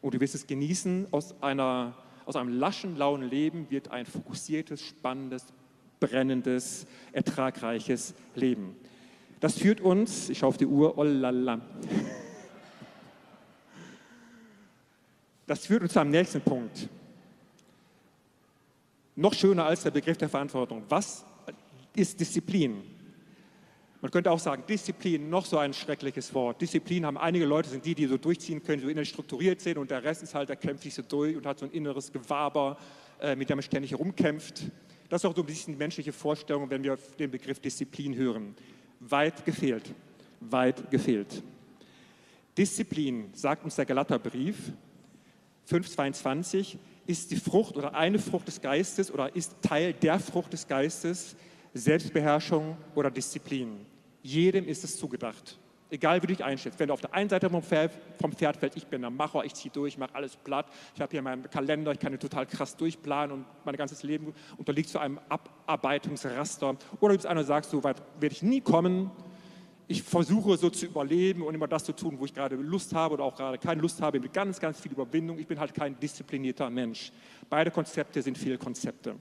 Und 0.00 0.14
du 0.14 0.20
wirst 0.20 0.34
es 0.34 0.46
genießen, 0.46 1.08
aus, 1.10 1.34
einer, 1.42 1.94
aus 2.24 2.36
einem 2.36 2.58
laschen, 2.58 2.96
lauen 2.96 3.22
Leben 3.22 3.70
wird 3.70 3.90
ein 3.90 4.06
fokussiertes, 4.06 4.82
spannendes, 4.82 5.46
brennendes, 5.98 6.86
ertragreiches 7.12 8.14
Leben. 8.34 8.76
Das 9.40 9.58
führt 9.58 9.80
uns, 9.80 10.28
ich 10.28 10.38
schaue 10.38 10.48
auf 10.48 10.56
die 10.56 10.66
Uhr, 10.66 10.96
oh 10.98 11.02
lala. 11.02 11.60
Das 15.46 15.66
führt 15.66 15.82
uns 15.82 15.96
am 15.96 16.10
nächsten 16.10 16.40
Punkt. 16.40 16.88
Noch 19.16 19.34
schöner 19.34 19.66
als 19.66 19.82
der 19.82 19.90
Begriff 19.90 20.16
der 20.16 20.28
Verantwortung. 20.28 20.84
Was 20.88 21.24
ist 21.94 22.20
Disziplin? 22.20 22.82
Man 24.02 24.10
könnte 24.10 24.30
auch 24.30 24.38
sagen, 24.38 24.62
Disziplin, 24.66 25.28
noch 25.28 25.44
so 25.44 25.58
ein 25.58 25.74
schreckliches 25.74 26.32
Wort. 26.32 26.62
Disziplin 26.62 27.04
haben 27.04 27.18
einige 27.18 27.44
Leute, 27.44 27.68
sind 27.68 27.84
die, 27.84 27.94
die 27.94 28.06
so 28.06 28.16
durchziehen 28.16 28.62
können, 28.62 28.80
so 28.80 28.88
innerlich 28.88 29.10
strukturiert 29.10 29.60
sind 29.60 29.76
und 29.76 29.90
der 29.90 30.02
Rest 30.02 30.22
ist 30.22 30.34
halt, 30.34 30.48
der 30.48 30.56
kämpft 30.56 30.84
sich 30.84 30.94
so 30.94 31.02
durch 31.02 31.36
und 31.36 31.44
hat 31.44 31.58
so 31.58 31.66
ein 31.66 31.72
inneres 31.72 32.10
Gewaber, 32.10 32.78
äh, 33.20 33.36
mit 33.36 33.50
dem 33.50 33.58
man 33.58 33.62
ständig 33.62 33.90
herumkämpft. 33.90 34.62
Das 35.10 35.22
ist 35.22 35.26
auch 35.28 35.36
so 35.36 35.42
ein 35.42 35.46
bisschen 35.46 35.74
die 35.74 35.78
menschliche 35.78 36.12
Vorstellung, 36.12 36.70
wenn 36.70 36.82
wir 36.82 36.96
den 37.18 37.30
Begriff 37.30 37.60
Disziplin 37.60 38.14
hören. 38.14 38.54
Weit 39.00 39.44
gefehlt, 39.44 39.92
weit 40.40 40.90
gefehlt. 40.90 41.42
Disziplin, 42.56 43.28
sagt 43.34 43.64
uns 43.64 43.76
der 43.76 43.84
Galaterbrief 43.84 44.72
5,22, 45.68 46.78
ist 47.06 47.30
die 47.30 47.36
Frucht 47.36 47.76
oder 47.76 47.94
eine 47.94 48.18
Frucht 48.18 48.48
des 48.48 48.60
Geistes 48.60 49.12
oder 49.12 49.34
ist 49.36 49.56
Teil 49.60 49.92
der 49.92 50.18
Frucht 50.18 50.52
des 50.52 50.66
Geistes, 50.66 51.36
Selbstbeherrschung 51.74 52.76
oder 52.94 53.10
Disziplin. 53.10 53.89
Jedem 54.22 54.66
ist 54.66 54.84
es 54.84 54.98
zugedacht. 54.98 55.58
Egal 55.92 56.22
wie 56.22 56.26
du 56.28 56.34
dich 56.34 56.44
einschätzt. 56.44 56.78
Wenn 56.78 56.88
du 56.88 56.94
auf 56.94 57.00
der 57.00 57.12
einen 57.14 57.28
Seite 57.28 57.50
vom 57.50 57.62
Pferd, 57.62 57.90
vom 58.20 58.32
Pferd 58.32 58.56
fällst, 58.56 58.76
ich 58.76 58.86
bin 58.86 59.00
der 59.00 59.10
Macher, 59.10 59.44
ich 59.44 59.54
ziehe 59.54 59.72
durch, 59.72 59.94
ich 59.94 59.98
mache 59.98 60.14
alles 60.14 60.36
platt, 60.36 60.66
ich 60.94 61.00
habe 61.00 61.10
hier 61.10 61.20
meinen 61.20 61.50
Kalender, 61.50 61.90
ich 61.90 61.98
kann 61.98 62.12
ihn 62.12 62.20
total 62.20 62.46
krass 62.46 62.76
durchplanen 62.76 63.38
und 63.38 63.46
mein 63.64 63.74
ganzes 63.74 64.04
Leben 64.04 64.32
unterliegt 64.56 64.88
zu 64.88 65.00
einem 65.00 65.18
Abarbeitungsraster. 65.28 66.76
Oder 67.00 67.12
du 67.12 67.18
bist 67.18 67.26
einer, 67.26 67.42
sagst, 67.42 67.70
so 67.70 67.82
weit 67.82 68.00
werde 68.20 68.34
ich 68.34 68.42
nie 68.42 68.60
kommen, 68.60 69.10
ich 69.90 70.04
versuche 70.04 70.56
so 70.56 70.70
zu 70.70 70.86
überleben 70.86 71.42
und 71.42 71.52
immer 71.52 71.66
das 71.66 71.82
zu 71.82 71.92
tun, 71.92 72.14
wo 72.16 72.24
ich 72.24 72.32
gerade 72.32 72.54
Lust 72.54 72.94
habe 72.94 73.14
oder 73.14 73.24
auch 73.24 73.34
gerade 73.34 73.58
keine 73.58 73.80
Lust 73.80 74.00
habe, 74.00 74.20
mit 74.20 74.32
ganz, 74.32 74.60
ganz 74.60 74.78
viel 74.78 74.92
Überwindung. 74.92 75.40
Ich 75.40 75.48
bin 75.48 75.58
halt 75.58 75.74
kein 75.74 75.98
disziplinierter 75.98 76.70
Mensch. 76.70 77.10
Beide 77.48 77.72
Konzepte 77.72 78.22
sind 78.22 78.38
Fehlkonzepte. 78.38 79.16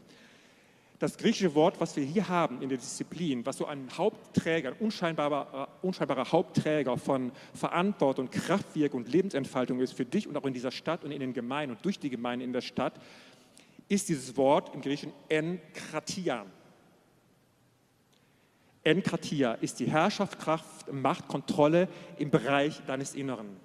Das 1.00 1.18
griechische 1.18 1.56
Wort, 1.56 1.80
was 1.80 1.96
wir 1.96 2.04
hier 2.04 2.28
haben 2.28 2.62
in 2.62 2.68
der 2.68 2.78
Disziplin, 2.78 3.46
was 3.46 3.56
so 3.56 3.66
ein 3.66 3.88
Hauptträger, 3.98 4.70
ein 4.70 4.76
unscheinbarer, 4.80 5.70
äh, 5.82 5.86
unscheinbarer 5.86 6.30
Hauptträger 6.30 6.98
von 6.98 7.32
Verantwortung, 7.54 8.30
Kraftwirkung 8.30 9.02
und 9.02 9.10
Lebensentfaltung 9.10 9.80
ist 9.80 9.94
für 9.94 10.04
dich 10.04 10.28
und 10.28 10.36
auch 10.36 10.46
in 10.46 10.54
dieser 10.54 10.72
Stadt 10.72 11.06
und 11.06 11.12
in 11.12 11.22
den 11.22 11.34
Gemeinden 11.34 11.78
und 11.78 11.86
durch 11.86 12.00
die 12.00 12.10
Gemeinden 12.10 12.44
in 12.44 12.52
der 12.52 12.62
Stadt, 12.62 13.00
ist 13.88 14.10
dieses 14.10 14.36
Wort 14.36 14.76
im 14.76 14.82
Griechischen 14.82 15.14
Enkratia. 15.30 16.46
Enkratia 18.84 19.54
ist 19.54 19.80
die 19.80 19.90
Herrschaft, 19.90 20.38
Kraft, 20.38 20.92
Macht, 20.92 21.30
Kontrolle 21.30 21.88
im 22.18 22.30
Bereich 22.30 22.82
deines 22.86 23.16
Inneren. 23.16 23.56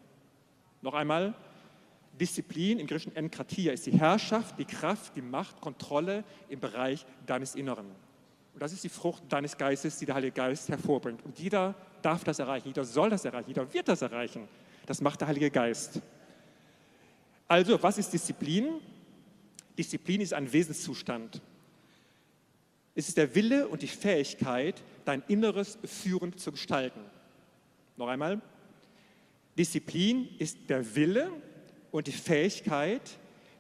Noch 0.83 0.95
einmal, 0.95 1.35
Disziplin 2.21 2.79
im 2.79 2.87
Griechischen 2.87 3.15
Enkratia 3.17 3.73
ist 3.73 3.87
die 3.87 3.99
Herrschaft, 3.99 4.59
die 4.59 4.65
Kraft, 4.65 5.17
die 5.17 5.23
Macht, 5.23 5.61
Kontrolle 5.61 6.25
im 6.49 6.61
Bereich 6.61 7.05
deines 7.27 7.55
Inneren. 7.55 7.87
Und 7.87 8.63
das 8.63 8.73
ist 8.73 8.85
die 8.85 8.89
Frucht 8.89 9.25
deines 9.29 9.57
Geistes, 9.57 9.99
die 9.99 10.07
der 10.07 10.15
Heilige 10.15 10.33
Geist 10.33 10.69
hervorbringt. 10.69 11.25
Und 11.25 11.39
jeder 11.39 11.75
darf 12.03 12.23
das 12.23 12.39
erreichen, 12.39 12.69
jeder 12.69 12.85
soll 12.85 13.11
das 13.11 13.25
erreichen, 13.25 13.49
jeder 13.49 13.73
wird 13.73 13.89
das 13.89 14.03
erreichen. 14.03 14.47
Das 14.87 15.01
macht 15.01 15.21
der 15.21 15.29
Heilige 15.29 15.51
Geist. 15.51 16.01
Also, 17.49 17.83
was 17.83 17.99
ist 17.99 18.13
Disziplin? 18.13 18.81
Disziplin 19.77 20.21
ist 20.21 20.33
ein 20.33 20.53
Wesenszustand. 20.53 21.43
Es 22.95 23.09
ist 23.09 23.17
der 23.17 23.35
Wille 23.35 23.67
und 23.67 23.83
die 23.83 23.89
Fähigkeit, 23.89 24.83
dein 25.05 25.23
Inneres 25.27 25.79
führend 25.85 26.39
zu 26.39 26.53
gestalten. 26.53 27.01
Noch 27.97 28.07
einmal. 28.07 28.41
Disziplin 29.59 30.29
ist 30.39 30.59
der 30.69 30.95
Wille 30.95 31.31
und 31.95 32.09
die 32.09 32.13
Fähigkeit, 32.13 33.03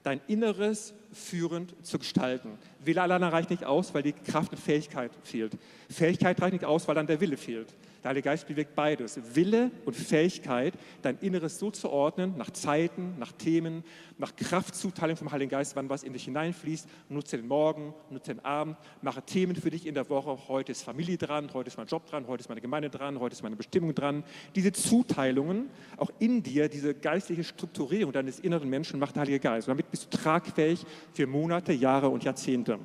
dein 0.02 0.20
Inneres 0.26 0.92
führend 1.12 1.72
zu 1.86 2.00
gestalten. 2.00 2.58
Wille 2.84 3.00
alleine 3.00 3.30
reicht 3.30 3.50
nicht 3.50 3.64
aus, 3.64 3.94
weil 3.94 4.02
die 4.02 4.12
Kraft 4.12 4.50
und 4.50 4.58
Fähigkeit 4.58 5.12
fehlt. 5.22 5.52
Fähigkeit 5.88 6.42
reicht 6.42 6.54
nicht 6.54 6.64
aus, 6.64 6.88
weil 6.88 6.96
dann 6.96 7.06
der 7.06 7.20
Wille 7.20 7.36
fehlt. 7.36 7.68
Der 8.04 8.10
Heilige 8.10 8.26
Geist 8.26 8.46
bewirkt 8.46 8.74
beides. 8.74 9.18
Wille 9.34 9.70
und 9.86 9.96
Fähigkeit, 9.96 10.74
dein 11.00 11.16
Inneres 11.20 11.58
so 11.58 11.70
zu 11.70 11.88
ordnen, 11.88 12.36
nach 12.36 12.50
Zeiten, 12.50 13.14
nach 13.18 13.32
Themen, 13.32 13.82
nach 14.18 14.36
Kraftzuteilung 14.36 15.16
vom 15.16 15.32
Heiligen 15.32 15.50
Geist, 15.50 15.74
wann 15.74 15.88
was 15.88 16.02
in 16.02 16.12
dich 16.12 16.24
hineinfließt. 16.24 16.86
Nutze 17.08 17.38
den 17.38 17.48
Morgen, 17.48 17.94
nutze 18.10 18.34
den 18.34 18.44
Abend, 18.44 18.76
mache 19.00 19.22
Themen 19.22 19.56
für 19.56 19.70
dich 19.70 19.86
in 19.86 19.94
der 19.94 20.10
Woche. 20.10 20.36
Heute 20.48 20.72
ist 20.72 20.82
Familie 20.82 21.16
dran, 21.16 21.48
heute 21.54 21.68
ist 21.68 21.78
mein 21.78 21.86
Job 21.86 22.04
dran, 22.04 22.26
heute 22.28 22.42
ist 22.42 22.50
meine 22.50 22.60
Gemeinde 22.60 22.90
dran, 22.90 23.18
heute 23.20 23.32
ist 23.32 23.42
meine 23.42 23.56
Bestimmung 23.56 23.94
dran. 23.94 24.22
Diese 24.54 24.72
Zuteilungen, 24.72 25.70
auch 25.96 26.10
in 26.18 26.42
dir, 26.42 26.68
diese 26.68 26.92
geistliche 26.92 27.42
Strukturierung 27.42 28.12
deines 28.12 28.38
inneren 28.38 28.68
Menschen 28.68 29.00
macht 29.00 29.16
der 29.16 29.22
Heilige 29.22 29.40
Geist. 29.40 29.66
Und 29.66 29.72
damit 29.72 29.90
bist 29.90 30.12
du 30.12 30.18
tragfähig 30.18 30.84
für 31.14 31.26
Monate, 31.26 31.72
Jahre 31.72 32.10
und 32.10 32.22
Jahrzehnte. 32.22 32.78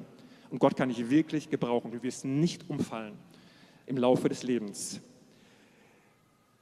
Und 0.50 0.60
Gott 0.60 0.78
kann 0.78 0.88
dich 0.88 1.10
wirklich 1.10 1.50
gebrauchen. 1.50 1.92
Du 1.92 2.02
wirst 2.02 2.24
nicht 2.24 2.70
umfallen 2.70 3.18
im 3.86 3.98
Laufe 3.98 4.30
des 4.30 4.44
Lebens. 4.44 5.02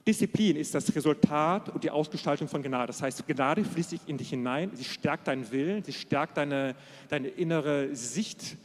Disziplin 0.07 0.55
ist 0.55 0.73
das 0.73 0.95
Resultat 0.95 1.67
und 1.67 1.83
die 1.83 1.91
Ausgestaltung 1.91 2.47
von 2.47 2.63
Gnade. 2.63 2.87
Das 2.87 3.01
heißt, 3.01 3.27
Gnade 3.27 3.65
fließt 3.65 3.89
sich 3.89 3.99
in 4.07 4.17
dich 4.17 4.29
hinein, 4.29 4.71
sie 4.73 4.85
stärkt 4.85 5.27
deinen 5.27 5.51
Willen, 5.51 5.83
sie 5.83 5.91
stärkt 5.91 6.37
deine, 6.37 6.75
deine 7.09 7.27
innere 7.27 7.93
Sicht, 7.93 8.55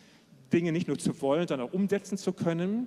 Dinge 0.53 0.71
nicht 0.71 0.87
nur 0.87 0.99
zu 0.99 1.21
wollen, 1.21 1.49
sondern 1.49 1.69
auch 1.69 1.73
umsetzen 1.73 2.17
zu 2.17 2.33
können. 2.33 2.87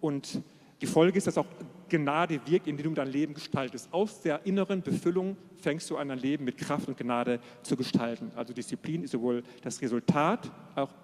Und 0.00 0.42
die 0.82 0.86
Folge 0.86 1.16
ist, 1.16 1.26
dass 1.26 1.38
auch 1.38 1.46
Gnade 1.88 2.40
wirkt, 2.44 2.66
indem 2.66 2.88
du 2.88 2.94
dein 2.94 3.08
Leben 3.08 3.32
gestaltest. 3.32 3.88
Aus 3.90 4.20
der 4.20 4.44
inneren 4.44 4.82
Befüllung 4.82 5.38
fängst 5.62 5.88
du 5.88 5.96
an, 5.96 6.08
dein 6.08 6.18
Leben 6.18 6.44
mit 6.44 6.58
Kraft 6.58 6.88
und 6.88 6.98
Gnade 6.98 7.40
zu 7.62 7.74
gestalten. 7.74 8.32
Also 8.36 8.52
Disziplin 8.52 9.04
ist 9.04 9.12
sowohl 9.12 9.42
das 9.62 9.80
Resultat 9.80 10.52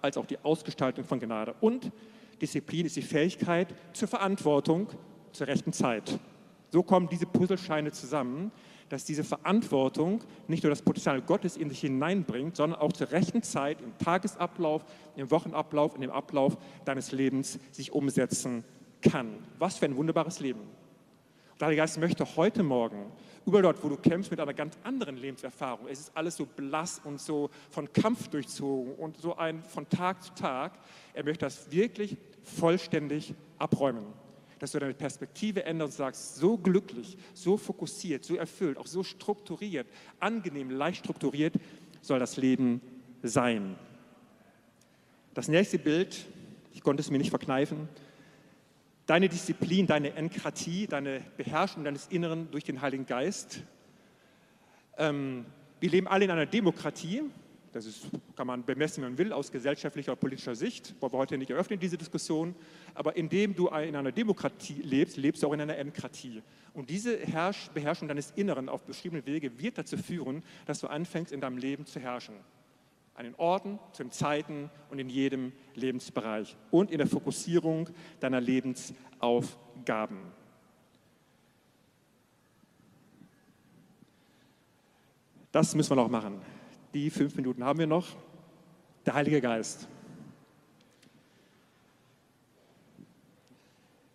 als 0.02 0.18
auch 0.18 0.26
die 0.26 0.38
Ausgestaltung 0.42 1.04
von 1.04 1.18
Gnade. 1.18 1.54
Und 1.62 1.92
Disziplin 2.42 2.84
ist 2.84 2.96
die 2.96 3.02
Fähigkeit 3.02 3.74
zur 3.94 4.08
Verantwortung 4.08 4.88
zur 5.32 5.46
rechten 5.46 5.72
Zeit. 5.72 6.18
So 6.70 6.82
kommen 6.82 7.08
diese 7.08 7.26
Puzzlescheine 7.26 7.92
zusammen, 7.92 8.52
dass 8.88 9.04
diese 9.04 9.24
Verantwortung 9.24 10.20
nicht 10.48 10.62
nur 10.62 10.70
das 10.70 10.82
Potenzial 10.82 11.20
Gottes 11.22 11.56
in 11.56 11.68
dich 11.68 11.80
hineinbringt, 11.80 12.56
sondern 12.56 12.80
auch 12.80 12.92
zur 12.92 13.10
rechten 13.10 13.42
Zeit 13.42 13.80
im 13.80 13.96
Tagesablauf, 13.98 14.84
im 15.16 15.30
Wochenablauf, 15.30 15.94
in 15.94 16.02
dem 16.02 16.10
Ablauf 16.10 16.56
deines 16.84 17.12
Lebens 17.12 17.58
sich 17.70 17.92
umsetzen 17.92 18.64
kann. 19.00 19.38
Was 19.58 19.78
für 19.78 19.86
ein 19.86 19.96
wunderbares 19.96 20.40
Leben. 20.40 20.60
Der 21.58 21.66
Heilige 21.66 21.82
Geist 21.82 21.98
möchte 21.98 22.24
heute 22.36 22.62
Morgen, 22.62 23.12
überall 23.44 23.62
dort, 23.62 23.84
wo 23.84 23.88
du 23.88 23.96
kämpfst, 23.96 24.30
mit 24.30 24.40
einer 24.40 24.54
ganz 24.54 24.78
anderen 24.82 25.16
Lebenserfahrung, 25.16 25.88
es 25.88 26.00
ist 26.00 26.16
alles 26.16 26.36
so 26.36 26.46
blass 26.46 27.00
und 27.04 27.20
so 27.20 27.50
von 27.70 27.92
Kampf 27.92 28.28
durchzogen 28.28 28.94
und 28.94 29.18
so 29.18 29.36
ein 29.36 29.62
von 29.62 29.88
Tag 29.88 30.22
zu 30.22 30.34
Tag, 30.34 30.72
er 31.12 31.24
möchte 31.24 31.44
das 31.44 31.70
wirklich 31.70 32.16
vollständig 32.42 33.34
abräumen 33.58 34.06
dass 34.60 34.72
du 34.72 34.78
deine 34.78 34.94
Perspektive 34.94 35.64
änderst 35.64 35.94
und 35.94 36.04
sagst, 36.04 36.36
so 36.36 36.56
glücklich, 36.56 37.16
so 37.34 37.56
fokussiert, 37.56 38.24
so 38.24 38.36
erfüllt, 38.36 38.76
auch 38.76 38.86
so 38.86 39.02
strukturiert, 39.02 39.88
angenehm, 40.20 40.70
leicht 40.70 41.00
strukturiert 41.00 41.54
soll 42.02 42.18
das 42.18 42.36
Leben 42.36 42.80
sein. 43.22 43.76
Das 45.34 45.48
nächste 45.48 45.78
Bild, 45.78 46.26
ich 46.72 46.82
konnte 46.82 47.00
es 47.00 47.10
mir 47.10 47.18
nicht 47.18 47.30
verkneifen, 47.30 47.88
deine 49.06 49.28
Disziplin, 49.28 49.86
deine 49.86 50.14
Enkratie, 50.14 50.86
deine 50.86 51.22
Beherrschung 51.36 51.82
deines 51.82 52.06
Inneren 52.08 52.50
durch 52.50 52.64
den 52.64 52.82
Heiligen 52.82 53.06
Geist. 53.06 53.62
Ähm, 54.98 55.46
wir 55.80 55.90
leben 55.90 56.06
alle 56.06 56.26
in 56.26 56.30
einer 56.30 56.46
Demokratie, 56.46 57.22
das 57.72 57.86
ist, 57.86 58.08
kann 58.34 58.46
man 58.46 58.64
bemessen, 58.64 59.02
wie 59.02 59.08
man 59.08 59.18
will, 59.18 59.32
aus 59.32 59.52
gesellschaftlicher 59.52 60.12
oder 60.12 60.20
politischer 60.20 60.56
Sicht, 60.56 60.94
wollen 61.00 61.12
wir 61.12 61.18
heute 61.18 61.38
nicht 61.38 61.50
eröffnen, 61.50 61.78
diese 61.78 61.96
Diskussion. 61.96 62.56
Aber 62.94 63.16
indem 63.16 63.54
du 63.54 63.68
in 63.68 63.94
einer 63.94 64.12
Demokratie 64.12 64.82
lebst, 64.82 65.16
lebst 65.16 65.42
du 65.42 65.48
auch 65.48 65.52
in 65.52 65.60
einer 65.60 65.78
Enkratie. 65.78 66.42
Und 66.74 66.90
diese 66.90 67.18
Herrsch 67.18 67.70
Beherrschung 67.70 68.08
deines 68.08 68.32
Inneren 68.32 68.68
auf 68.68 68.82
beschriebenen 68.84 69.24
Wege 69.24 69.58
wird 69.60 69.78
dazu 69.78 69.96
führen, 69.96 70.42
dass 70.66 70.80
du 70.80 70.88
anfängst, 70.88 71.32
in 71.32 71.40
deinem 71.40 71.58
Leben 71.58 71.86
zu 71.86 72.00
herrschen. 72.00 72.34
An 73.14 73.24
den 73.24 73.34
Orten, 73.36 73.78
zu 73.92 74.02
den 74.02 74.10
Zeiten 74.10 74.70
und 74.88 74.98
in 74.98 75.08
jedem 75.08 75.52
Lebensbereich. 75.74 76.56
Und 76.70 76.90
in 76.90 76.98
der 76.98 77.06
Fokussierung 77.06 77.90
deiner 78.18 78.40
Lebensaufgaben. 78.40 80.18
Das 85.52 85.74
müssen 85.74 85.90
wir 85.90 85.96
noch 85.96 86.08
machen. 86.08 86.40
Die 86.92 87.08
fünf 87.08 87.36
Minuten 87.36 87.62
haben 87.62 87.78
wir 87.78 87.86
noch. 87.86 88.16
Der 89.06 89.14
Heilige 89.14 89.40
Geist. 89.40 89.86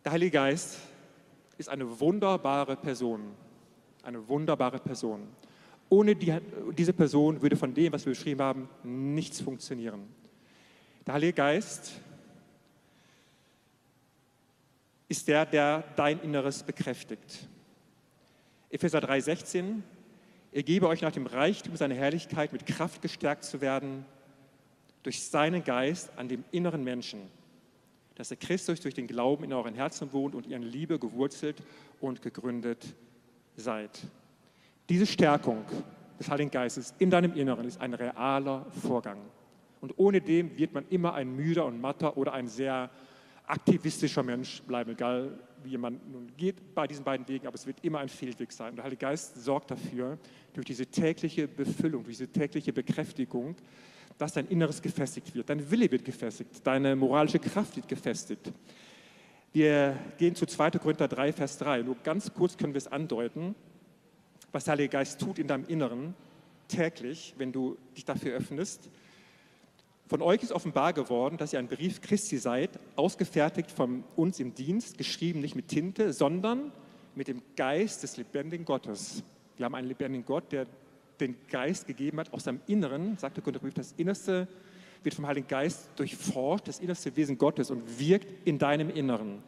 Der 0.04 0.12
Heilige 0.12 0.32
Geist 0.32 0.80
ist 1.58 1.70
eine 1.70 2.00
wunderbare 2.00 2.76
Person. 2.76 3.32
Eine 4.04 4.28
wunderbare 4.28 4.80
Person. 4.80 5.28
Ohne 5.90 6.16
die, 6.16 6.36
diese 6.78 6.92
Person 6.92 7.42
würde 7.42 7.56
von 7.56 7.74
dem, 7.74 7.94
was 7.94 8.06
wir 8.06 8.12
beschrieben 8.12 8.42
haben, 8.42 8.70
nichts 8.84 9.40
funktionieren. 9.40 10.08
Der 11.08 11.14
Heilige 11.14 11.34
Geist 11.34 11.94
ist 15.08 15.28
der, 15.28 15.46
der 15.46 15.84
dein 15.96 16.20
Inneres 16.22 16.62
bekräftigt. 16.62 17.48
Epheser 18.70 19.00
3,16 19.00 19.82
er 20.56 20.64
gebe 20.64 20.88
euch 20.88 21.02
nach 21.02 21.12
dem 21.12 21.28
Reichtum 21.28 21.76
seiner 21.76 21.96
Herrlichkeit 21.96 22.54
mit 22.54 22.66
Kraft 22.66 23.02
gestärkt 23.02 23.44
zu 23.44 23.60
werden 23.60 24.06
durch 25.04 25.22
seinen 25.22 25.66
Geist 25.66 26.18
an 26.18 26.30
dem 26.30 26.46
inneren 26.54 26.82
Menschen, 26.82 27.20
dass 28.16 28.32
er 28.32 28.38
Christus 28.38 28.80
durch 28.80 28.94
den 28.94 29.06
Glauben 29.06 29.44
in 29.44 29.52
euren 29.52 29.74
Herzen 29.74 30.14
wohnt 30.14 30.34
und 30.34 30.48
ihr 30.48 30.56
in 30.56 30.64
Liebe 30.64 30.98
gewurzelt 30.98 31.62
und 32.00 32.22
gegründet 32.22 32.96
seid. 33.58 34.00
Diese 34.88 35.06
Stärkung 35.06 35.66
des 36.18 36.30
Heiligen 36.30 36.52
Geistes 36.52 36.94
in 37.00 37.10
deinem 37.10 37.34
Inneren 37.34 37.66
ist 37.66 37.82
ein 37.82 37.94
realer 37.94 38.66
Vorgang. 38.82 39.20
Und 39.82 39.96
ohne 39.98 40.22
dem 40.22 40.58
wird 40.58 40.74
man 40.74 40.86
immer 40.90 41.16
ein 41.16 41.36
müder 41.36 41.66
und 41.66 41.82
matter 41.82 42.16
oder 42.16 42.32
ein 42.32 42.48
sehr 42.48 42.90
aktivistischer 43.48 44.24
Mensch 44.24 44.62
bleiben, 44.64 44.92
egal 44.92 45.38
wie 45.64 45.70
jemand 45.72 46.12
nun 46.12 46.32
geht 46.38 46.76
bei 46.76 46.88
diesen 46.88 47.04
beiden 47.04 47.28
Wegen, 47.28 47.48
aber 47.48 47.56
es 47.56 47.66
wird 47.66 47.84
immer 47.84 48.00
ein 48.00 48.10
Fehlweg 48.10 48.52
sein. 48.52 48.72
Und 48.72 48.76
der 48.78 48.86
Heilige 48.86 49.02
Geist 49.02 49.44
sorgt 49.44 49.72
dafür, 49.72 50.18
durch 50.54 50.66
diese 50.66 50.86
tägliche 50.86 51.48
Befüllung, 51.48 52.04
durch 52.04 52.18
diese 52.18 52.32
tägliche 52.32 52.72
Bekräftigung, 52.72 53.56
dass 54.18 54.34
dein 54.34 54.48
Inneres 54.48 54.82
gefestigt 54.82 55.34
wird, 55.36 55.50
dein 55.50 55.70
Wille 55.70 55.92
wird 55.92 56.06
gefestigt, 56.06 56.50
deine 56.64 56.96
moralische 56.96 57.40
Kraft 57.40 57.76
wird 57.76 57.88
gefestigt. 57.88 58.52
Wir 59.52 59.98
gehen 60.18 60.36
zu 60.36 60.46
2. 60.46 60.72
Korinther 60.72 61.08
3, 61.08 61.34
Vers 61.34 61.58
3. 61.60 61.84
Nur 61.84 61.96
ganz 62.04 62.34
kurz 62.34 62.58
können 62.58 62.74
wir 62.74 62.78
es 62.78 62.88
andeuten, 62.88 63.56
was 64.52 64.66
der 64.66 64.74
Heilige 64.74 64.90
Geist 64.90 65.20
tut 65.20 65.40
in 65.40 65.48
deinem 65.48 65.66
Inneren 65.68 66.14
täglich, 66.68 67.34
wenn 67.38 67.52
du 67.52 67.78
dich 67.96 68.06
dafür 68.06 68.36
öffnest. 68.36 68.90
Von 70.08 70.22
euch 70.22 70.44
ist 70.44 70.52
offenbar 70.52 70.94
geworden, 70.94 71.38
dass 71.38 71.54
ihr 71.54 71.60
ein 71.60 71.68
Brief 71.68 72.00
Christi 72.02 72.38
seid, 72.38 72.80
ausgefertigt 72.96 73.72
von 73.72 74.04
uns 74.16 74.40
im 74.40 74.54
Dienst, 74.54 75.00
geschrieben 75.00 75.42
nicht 75.42 75.56
mit 75.56 75.68
Tinte, 75.68 76.14
sondern 76.14 76.72
mit 77.16 77.28
dem 77.28 77.42
Geist 77.56 78.04
des 78.04 78.18
lebendigen 78.18 78.66
Gottes. 78.66 79.24
Wir 79.58 79.66
haben 79.66 79.74
einen 79.74 79.88
lebendigen 79.88 80.26
Gott, 80.26 80.52
der 80.52 80.68
den 81.20 81.36
Geist 81.50 81.88
gegeben 81.88 82.20
hat 82.20 82.32
aus 82.34 82.44
seinem 82.44 82.62
Inneren, 82.68 83.18
sagt 83.18 83.38
der 83.38 83.44
Korintherbrief, 83.44 83.74
das 83.74 83.94
Innerste 83.98 84.48
wird 85.02 85.16
vom 85.16 85.26
Heiligen 85.26 85.48
Geist 85.48 85.90
durchforscht, 85.96 86.68
das 86.68 86.80
innerste 86.80 87.16
Wesen 87.16 87.38
Gottes 87.38 87.72
und 87.72 88.00
wirkt 88.00 88.48
in 88.48 88.60
deinem 88.60 88.90
Inneren. 88.90 89.42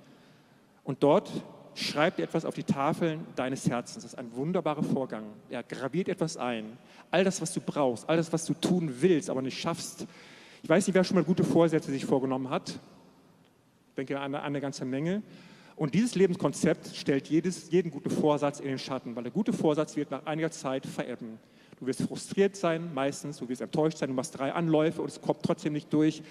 Und 0.84 1.04
dort 1.04 1.30
schreibt 1.76 2.20
er 2.20 2.26
etwas 2.26 2.46
auf 2.46 2.56
die 2.56 2.64
Tafeln 2.64 3.26
deines 3.36 3.70
Herzens. 3.70 4.04
Das 4.04 4.14
ist 4.14 4.18
ein 4.18 4.34
wunderbarer 4.36 4.84
Vorgang. 4.84 5.26
Er 5.50 5.62
graviert 5.62 6.10
etwas 6.10 6.38
ein. 6.38 6.78
All 7.12 7.24
das, 7.24 7.42
was 7.42 7.54
du 7.54 7.62
brauchst, 7.62 8.10
all 8.10 8.18
das, 8.18 8.34
was 8.34 8.46
du 8.46 8.54
tun 8.54 8.92
willst, 9.02 9.30
aber 9.30 9.42
nicht 9.42 9.60
schaffst. 9.60 10.08
Ich 10.64 10.70
weiß 10.70 10.88
nicht, 10.88 10.96
wer 10.96 11.04
schon 11.04 11.16
mal 11.16 11.24
gute 11.24 11.44
Vorsätze 11.44 11.92
sich 11.92 12.06
vorgenommen 12.06 12.50
hat. 12.50 12.70
Ich 12.70 13.96
denke 13.96 14.20
an 14.20 14.36
eine, 14.36 14.44
eine 14.44 14.62
ganze 14.62 14.86
Menge. 14.86 15.22
Und 15.76 15.94
dieses 15.94 16.16
Lebenskonzept 16.16 16.96
stellt 16.96 17.28
jedes, 17.28 17.70
jeden 17.70 17.92
guten 17.92 18.10
Vorsatz 18.10 18.60
in 18.60 18.68
den 18.68 18.80
Schatten, 18.80 19.16
weil 19.16 19.24
der 19.24 19.32
gute 19.32 19.54
Vorsatz 19.54 19.96
wird 19.96 20.10
nach 20.10 20.26
einiger 20.26 20.50
Zeit 20.50 20.88
verebben. 20.88 21.38
Du 21.80 21.86
wirst 21.86 22.02
frustriert 22.02 22.56
sein, 22.56 22.92
meistens, 22.96 23.38
du 23.38 23.48
wirst 23.48 23.62
enttäuscht 23.62 24.00
sein, 24.00 24.10
du 24.10 24.16
machst 24.16 24.38
drei 24.38 24.52
Anläufe 24.52 25.02
und 25.02 25.10
es 25.10 25.22
kommt 25.22 25.44
trotzdem 25.44 25.74
nicht 25.74 25.94
durch. 25.94 26.24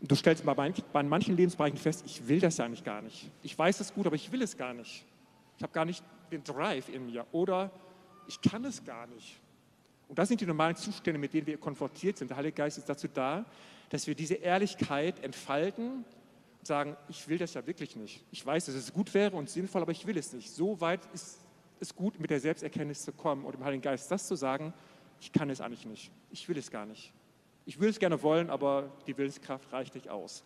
Du 0.00 0.14
stellst 0.14 0.44
bei, 0.44 0.54
bei 0.92 1.02
manchen 1.02 1.36
Lebensbereichen 1.36 1.78
fest, 1.78 2.04
ich 2.06 2.28
will 2.28 2.38
das 2.38 2.58
ja 2.58 2.66
eigentlich 2.66 2.84
gar 2.84 3.02
nicht. 3.02 3.30
Ich 3.42 3.58
weiß 3.58 3.80
es 3.80 3.92
gut, 3.92 4.06
aber 4.06 4.14
ich 4.14 4.30
will 4.30 4.42
es 4.42 4.56
gar 4.56 4.74
nicht. 4.74 5.04
Ich 5.56 5.62
habe 5.62 5.72
gar 5.72 5.84
nicht 5.84 6.04
den 6.30 6.44
Drive 6.44 6.88
in 6.88 7.06
mir 7.06 7.26
oder 7.32 7.72
ich 8.28 8.40
kann 8.40 8.64
es 8.64 8.84
gar 8.84 9.08
nicht. 9.08 9.40
Und 10.14 10.18
das 10.20 10.28
sind 10.28 10.40
die 10.40 10.46
normalen 10.46 10.76
Zustände, 10.76 11.18
mit 11.18 11.34
denen 11.34 11.48
wir 11.48 11.58
konfrontiert 11.58 12.18
sind. 12.18 12.28
Der 12.28 12.36
Heilige 12.36 12.54
Geist 12.54 12.78
ist 12.78 12.88
dazu 12.88 13.08
da, 13.08 13.44
dass 13.88 14.06
wir 14.06 14.14
diese 14.14 14.34
Ehrlichkeit 14.34 15.18
entfalten 15.24 16.04
und 16.60 16.66
sagen, 16.68 16.96
ich 17.08 17.26
will 17.26 17.36
das 17.36 17.54
ja 17.54 17.66
wirklich 17.66 17.96
nicht. 17.96 18.24
Ich 18.30 18.46
weiß, 18.46 18.66
dass 18.66 18.76
es 18.76 18.92
gut 18.92 19.12
wäre 19.12 19.36
und 19.36 19.50
sinnvoll, 19.50 19.82
aber 19.82 19.90
ich 19.90 20.06
will 20.06 20.16
es 20.16 20.32
nicht. 20.32 20.52
So 20.52 20.80
weit 20.80 21.00
ist 21.12 21.40
es 21.80 21.96
gut, 21.96 22.20
mit 22.20 22.30
der 22.30 22.38
Selbsterkenntnis 22.38 23.02
zu 23.02 23.10
kommen 23.10 23.44
und 23.44 23.56
dem 23.56 23.64
Heiligen 23.64 23.82
Geist 23.82 24.08
das 24.08 24.28
zu 24.28 24.36
sagen, 24.36 24.72
ich 25.20 25.32
kann 25.32 25.50
es 25.50 25.60
eigentlich 25.60 25.84
nicht. 25.84 26.12
Ich 26.30 26.48
will 26.48 26.58
es 26.58 26.70
gar 26.70 26.86
nicht. 26.86 27.12
Ich 27.66 27.80
will 27.80 27.88
es 27.88 27.98
gerne 27.98 28.22
wollen, 28.22 28.50
aber 28.50 28.92
die 29.08 29.18
Willenskraft 29.18 29.72
reicht 29.72 29.96
nicht 29.96 30.10
aus. 30.10 30.44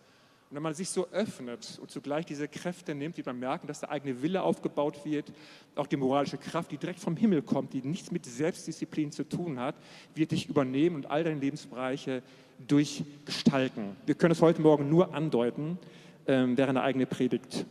Und 0.51 0.55
wenn 0.55 0.63
man 0.63 0.73
sich 0.73 0.89
so 0.89 1.07
öffnet 1.09 1.79
und 1.81 1.91
zugleich 1.91 2.25
diese 2.25 2.49
Kräfte 2.49 2.95
nimmt, 2.95 3.19
wird 3.19 3.27
man 3.27 3.39
merken, 3.39 3.67
dass 3.67 3.81
der 3.81 3.91
eigene 3.91 4.23
Wille 4.23 4.43
aufgebaut 4.43 5.05
wird, 5.05 5.31
auch 5.77 5.87
die 5.87 5.99
moralische 5.99 6.39
Kraft, 6.39 6.71
die 6.71 6.79
direkt 6.79 7.01
vom 7.01 7.17
Himmel 7.17 7.43
kommt, 7.43 7.75
die 7.75 7.83
nichts 7.83 8.11
mit 8.11 8.25
Selbstdisziplin 8.25 9.13
zu 9.13 9.29
tun 9.29 9.61
hat, 9.61 9.75
wird 10.15 10.31
dich 10.31 10.49
übernehmen 10.49 10.97
und 10.97 11.07
all 11.11 11.23
deine 11.23 11.39
Lebensbereiche 11.39 12.23
durchgestalten. 12.67 13.95
Wir 14.07 14.15
können 14.15 14.33
es 14.33 14.41
heute 14.41 14.63
Morgen 14.63 14.89
nur 14.89 15.15
andeuten, 15.15 15.79
ähm, 16.27 16.57
während 16.57 16.77
der 16.77 16.85
eigene 16.85 17.05
Predigt. 17.05 17.67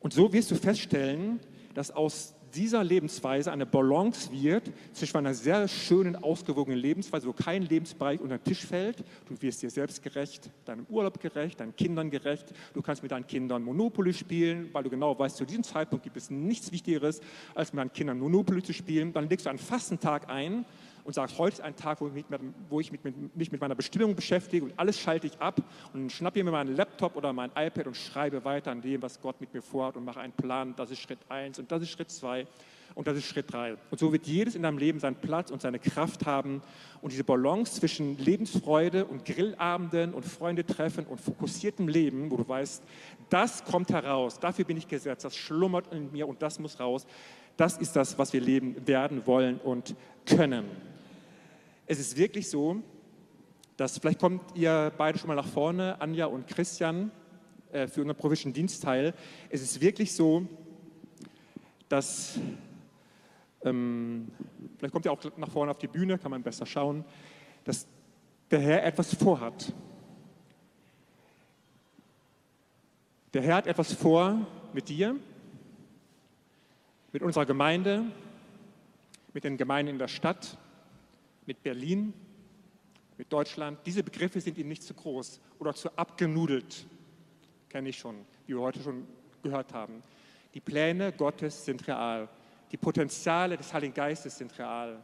Und 0.00 0.12
so 0.12 0.30
wirst 0.30 0.50
du 0.50 0.56
feststellen, 0.56 1.40
dass 1.72 1.90
aus 1.90 2.34
dieser 2.54 2.84
Lebensweise 2.84 3.52
eine 3.52 3.66
Balance 3.66 4.30
wird 4.32 4.70
zwischen 4.92 5.16
einer 5.16 5.34
sehr 5.34 5.66
schönen, 5.68 6.16
ausgewogenen 6.16 6.78
Lebensweise, 6.78 7.26
wo 7.26 7.32
kein 7.32 7.62
Lebensbereich 7.62 8.20
unter 8.20 8.38
den 8.38 8.44
Tisch 8.44 8.64
fällt. 8.64 9.04
Du 9.28 9.40
wirst 9.40 9.62
dir 9.62 9.70
selbst 9.70 10.02
gerecht, 10.02 10.50
deinem 10.64 10.86
Urlaub 10.88 11.20
gerecht, 11.20 11.60
deinen 11.60 11.74
Kindern 11.76 12.10
gerecht. 12.10 12.52
Du 12.72 12.82
kannst 12.82 13.02
mit 13.02 13.12
deinen 13.12 13.26
Kindern 13.26 13.62
Monopoly 13.62 14.12
spielen, 14.12 14.68
weil 14.72 14.84
du 14.84 14.90
genau 14.90 15.18
weißt, 15.18 15.36
zu 15.36 15.44
diesem 15.44 15.64
Zeitpunkt 15.64 16.04
gibt 16.04 16.16
es 16.16 16.30
nichts 16.30 16.70
Wichtigeres, 16.72 17.20
als 17.54 17.72
mit 17.72 17.80
deinen 17.80 17.92
Kindern 17.92 18.18
Monopoly 18.18 18.62
zu 18.62 18.72
spielen. 18.72 19.12
Dann 19.12 19.28
legst 19.28 19.46
du 19.46 19.50
einen 19.50 19.58
Fastentag 19.58 20.30
ein 20.30 20.64
und 21.04 21.14
sagst, 21.14 21.38
heute 21.38 21.54
ist 21.54 21.60
ein 21.60 21.76
Tag, 21.76 22.00
wo 22.00 22.08
ich, 22.08 22.12
mich 22.14 22.28
mit, 22.28 22.40
wo 22.68 22.80
ich 22.80 22.90
mich 23.34 23.52
mit 23.52 23.60
meiner 23.60 23.74
Bestimmung 23.74 24.14
beschäftige 24.14 24.64
und 24.64 24.72
alles 24.78 24.98
schalte 24.98 25.26
ich 25.26 25.38
ab 25.38 25.60
und 25.92 26.10
schnappe 26.10 26.42
mir 26.42 26.50
meinen 26.50 26.74
Laptop 26.74 27.14
oder 27.16 27.32
mein 27.32 27.50
iPad 27.54 27.86
und 27.86 27.96
schreibe 27.96 28.44
weiter 28.44 28.70
an 28.70 28.80
dem, 28.80 29.02
was 29.02 29.20
Gott 29.20 29.40
mit 29.40 29.52
mir 29.52 29.62
vorhat 29.62 29.96
und 29.96 30.04
mache 30.04 30.20
einen 30.20 30.32
Plan. 30.32 30.74
Das 30.76 30.90
ist 30.90 31.00
Schritt 31.00 31.20
1 31.28 31.58
und 31.58 31.70
das 31.70 31.82
ist 31.82 31.90
Schritt 31.90 32.10
2 32.10 32.46
und 32.94 33.06
das 33.06 33.16
ist 33.16 33.26
Schritt 33.26 33.52
3. 33.52 33.76
Und 33.90 33.98
so 33.98 34.12
wird 34.12 34.26
jedes 34.26 34.54
in 34.54 34.62
deinem 34.62 34.78
Leben 34.78 34.98
seinen 34.98 35.16
Platz 35.16 35.50
und 35.50 35.60
seine 35.60 35.78
Kraft 35.78 36.26
haben 36.26 36.62
und 37.02 37.12
diese 37.12 37.24
Balance 37.24 37.80
zwischen 37.80 38.16
Lebensfreude 38.18 39.04
und 39.04 39.24
Grillabenden 39.24 40.14
und 40.14 40.24
Freunde 40.24 40.64
treffen 40.64 41.06
und 41.06 41.20
fokussiertem 41.20 41.88
Leben, 41.88 42.30
wo 42.30 42.36
du 42.36 42.48
weißt, 42.48 42.82
das 43.28 43.64
kommt 43.64 43.90
heraus, 43.90 44.38
dafür 44.38 44.64
bin 44.64 44.76
ich 44.76 44.88
gesetzt, 44.88 45.24
das 45.24 45.36
schlummert 45.36 45.92
in 45.92 46.12
mir 46.12 46.28
und 46.28 46.40
das 46.40 46.58
muss 46.58 46.80
raus. 46.80 47.06
Das 47.56 47.76
ist 47.76 47.94
das, 47.94 48.18
was 48.18 48.32
wir 48.32 48.40
leben 48.40 48.86
werden 48.86 49.26
wollen 49.26 49.58
und 49.58 49.94
können. 50.26 50.93
Es 51.86 51.98
ist 51.98 52.16
wirklich 52.16 52.48
so, 52.48 52.82
dass, 53.76 53.98
vielleicht 53.98 54.18
kommt 54.18 54.56
ihr 54.56 54.90
beide 54.96 55.18
schon 55.18 55.28
mal 55.28 55.34
nach 55.34 55.46
vorne, 55.46 56.00
Anja 56.00 56.26
und 56.26 56.46
Christian, 56.46 57.10
äh, 57.72 57.86
für 57.86 58.00
unseren 58.00 58.16
prophischen 58.16 58.54
Dienstteil. 58.54 59.12
Es 59.50 59.60
ist 59.60 59.80
wirklich 59.82 60.14
so, 60.14 60.46
dass, 61.90 62.38
ähm, 63.64 64.28
vielleicht 64.78 64.92
kommt 64.92 65.04
ihr 65.04 65.12
auch 65.12 65.20
nach 65.36 65.50
vorne 65.50 65.72
auf 65.72 65.78
die 65.78 65.88
Bühne, 65.88 66.16
kann 66.16 66.30
man 66.30 66.42
besser 66.42 66.64
schauen, 66.64 67.04
dass 67.64 67.86
der 68.50 68.60
Herr 68.60 68.84
etwas 68.86 69.14
vorhat. 69.14 69.72
Der 73.34 73.42
Herr 73.42 73.56
hat 73.56 73.66
etwas 73.66 73.92
vor 73.92 74.46
mit 74.72 74.88
dir, 74.88 75.16
mit 77.12 77.22
unserer 77.22 77.44
Gemeinde, 77.44 78.04
mit 79.34 79.44
den 79.44 79.58
Gemeinden 79.58 79.92
in 79.92 79.98
der 79.98 80.08
Stadt, 80.08 80.56
mit 81.46 81.62
Berlin, 81.62 82.12
mit 83.16 83.32
Deutschland. 83.32 83.78
Diese 83.86 84.02
Begriffe 84.02 84.40
sind 84.40 84.58
ihnen 84.58 84.68
nicht 84.68 84.82
zu 84.82 84.94
groß 84.94 85.40
oder 85.58 85.74
zu 85.74 85.96
abgenudelt. 85.96 86.86
Kenne 87.68 87.88
ich 87.88 87.98
schon, 87.98 88.16
wie 88.46 88.54
wir 88.54 88.60
heute 88.60 88.82
schon 88.82 89.06
gehört 89.42 89.72
haben. 89.72 90.02
Die 90.54 90.60
Pläne 90.60 91.12
Gottes 91.12 91.64
sind 91.64 91.86
real. 91.86 92.28
Die 92.70 92.76
Potenziale 92.76 93.56
des 93.56 93.72
Heiligen 93.72 93.94
Geistes 93.94 94.38
sind 94.38 94.56
real. 94.58 95.02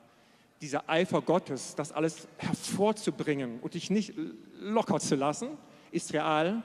Dieser 0.61 0.89
Eifer 0.89 1.23
Gottes, 1.23 1.75
das 1.75 1.93
alles 1.93 2.29
hervorzubringen 2.37 3.61
und 3.61 3.75
dich 3.75 3.91
nicht 3.91 4.15
locker 4.59 5.01
zu 5.01 5.17
lassen, 5.17 5.51
ist 5.91 6.13
real. 6.13 6.63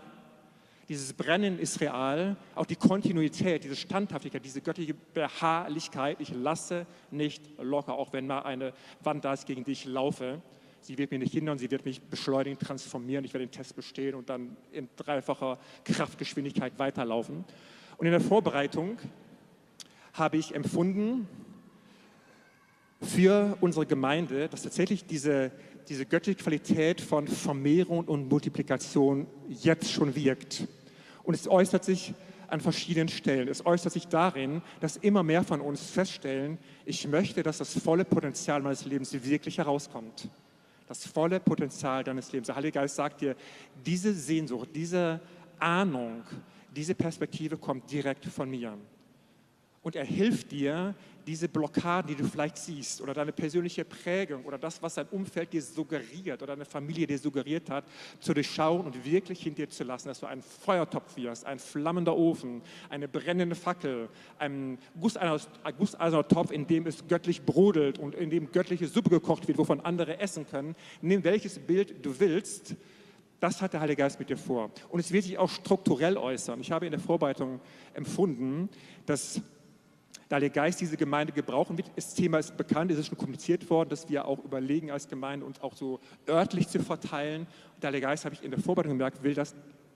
Dieses 0.88 1.14
Brennen 1.14 1.58
ist 1.58 1.82
real, 1.82 2.38
auch 2.54 2.68
die 2.68 2.76
Kontinuität, 2.76 3.64
diese 3.64 3.76
Standhaftigkeit, 3.76 4.46
diese 4.46 4.62
göttliche 4.62 4.94
Beharrlichkeit. 4.94 6.22
Ich 6.22 6.32
lasse 6.32 6.86
nicht 7.10 7.42
locker, 7.58 7.94
auch 7.94 8.14
wenn 8.14 8.28
mal 8.28 8.42
eine 8.42 8.74
Wand 9.02 9.26
da 9.26 9.34
ist, 9.34 9.48
gegen 9.48 9.64
die 9.64 9.72
ich 9.72 9.86
laufe. 9.86 10.42
Sie 10.82 11.00
wird 11.00 11.10
mir 11.10 11.18
nicht 11.18 11.34
hindern, 11.34 11.58
sie 11.58 11.72
wird 11.72 11.86
mich 11.86 12.00
beschleunigen, 12.00 12.60
transformieren. 12.60 13.26
Ich 13.26 13.34
werde 13.34 13.48
den 13.48 13.52
Test 13.52 13.76
bestehen 13.76 14.14
und 14.14 14.30
dann 14.30 14.56
in 14.72 14.88
dreifacher 14.96 15.58
Kraftgeschwindigkeit 15.84 16.78
weiterlaufen. 16.78 17.44
Und 17.98 18.06
in 18.06 18.12
der 18.12 18.22
Vorbereitung 18.22 19.00
habe 20.14 20.38
ich 20.38 20.54
empfunden 20.54 21.28
für 23.02 23.58
unsere 23.62 23.88
Gemeinde, 23.88 24.48
dass 24.48 24.62
tatsächlich 24.62 25.06
diese, 25.06 25.52
diese 25.90 26.06
göttliche 26.06 26.44
Qualität 26.44 27.02
von 27.02 27.28
Vermehrung 27.28 28.06
und 28.06 28.30
Multiplikation 28.30 29.26
jetzt 29.50 29.92
schon 29.92 30.16
wirkt. 30.16 30.68
Und 31.26 31.34
es 31.34 31.48
äußert 31.48 31.84
sich 31.84 32.14
an 32.48 32.62
verschiedenen 32.62 33.10
Stellen. 33.10 33.48
Es 33.48 33.66
äußert 33.66 33.92
sich 33.92 34.08
darin, 34.08 34.62
dass 34.80 34.98
immer 34.98 35.24
mehr 35.24 35.44
von 35.44 35.62
uns 35.62 35.90
feststellen, 35.90 36.58
ich 36.86 37.08
möchte, 37.08 37.44
dass 37.44 37.58
das 37.58 37.78
volle 37.80 38.06
Potenzial 38.06 38.62
meines 38.62 38.86
Lebens 38.86 39.14
wirklich 39.14 39.58
herauskommt. 39.58 40.30
Das 40.88 41.06
volle 41.08 41.40
Potenzial 41.40 42.04
deines 42.04 42.32
Lebens. 42.32 42.48
Der 42.48 42.56
Heilige 42.56 42.74
Geist 42.74 42.96
sagt 42.96 43.22
dir, 43.22 43.36
diese 43.86 44.14
Sehnsucht, 44.14 44.70
diese 44.76 45.20
Ahnung, 45.60 46.24
diese 46.76 46.94
Perspektive 46.94 47.58
kommt 47.58 47.92
direkt 47.92 48.26
von 48.26 48.50
mir 48.50 48.78
und 49.86 49.96
er 49.96 50.04
hilft 50.04 50.52
dir, 50.52 50.96
diese 51.26 51.50
Blockaden, 51.50 52.08
die 52.08 52.16
du 52.16 52.28
vielleicht 52.28 52.58
siehst 52.58 53.02
oder 53.02 53.14
deine 53.14 53.32
persönliche 53.32 53.84
Prägung 53.84 54.46
oder 54.46 54.58
das, 54.58 54.82
was 54.82 54.96
dein 54.96 55.08
Umfeld 55.08 55.54
dir 55.54 55.62
suggeriert 55.62 56.42
oder 56.42 56.56
deine 56.56 56.66
Familie 56.66 57.08
dir 57.08 57.18
suggeriert 57.18 57.70
hat, 57.70 57.86
zu 58.20 58.34
durchschauen 58.34 58.86
und 58.86 59.06
wirklich 59.06 59.42
hinter 59.42 59.64
dir 59.64 59.70
zu 59.70 59.84
lassen, 59.84 60.08
dass 60.08 60.20
du 60.20 60.28
ein 60.28 60.42
Feuertopf 60.42 61.16
wirst, 61.18 61.46
ein 61.46 61.60
flammender 61.60 62.16
Ofen, 62.16 62.62
eine 62.90 63.08
brennende 63.08 63.56
Fackel, 63.56 64.10
ein 64.40 64.78
gusseiserner 65.00 66.28
Topf, 66.28 66.52
in 66.52 66.68
dem 66.68 66.88
es 66.88 67.08
göttlich 67.08 67.44
brodelt 67.44 68.00
und 68.00 68.16
in 68.16 68.30
dem 68.30 68.52
göttliche 68.52 68.88
Suppe 68.88 69.10
gekocht 69.10 69.48
wird, 69.48 69.58
wovon 69.58 69.82
andere 69.82 70.20
essen 70.20 70.48
können. 70.48 70.76
Nimm 71.02 71.24
welches 71.24 71.60
Bild 71.60 72.06
du 72.06 72.20
willst, 72.20 72.76
das 73.40 73.62
hat 73.62 73.74
der 73.74 73.82
Heilige 73.82 74.02
Geist 74.02 74.18
mit 74.18 74.30
dir 74.30 74.38
vor. 74.38 74.72
Und 74.90 75.00
es 75.00 75.12
wird 75.12 75.26
sich 75.26 75.38
auch 75.38 75.50
strukturell 75.50 76.18
äußern. 76.18 76.62
Ich 76.62 76.72
habe 76.72 76.86
in 76.86 76.92
der 76.92 77.02
Vorbereitung 77.02 77.60
empfunden, 77.94 78.70
dass 79.06 79.42
Heilige 80.36 80.54
Geist 80.54 80.82
diese 80.82 80.98
Gemeinde 80.98 81.34
gebrauchen 81.34 81.78
wird. 81.78 81.92
Das 81.96 82.14
Thema 82.14 82.40
ist 82.40 82.58
bekannt, 82.58 82.92
es 82.92 82.98
ist 82.98 83.08
schon 83.08 83.18
kommuniziert 83.18 83.70
worden, 83.70 83.90
dass 83.90 84.10
wir 84.10 84.26
auch 84.26 84.44
überlegen 84.44 84.92
als 84.92 85.08
Gemeinde, 85.08 85.46
uns 85.46 85.62
auch 85.62 85.76
so 85.76 86.00
örtlich 86.28 86.68
zu 86.68 86.80
verteilen. 86.80 87.48
Und 87.74 87.84
der 87.84 87.88
Heilige 87.88 88.08
Geist, 88.08 88.26
habe 88.26 88.36
ich 88.36 88.44
in 88.44 88.52
der 88.52 88.60
Vorbereitung 88.60 88.98
gemerkt, 88.98 89.24
will 89.24 89.34
das 89.34 89.56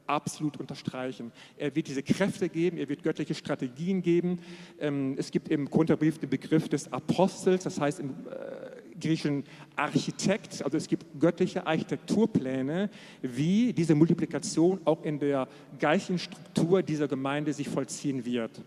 absolut 0.09 0.57
unterstreichen. 0.57 1.31
Er 1.57 1.75
wird 1.75 1.87
diese 1.87 2.01
Kräfte 2.03 2.49
geben, 2.49 2.77
er 2.77 2.89
wird 2.89 3.03
göttliche 3.03 3.35
Strategien 3.35 4.01
geben. 4.01 4.39
Ähm, 4.79 5.15
es 5.17 5.29
gibt 5.29 5.49
im 5.49 5.69
Grundbrief 5.69 6.17
den 6.17 6.29
Begriff 6.29 6.67
des 6.67 6.91
Apostels, 6.91 7.63
das 7.63 7.79
heißt 7.79 7.99
im 7.99 8.09
äh, 8.09 8.97
griechischen 8.99 9.43
Architekt, 9.75 10.63
also 10.63 10.77
es 10.77 10.87
gibt 10.87 11.05
göttliche 11.19 11.65
Architekturpläne, 11.65 12.89
wie 13.21 13.71
diese 13.71 13.95
Multiplikation 13.95 14.81
auch 14.85 15.03
in 15.03 15.19
der 15.19 15.47
geistigen 15.79 16.19
Struktur 16.19 16.81
dieser 16.81 17.07
Gemeinde 17.07 17.53
sich 17.53 17.69
vollziehen 17.69 18.25
wird. 18.25 18.61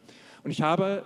Und 0.45 0.51
ich 0.51 0.63
habe 0.63 1.05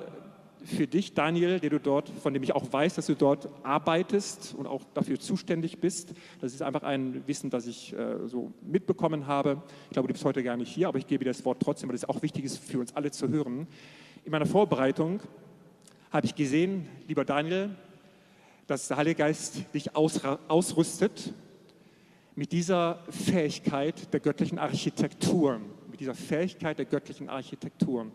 für 0.67 0.87
dich, 0.87 1.15
Daniel, 1.15 1.61
der 1.61 1.71
du 1.71 1.79
dort, 1.79 2.09
von 2.09 2.35
dem 2.35 2.43
ich 2.43 2.55
auch 2.55 2.73
weiß, 2.73 2.97
dass 2.97 3.07
du 3.07 3.15
dort 3.15 3.49
arbeitest 3.63 4.55
und 4.57 4.67
auch 4.67 4.83
dafür 4.95 5.19
zuständig 5.19 5.79
bist. 5.79 6.13
Das 6.41 6.53
ist 6.53 6.63
einfach 6.63 6.83
ein 6.83 7.23
Wissen, 7.27 7.51
das 7.51 7.67
ich 7.67 7.93
äh, 7.93 8.27
so 8.27 8.53
mitbekommen 8.63 9.27
habe. 9.27 9.63
Ich 9.85 9.95
glaube, 9.95 10.09
du 10.09 10.13
bist 10.13 10.25
heute 10.25 10.43
gar 10.43 10.57
nicht 10.57 10.73
hier, 10.73 10.89
aber 10.89 10.99
ich 10.99 11.07
gebe 11.07 11.25
dir 11.25 11.31
das 11.31 11.45
Wort 11.45 11.63
trotzdem, 11.63 11.89
weil 11.89 11.97
es 11.97 12.09
auch 12.09 12.23
wichtig 12.23 12.45
ist 12.45 12.59
für 12.59 12.81
uns 12.81 12.95
alle 12.95 13.11
zu 13.11 13.29
hören. 13.29 13.67
In 14.25 14.33
meiner 14.33 14.47
Vorbereitung 14.47 15.21
habe 16.11 16.27
ich 16.27 16.35
gesehen, 16.35 16.89
lieber 17.07 17.25
Daniel, 17.25 17.71
dass 18.67 18.89
der 18.89 18.97
Heilige 18.97 19.17
Geist 19.17 19.63
dich 19.73 19.95
ausrüstet 19.95 21.33
mit 22.35 22.53
dieser 22.53 22.99
Fähigkeit 23.09 24.13
der 24.13 24.21
göttlichen 24.21 24.59
Architektur, 24.59 25.61
mit 25.97 26.01
dieser 26.03 26.15
Fähigkeit 26.15 26.79
der 26.79 26.85
göttlichen 26.85 27.31
Architektur. 27.31 28.07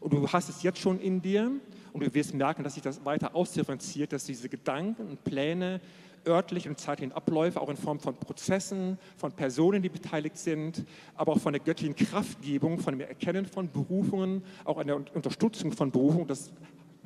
Und 0.00 0.12
du 0.12 0.26
hast 0.26 0.48
es 0.48 0.62
jetzt 0.62 0.78
schon 0.78 0.98
in 0.98 1.20
dir 1.20 1.52
und 1.92 2.02
du 2.02 2.14
wirst 2.14 2.32
merken, 2.32 2.64
dass 2.64 2.74
sich 2.74 2.82
das 2.82 3.04
weiter 3.04 3.34
ausdifferenziert, 3.34 4.10
dass 4.14 4.24
diese 4.24 4.48
Gedanken 4.48 5.02
und 5.02 5.22
Pläne 5.22 5.82
örtlich 6.26 6.66
und 6.66 6.80
zeitlichen 6.80 7.12
Abläufe, 7.12 7.60
auch 7.60 7.68
in 7.68 7.76
Form 7.76 8.00
von 8.00 8.16
Prozessen, 8.16 8.98
von 9.18 9.32
Personen, 9.32 9.82
die 9.82 9.90
beteiligt 9.90 10.38
sind, 10.38 10.86
aber 11.14 11.32
auch 11.32 11.38
von 11.38 11.52
der 11.52 11.60
göttlichen 11.60 11.94
Kraftgebung, 11.94 12.78
von 12.78 12.98
dem 12.98 13.06
Erkennen 13.06 13.44
von 13.44 13.70
Berufungen, 13.70 14.42
auch 14.64 14.78
an 14.78 14.86
der 14.86 14.96
Unterstützung 14.96 15.72
von 15.72 15.90
Berufungen, 15.90 16.26
das 16.26 16.50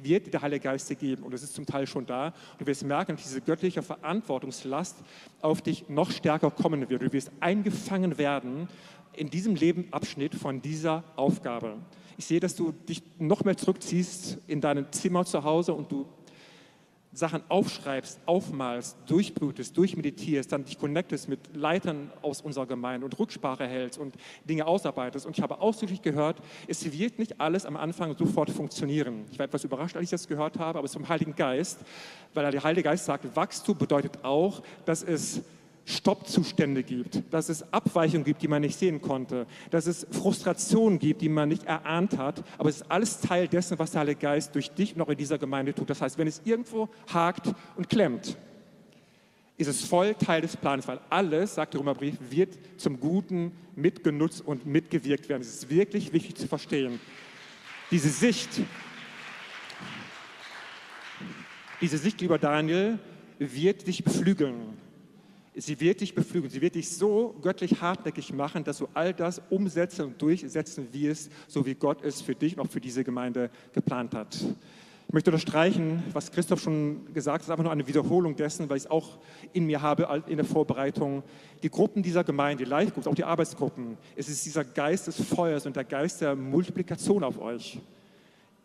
wird 0.02 0.32
der 0.32 0.42
Heilige 0.42 0.64
Geist 0.64 0.88
dir 0.90 0.96
geben 0.96 1.22
und 1.24 1.34
es 1.34 1.42
ist 1.42 1.54
zum 1.54 1.66
Teil 1.66 1.86
schon 1.86 2.06
da. 2.06 2.26
Und 2.52 2.60
du 2.60 2.66
wirst 2.66 2.84
merken, 2.84 3.16
dass 3.16 3.24
diese 3.24 3.40
göttliche 3.40 3.82
Verantwortungslast 3.82 4.96
auf 5.42 5.60
dich 5.60 5.88
noch 5.88 6.10
stärker 6.10 6.50
kommen 6.50 6.88
wird. 6.88 7.02
Du 7.02 7.12
wirst 7.12 7.30
eingefangen 7.40 8.16
werden 8.18 8.68
in 9.14 9.30
diesem 9.30 9.54
Lebensabschnitt 9.54 10.34
von 10.34 10.62
dieser 10.62 11.04
Aufgabe. 11.16 11.78
Ich 12.16 12.26
sehe, 12.26 12.40
dass 12.40 12.54
du 12.54 12.72
dich 12.72 13.02
noch 13.18 13.44
mehr 13.44 13.56
zurückziehst 13.56 14.38
in 14.46 14.60
dein 14.60 14.92
Zimmer 14.92 15.24
zu 15.24 15.42
Hause 15.42 15.72
und 15.72 15.90
du 15.90 16.06
Sachen 17.12 17.42
aufschreibst, 17.48 18.20
aufmalst, 18.26 18.96
durchblutest, 19.06 19.76
durchmeditierst, 19.76 20.52
dann 20.52 20.64
dich 20.64 20.78
connectest 20.78 21.28
mit 21.28 21.40
Leitern 21.56 22.10
aus 22.22 22.40
unserer 22.40 22.66
Gemeinde 22.66 23.04
und 23.04 23.18
Rücksprache 23.18 23.66
hältst 23.66 23.98
und 23.98 24.14
Dinge 24.44 24.66
ausarbeitest. 24.66 25.26
Und 25.26 25.36
ich 25.36 25.42
habe 25.42 25.60
ausdrücklich 25.60 26.02
gehört, 26.02 26.36
es 26.68 26.92
wird 26.92 27.18
nicht 27.18 27.40
alles 27.40 27.66
am 27.66 27.76
Anfang 27.76 28.16
sofort 28.16 28.50
funktionieren. 28.50 29.24
Ich 29.32 29.38
war 29.38 29.46
etwas 29.46 29.64
überrascht, 29.64 29.96
als 29.96 30.04
ich 30.04 30.10
das 30.10 30.28
gehört 30.28 30.58
habe, 30.58 30.78
aber 30.78 30.84
es 30.84 30.92
ist 30.92 30.96
vom 30.96 31.08
Heiligen 31.08 31.34
Geist, 31.34 31.80
weil 32.32 32.48
der 32.50 32.62
Heilige 32.62 32.84
Geist 32.84 33.06
sagt, 33.06 33.34
Wachstum 33.34 33.76
bedeutet 33.76 34.24
auch, 34.24 34.62
dass 34.84 35.02
es 35.02 35.42
Stoppzustände 35.90 36.82
gibt, 36.82 37.22
dass 37.30 37.48
es 37.48 37.72
Abweichungen 37.72 38.24
gibt, 38.24 38.42
die 38.42 38.48
man 38.48 38.62
nicht 38.62 38.78
sehen 38.78 39.00
konnte, 39.00 39.46
dass 39.70 39.86
es 39.86 40.06
Frustrationen 40.10 40.98
gibt, 40.98 41.20
die 41.20 41.28
man 41.28 41.48
nicht 41.48 41.64
erahnt 41.64 42.16
hat. 42.16 42.42
Aber 42.58 42.68
es 42.68 42.76
ist 42.76 42.90
alles 42.90 43.20
Teil 43.20 43.48
dessen, 43.48 43.78
was 43.78 43.90
der 43.90 44.00
Heilige 44.00 44.20
Geist 44.20 44.54
durch 44.54 44.70
dich 44.70 44.96
noch 44.96 45.08
in 45.08 45.18
dieser 45.18 45.38
Gemeinde 45.38 45.74
tut. 45.74 45.90
Das 45.90 46.00
heißt, 46.00 46.16
wenn 46.18 46.28
es 46.28 46.40
irgendwo 46.44 46.88
hakt 47.12 47.52
und 47.76 47.88
klemmt, 47.88 48.36
ist 49.56 49.66
es 49.66 49.84
voll 49.84 50.14
Teil 50.14 50.40
des 50.40 50.56
Plans, 50.56 50.88
weil 50.88 51.00
alles, 51.10 51.54
sagt 51.54 51.74
der 51.74 51.80
Römerbrief, 51.80 52.16
wird 52.30 52.58
zum 52.78 52.98
Guten 52.98 53.52
mitgenutzt 53.76 54.40
und 54.46 54.64
mitgewirkt 54.64 55.28
werden. 55.28 55.42
Es 55.42 55.54
ist 55.54 55.70
wirklich 55.70 56.12
wichtig 56.14 56.36
zu 56.36 56.48
verstehen. 56.48 56.98
Diese 57.90 58.08
Sicht, 58.08 58.48
diese 61.80 61.98
Sicht, 61.98 62.20
lieber 62.20 62.38
Daniel, 62.38 62.98
wird 63.38 63.86
dich 63.86 64.02
beflügeln 64.04 64.79
sie 65.60 65.80
wird 65.80 66.00
dich 66.00 66.14
beflügeln, 66.14 66.50
sie 66.50 66.60
wird 66.60 66.74
dich 66.74 66.90
so 66.90 67.34
göttlich 67.42 67.80
hartnäckig 67.80 68.32
machen, 68.32 68.64
dass 68.64 68.78
du 68.78 68.88
all 68.94 69.12
das 69.12 69.40
umsetzen 69.50 70.06
und 70.06 70.22
durchsetzen 70.22 70.88
wirst, 70.92 71.30
so 71.48 71.66
wie 71.66 71.74
Gott 71.74 72.02
es 72.02 72.20
für 72.20 72.34
dich 72.34 72.56
und 72.56 72.66
auch 72.66 72.70
für 72.70 72.80
diese 72.80 73.04
Gemeinde 73.04 73.50
geplant 73.72 74.14
hat. 74.14 74.36
Ich 75.08 75.14
möchte 75.14 75.32
unterstreichen, 75.32 76.04
was 76.12 76.30
Christoph 76.30 76.60
schon 76.60 77.12
gesagt 77.12 77.42
hat, 77.42 77.50
einfach 77.50 77.64
nur 77.64 77.72
eine 77.72 77.88
Wiederholung 77.88 78.36
dessen, 78.36 78.70
weil 78.70 78.76
ich 78.76 78.84
es 78.84 78.90
auch 78.90 79.18
in 79.52 79.66
mir 79.66 79.82
habe 79.82 80.22
in 80.28 80.36
der 80.36 80.46
Vorbereitung. 80.46 81.24
Die 81.64 81.68
Gruppen 81.68 82.00
dieser 82.02 82.22
Gemeinde, 82.22 82.62
die 82.62 82.70
Live-Groups, 82.70 83.08
auch 83.08 83.14
die 83.16 83.24
Arbeitsgruppen, 83.24 83.98
es 84.14 84.28
ist 84.28 84.46
dieser 84.46 84.64
Geist 84.64 85.08
des 85.08 85.20
Feuers 85.20 85.66
und 85.66 85.74
der 85.74 85.82
Geist 85.82 86.20
der 86.20 86.36
Multiplikation 86.36 87.24
auf 87.24 87.40
euch. 87.40 87.80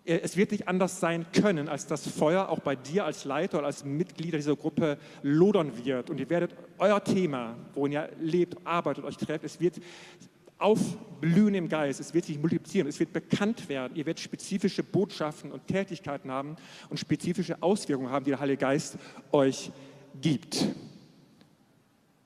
Es 0.06 0.38
wird 0.38 0.52
nicht 0.52 0.68
anders 0.68 1.00
sein 1.00 1.26
können, 1.34 1.68
als 1.68 1.88
dass 1.88 2.08
Feuer 2.08 2.50
auch 2.50 2.60
bei 2.60 2.76
dir 2.76 3.06
als 3.06 3.26
Leiter 3.26 3.58
oder 3.58 3.68
als 3.68 3.84
Mitglieder 3.84 4.38
dieser 4.38 4.56
Gruppe 4.56 5.00
lodern 5.24 5.84
wird. 5.84 6.12
Und 6.12 6.20
ihr 6.20 6.30
werdet 6.30 6.56
euer 6.78 7.04
Thema, 7.04 7.56
worin 7.74 7.92
ihr 7.92 8.10
lebt, 8.20 8.56
arbeitet, 8.66 9.04
euch 9.04 9.18
trefft, 9.18 9.44
es 9.44 9.60
wird 9.60 9.80
aufblühen 10.58 11.56
im 11.56 11.70
Geist, 11.70 12.00
es 12.00 12.14
wird 12.14 12.26
sich 12.26 12.40
multiplizieren, 12.40 12.88
es 12.88 13.00
wird 13.00 13.14
bekannt 13.14 13.68
werden, 13.68 13.96
ihr 13.96 14.06
werdet 14.06 14.22
spezifische 14.22 14.84
Botschaften 14.84 15.52
und 15.52 15.68
Tätigkeiten 15.68 16.32
haben 16.32 16.56
und 16.90 17.00
spezifische 17.00 17.62
Auswirkungen 17.62 18.12
haben, 18.12 18.26
die 18.26 18.32
der 18.32 18.40
Heilige 18.40 18.60
Geist 18.60 18.98
euch 19.32 19.72
gibt. 20.22 20.68